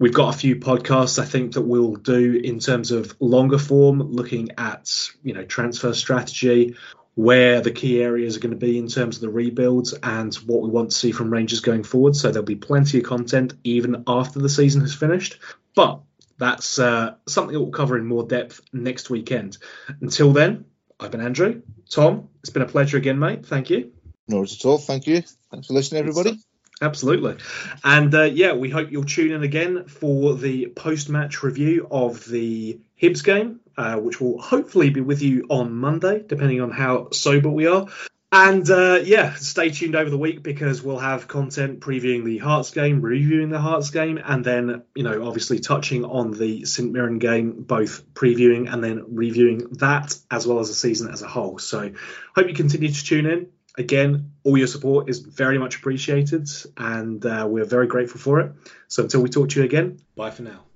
We've 0.00 0.14
got 0.14 0.32
a 0.32 0.38
few 0.38 0.54
podcasts 0.56 1.18
I 1.18 1.24
think 1.24 1.54
that 1.54 1.62
we'll 1.62 1.96
do 1.96 2.40
in 2.42 2.60
terms 2.60 2.92
of 2.92 3.16
longer 3.18 3.58
form, 3.58 4.00
looking 4.00 4.50
at 4.56 4.92
you 5.24 5.34
know 5.34 5.44
transfer 5.44 5.92
strategy, 5.92 6.76
where 7.16 7.60
the 7.60 7.72
key 7.72 8.00
areas 8.00 8.36
are 8.36 8.40
going 8.40 8.52
to 8.52 8.56
be 8.56 8.78
in 8.78 8.86
terms 8.86 9.16
of 9.16 9.22
the 9.22 9.28
rebuilds 9.28 9.94
and 9.94 10.32
what 10.36 10.62
we 10.62 10.70
want 10.70 10.90
to 10.90 10.96
see 10.96 11.10
from 11.10 11.32
Rangers 11.32 11.60
going 11.60 11.82
forward. 11.82 12.14
So 12.14 12.30
there'll 12.30 12.46
be 12.46 12.54
plenty 12.54 12.98
of 12.98 13.04
content 13.04 13.54
even 13.64 14.04
after 14.06 14.38
the 14.38 14.48
season 14.48 14.82
has 14.82 14.94
finished. 14.94 15.40
But 15.74 16.00
that's 16.38 16.78
uh, 16.78 17.16
something 17.26 17.54
that 17.54 17.60
we'll 17.60 17.72
cover 17.72 17.98
in 17.98 18.06
more 18.06 18.24
depth 18.24 18.60
next 18.72 19.10
weekend. 19.10 19.58
Until 20.00 20.32
then, 20.32 20.66
I've 21.00 21.10
been 21.10 21.20
Andrew. 21.20 21.62
Tom, 21.90 22.28
it's 22.40 22.50
been 22.50 22.62
a 22.62 22.66
pleasure 22.66 22.96
again, 22.96 23.18
mate. 23.18 23.46
Thank 23.46 23.70
you. 23.70 23.92
No 24.28 24.36
worries 24.36 24.54
at 24.54 24.64
all. 24.66 24.78
Thank 24.78 25.06
you. 25.06 25.22
Thanks 25.50 25.68
for 25.68 25.72
listening, 25.72 26.00
everybody. 26.00 26.38
Absolutely. 26.80 27.36
And 27.82 28.14
uh, 28.14 28.22
yeah, 28.22 28.52
we 28.52 28.70
hope 28.70 28.92
you'll 28.92 29.04
tune 29.04 29.32
in 29.32 29.42
again 29.42 29.86
for 29.86 30.34
the 30.34 30.66
post 30.66 31.08
match 31.08 31.42
review 31.42 31.88
of 31.90 32.24
the 32.24 32.80
Hibs 33.00 33.24
game, 33.24 33.60
uh, 33.76 33.96
which 33.96 34.20
will 34.20 34.40
hopefully 34.40 34.90
be 34.90 35.00
with 35.00 35.22
you 35.22 35.46
on 35.50 35.72
Monday, 35.72 36.22
depending 36.24 36.60
on 36.60 36.70
how 36.70 37.10
sober 37.10 37.48
we 37.48 37.66
are. 37.66 37.88
And 38.30 38.68
uh, 38.70 39.00
yeah, 39.04 39.34
stay 39.34 39.70
tuned 39.70 39.96
over 39.96 40.10
the 40.10 40.18
week 40.18 40.42
because 40.42 40.82
we'll 40.82 40.98
have 40.98 41.28
content 41.28 41.80
previewing 41.80 42.24
the 42.24 42.38
Hearts 42.38 42.70
game, 42.72 43.00
reviewing 43.00 43.48
the 43.48 43.60
Hearts 43.60 43.90
game, 43.90 44.20
and 44.22 44.44
then, 44.44 44.82
you 44.94 45.02
know, 45.02 45.26
obviously 45.26 45.60
touching 45.60 46.04
on 46.04 46.32
the 46.32 46.66
St 46.66 46.92
Mirren 46.92 47.18
game, 47.18 47.62
both 47.62 48.04
previewing 48.12 48.70
and 48.70 48.84
then 48.84 49.04
reviewing 49.14 49.68
that 49.78 50.14
as 50.30 50.46
well 50.46 50.58
as 50.58 50.68
the 50.68 50.74
season 50.74 51.10
as 51.10 51.22
a 51.22 51.28
whole. 51.28 51.58
So 51.58 51.90
hope 52.34 52.48
you 52.48 52.54
continue 52.54 52.92
to 52.92 53.04
tune 53.04 53.24
in 53.24 53.48
again, 53.78 54.32
all 54.44 54.58
your 54.58 54.66
support 54.66 55.08
is 55.08 55.20
very 55.20 55.56
much 55.56 55.76
appreciated, 55.76 56.48
and 56.76 57.24
uh, 57.24 57.46
we're 57.48 57.64
very 57.64 57.86
grateful 57.86 58.20
for 58.20 58.40
it. 58.40 58.52
So 58.88 59.04
until 59.04 59.22
we 59.22 59.30
talk 59.30 59.50
to 59.50 59.60
you 59.60 59.64
again, 59.64 60.00
bye 60.16 60.30
for 60.30 60.42
now. 60.42 60.67